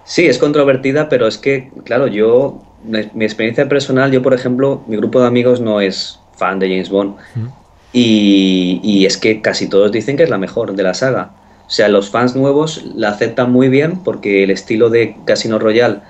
Sí, 0.07 0.27
es 0.27 0.39
controvertida, 0.39 1.09
pero 1.09 1.27
es 1.27 1.37
que, 1.37 1.71
claro, 1.85 2.07
yo, 2.07 2.63
mi 2.85 3.25
experiencia 3.25 3.69
personal, 3.69 4.13
yo 4.13 4.23
por 4.23 4.33
ejemplo, 4.33 4.83
mi 4.87 4.97
grupo 4.97 5.21
de 5.21 5.27
amigos 5.27 5.61
no 5.61 5.81
es 5.81 6.21
fan 6.37 6.59
de 6.59 6.69
James 6.69 6.89
Bond. 6.89 7.17
Mm. 7.35 7.47
Y, 7.93 8.81
y, 8.83 9.07
es 9.07 9.17
que 9.17 9.41
casi 9.41 9.69
todos 9.69 9.91
dicen 9.91 10.17
que 10.17 10.23
es 10.23 10.31
la 10.31 10.39
mejor 10.39 10.75
de 10.75 10.83
la 10.83 10.95
saga. 10.95 11.31
O 11.67 11.71
sea, 11.71 11.89
los 11.89 12.11
fans 12.11 12.37
nuevos 12.37 12.85
la 12.95 13.09
aceptan 13.09 13.51
muy 13.51 13.69
bien 13.69 13.99
porque 14.05 14.45
el 14.45 14.51
estilo 14.51 14.91
de 14.91 15.17
Casino 15.25 15.59
Royale 15.59 16.01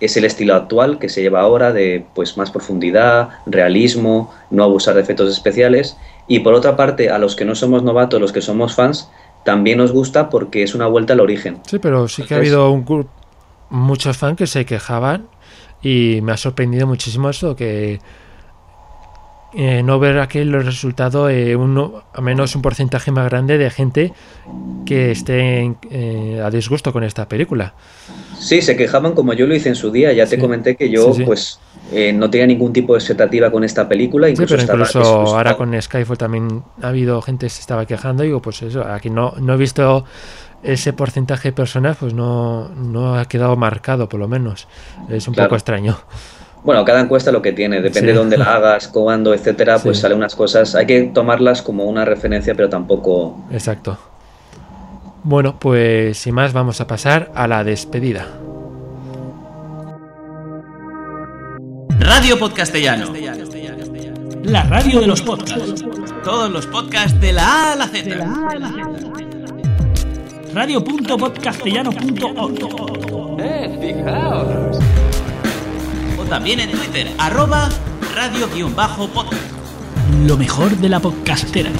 es 0.00 0.16
el 0.16 0.24
estilo 0.24 0.54
actual 0.54 0.98
que 0.98 1.08
se 1.08 1.22
lleva 1.22 1.40
ahora 1.40 1.72
de 1.72 2.04
pues 2.14 2.36
más 2.36 2.50
profundidad, 2.50 3.30
realismo, 3.46 4.32
no 4.50 4.62
abusar 4.62 4.94
de 4.94 5.00
efectos 5.00 5.30
especiales 5.32 5.96
y 6.28 6.40
por 6.40 6.54
otra 6.54 6.76
parte 6.76 7.10
a 7.10 7.18
los 7.18 7.34
que 7.34 7.44
no 7.44 7.54
somos 7.54 7.82
novatos, 7.82 8.20
los 8.20 8.32
que 8.32 8.42
somos 8.42 8.74
fans, 8.74 9.08
también 9.44 9.78
nos 9.78 9.92
gusta 9.92 10.28
porque 10.28 10.62
es 10.62 10.74
una 10.74 10.86
vuelta 10.86 11.14
al 11.14 11.20
origen. 11.20 11.58
Sí, 11.66 11.78
pero 11.78 12.06
sí 12.06 12.22
que 12.24 12.34
ha 12.34 12.36
habido 12.36 12.70
un 12.70 12.84
muchos 13.70 14.16
fans 14.16 14.36
que 14.36 14.46
se 14.46 14.64
quejaban 14.64 15.28
y 15.82 16.20
me 16.22 16.32
ha 16.32 16.36
sorprendido 16.36 16.86
muchísimo 16.86 17.30
eso 17.30 17.54
que 17.54 18.00
eh, 19.54 19.82
no 19.82 19.98
ver 19.98 20.18
aquel 20.18 20.52
resultado 20.52 21.30
eh, 21.30 21.56
uno, 21.56 22.02
a 22.12 22.20
menos 22.20 22.54
un 22.54 22.60
porcentaje 22.60 23.10
más 23.10 23.30
grande 23.30 23.56
de 23.56 23.70
gente 23.70 24.12
que 24.84 25.10
esté 25.10 25.74
eh, 25.90 26.42
a 26.44 26.50
disgusto 26.50 26.92
con 26.92 27.02
esta 27.02 27.28
película. 27.28 27.72
Sí, 28.38 28.60
se 28.60 28.76
quejaban 28.76 29.14
como 29.14 29.32
yo 29.32 29.46
lo 29.46 29.54
hice 29.54 29.70
en 29.70 29.74
su 29.74 29.90
día. 29.90 30.12
Ya 30.12 30.26
te 30.26 30.38
comenté 30.38 30.76
que 30.76 30.90
yo 30.90 31.14
pues 31.24 31.58
eh, 31.92 32.12
no 32.12 32.28
tenía 32.28 32.46
ningún 32.46 32.72
tipo 32.72 32.92
de 32.92 32.98
expectativa 32.98 33.50
con 33.50 33.64
esta 33.64 33.88
película. 33.88 34.28
Incluso 34.28 34.58
sí, 34.58 34.66
pero 34.66 34.78
incluso 34.78 35.02
ahora 35.02 35.56
con 35.56 35.80
Skyfall 35.80 36.18
también 36.18 36.62
ha 36.82 36.88
habido 36.88 37.20
gente 37.22 37.46
que 37.46 37.50
se 37.50 37.60
estaba 37.60 37.86
quejando. 37.86 38.24
Y 38.24 38.26
digo, 38.26 38.42
pues 38.42 38.62
eso, 38.62 38.84
aquí 38.84 39.08
no, 39.10 39.34
no 39.40 39.54
he 39.54 39.56
visto 39.56 40.04
ese 40.62 40.92
porcentaje 40.92 41.48
de 41.48 41.52
personas, 41.52 41.96
pues 41.98 42.14
no, 42.14 42.68
no 42.70 43.18
ha 43.18 43.24
quedado 43.26 43.56
marcado 43.56 44.08
por 44.08 44.20
lo 44.20 44.28
menos. 44.28 44.68
Es 45.08 45.28
un 45.28 45.34
poco 45.34 45.54
extraño. 45.54 45.98
Bueno, 46.64 46.84
cada 46.84 47.00
encuesta 47.00 47.30
lo 47.30 47.40
que 47.40 47.52
tiene, 47.52 47.80
depende 47.80 48.12
de 48.12 48.18
dónde 48.18 48.36
la 48.36 48.56
hagas, 48.56 48.88
cuándo, 48.92 49.32
etcétera, 49.32 49.78
pues 49.78 49.98
sale 49.98 50.14
unas 50.14 50.34
cosas. 50.34 50.74
Hay 50.74 50.86
que 50.86 51.02
tomarlas 51.02 51.62
como 51.62 51.84
una 51.84 52.04
referencia, 52.04 52.54
pero 52.54 52.68
tampoco. 52.68 53.44
Exacto. 53.50 53.98
Bueno, 55.22 55.58
pues 55.58 56.18
sin 56.18 56.34
más, 56.34 56.52
vamos 56.52 56.80
a 56.80 56.86
pasar 56.86 57.30
a 57.34 57.46
la 57.46 57.64
despedida. 57.64 58.26
Radio 62.00 62.38
Podcastellano. 62.38 63.12
La 64.42 64.62
radio 64.62 65.00
de 65.00 65.06
los 65.06 65.20
podcasts. 65.22 65.84
Todos 66.24 66.50
los 66.50 66.66
podcasts 66.66 67.20
de 67.20 67.32
la 67.32 67.70
A 67.70 67.72
a 67.72 67.76
la 67.76 67.86
Z. 67.88 69.27
Radio.podcastellano.org. 70.54 73.40
Eh, 73.40 73.78
fijaos 73.80 74.78
también 76.28 76.60
en 76.60 76.70
Twitter, 76.70 77.08
arroba 77.18 77.68
radio-podcast. 78.14 79.32
Lo 80.26 80.36
mejor 80.36 80.76
de 80.76 80.88
la 80.88 81.00
podcastera. 81.00 81.70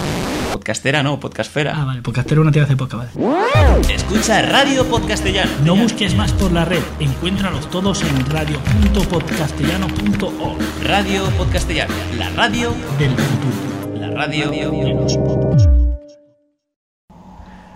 Podcastera 0.53 1.01
no, 1.03 1.21
podcastfera. 1.21 1.75
Ah, 1.77 1.85
vale, 1.85 2.01
podcastera 2.01 2.41
una 2.41 2.51
tía 2.51 2.63
hace 2.63 2.75
podcast, 2.77 3.15
vale. 3.15 3.95
Escucha 3.95 4.41
Radio 4.43 4.87
Podcastellano. 4.87 5.51
No 5.65 5.77
busques 5.77 6.17
más 6.17 6.33
por 6.33 6.51
la 6.53 6.65
red, 6.65 6.81
encuéntralos 6.99 7.69
todos 7.69 8.03
en 8.03 8.25
radio.podcastellano.org. 8.27 10.59
Radio 10.85 11.25
Podcastellano, 11.37 11.93
la 12.17 12.31
radio 12.31 12.73
del 12.99 13.11
futuro. 13.11 13.97
La 13.97 14.11
radio 14.11 14.51
de 14.51 14.95
los 14.95 15.19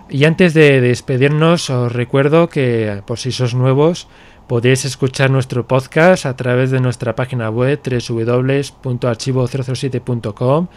Y 0.09 0.25
antes 0.25 0.53
de 0.53 0.81
despedirnos, 0.81 1.69
os 1.69 1.91
recuerdo 1.91 2.49
que, 2.49 3.01
por 3.05 3.17
si 3.17 3.31
sos 3.31 3.55
nuevos, 3.55 4.07
Podéis 4.47 4.83
escuchar 4.83 5.29
nuestro 5.31 5.65
podcast 5.65 6.25
a 6.25 6.35
través 6.35 6.69
de 6.69 6.81
nuestra 6.81 7.15
página 7.15 7.49
web 7.49 7.79
www.archivo007.com. 7.81 10.67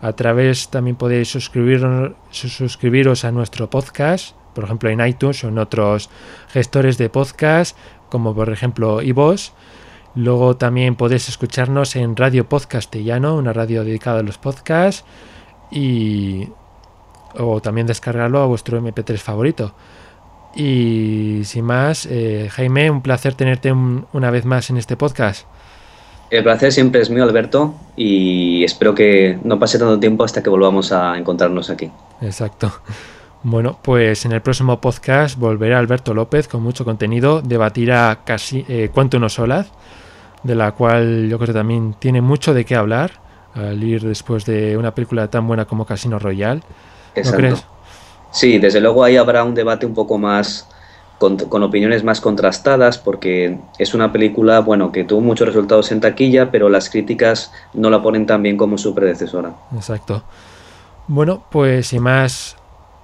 A 0.00 0.12
través 0.12 0.68
también 0.68 0.94
podéis 0.94 1.30
suscribiros 1.30 3.24
a 3.24 3.32
nuestro 3.32 3.68
podcast, 3.68 4.36
por 4.54 4.62
ejemplo 4.64 4.90
en 4.90 5.04
iTunes 5.04 5.42
o 5.42 5.48
en 5.48 5.58
otros 5.58 6.08
gestores 6.50 6.98
de 6.98 7.10
podcast, 7.10 7.76
como 8.10 8.32
por 8.32 8.50
ejemplo 8.50 9.02
iVoox. 9.02 9.50
Luego 10.14 10.56
también 10.56 10.94
podéis 10.94 11.28
escucharnos 11.28 11.96
en 11.96 12.14
Radio 12.14 12.48
Podcastellano, 12.48 13.34
una 13.34 13.52
radio 13.52 13.82
dedicada 13.82 14.20
a 14.20 14.22
los 14.22 14.38
podcasts, 14.38 15.04
y 15.72 16.50
o 17.38 17.60
también 17.60 17.86
descargarlo 17.86 18.40
a 18.40 18.46
vuestro 18.46 18.80
MP3 18.80 19.18
favorito. 19.18 19.74
Y 20.54 21.42
sin 21.44 21.64
más, 21.64 22.06
eh, 22.10 22.48
Jaime, 22.50 22.90
un 22.90 23.02
placer 23.02 23.34
tenerte 23.34 23.72
una 23.72 24.30
vez 24.30 24.44
más 24.44 24.70
en 24.70 24.78
este 24.78 24.96
podcast. 24.96 25.46
El 26.30 26.42
placer 26.42 26.72
siempre 26.72 27.00
es 27.00 27.10
mío, 27.10 27.22
Alberto, 27.22 27.74
y 27.94 28.64
espero 28.64 28.94
que 28.94 29.38
no 29.44 29.58
pase 29.58 29.78
tanto 29.78 30.00
tiempo 30.00 30.24
hasta 30.24 30.42
que 30.42 30.50
volvamos 30.50 30.90
a 30.90 31.16
encontrarnos 31.16 31.70
aquí. 31.70 31.90
Exacto. 32.20 32.72
Bueno, 33.42 33.78
pues 33.80 34.24
en 34.24 34.32
el 34.32 34.42
próximo 34.42 34.80
podcast 34.80 35.38
volverá 35.38 35.78
Alberto 35.78 36.14
López 36.14 36.48
con 36.48 36.64
mucho 36.64 36.84
contenido, 36.84 37.42
debatirá 37.42 38.22
casi 38.24 38.64
eh, 38.68 38.90
Quantum 38.92 39.28
Solas, 39.28 39.70
de 40.42 40.56
la 40.56 40.72
cual 40.72 41.28
yo 41.28 41.38
creo 41.38 41.48
que 41.48 41.58
también 41.58 41.94
tiene 41.98 42.20
mucho 42.20 42.54
de 42.54 42.64
qué 42.64 42.74
hablar 42.74 43.12
al 43.54 43.82
ir 43.84 44.02
después 44.02 44.44
de 44.46 44.76
una 44.76 44.94
película 44.94 45.28
tan 45.28 45.46
buena 45.46 45.64
como 45.64 45.86
Casino 45.86 46.18
Royale. 46.18 46.62
¿No 47.24 47.32
crees? 47.32 47.64
Sí, 48.30 48.58
desde 48.58 48.80
luego 48.80 49.02
ahí 49.04 49.16
habrá 49.16 49.44
un 49.44 49.54
debate 49.54 49.86
un 49.86 49.94
poco 49.94 50.18
más 50.18 50.68
con, 51.18 51.62
opiniones 51.62 52.04
más 52.04 52.20
contrastadas 52.20 52.98
porque 52.98 53.58
es 53.78 53.94
una 53.94 54.12
película, 54.12 54.60
bueno, 54.60 54.92
que 54.92 55.04
tuvo 55.04 55.20
muchos 55.20 55.48
resultados 55.48 55.90
en 55.92 56.00
taquilla, 56.00 56.50
pero 56.50 56.68
las 56.68 56.90
críticas 56.90 57.52
no 57.72 57.90
la 57.90 58.02
ponen 58.02 58.26
tan 58.26 58.42
bien 58.42 58.56
como 58.56 58.76
su 58.76 58.94
predecesora. 58.94 59.54
Exacto. 59.74 60.22
Bueno, 61.08 61.44
pues 61.50 61.88
sin 61.88 62.02
más, 62.02 62.56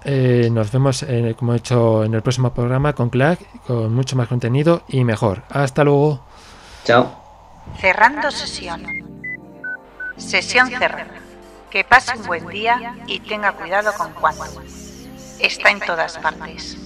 eh, 0.05 0.51
nos 0.53 0.71
vemos, 0.73 1.07
como 1.39 1.55
he 1.55 1.57
hecho, 1.57 2.05
en 2.05 2.15
el 2.15 2.23
próximo 2.23 2.53
programa 2.53 2.93
con 2.93 3.09
Clack, 3.09 3.41
con 3.67 3.95
mucho 3.95 4.17
más 4.17 4.29
contenido 4.29 4.83
y 4.89 5.05
mejor. 5.05 5.43
Hasta 5.49 5.85
luego. 5.85 6.21
Chao. 6.85 7.11
Cerrando 7.81 8.31
sesión. 8.31 8.83
Sesión 10.17 10.69
cerrada. 10.69 11.22
Que 11.73 11.85
pase 11.85 12.15
un 12.19 12.27
buen 12.27 12.47
día 12.49 12.97
y 13.07 13.19
tenga 13.21 13.53
cuidado 13.53 13.95
con 13.95 14.13
Juan. 14.13 14.35
Está 15.41 15.71
en 15.71 15.81
todas 15.81 16.19
partes. 16.19 16.77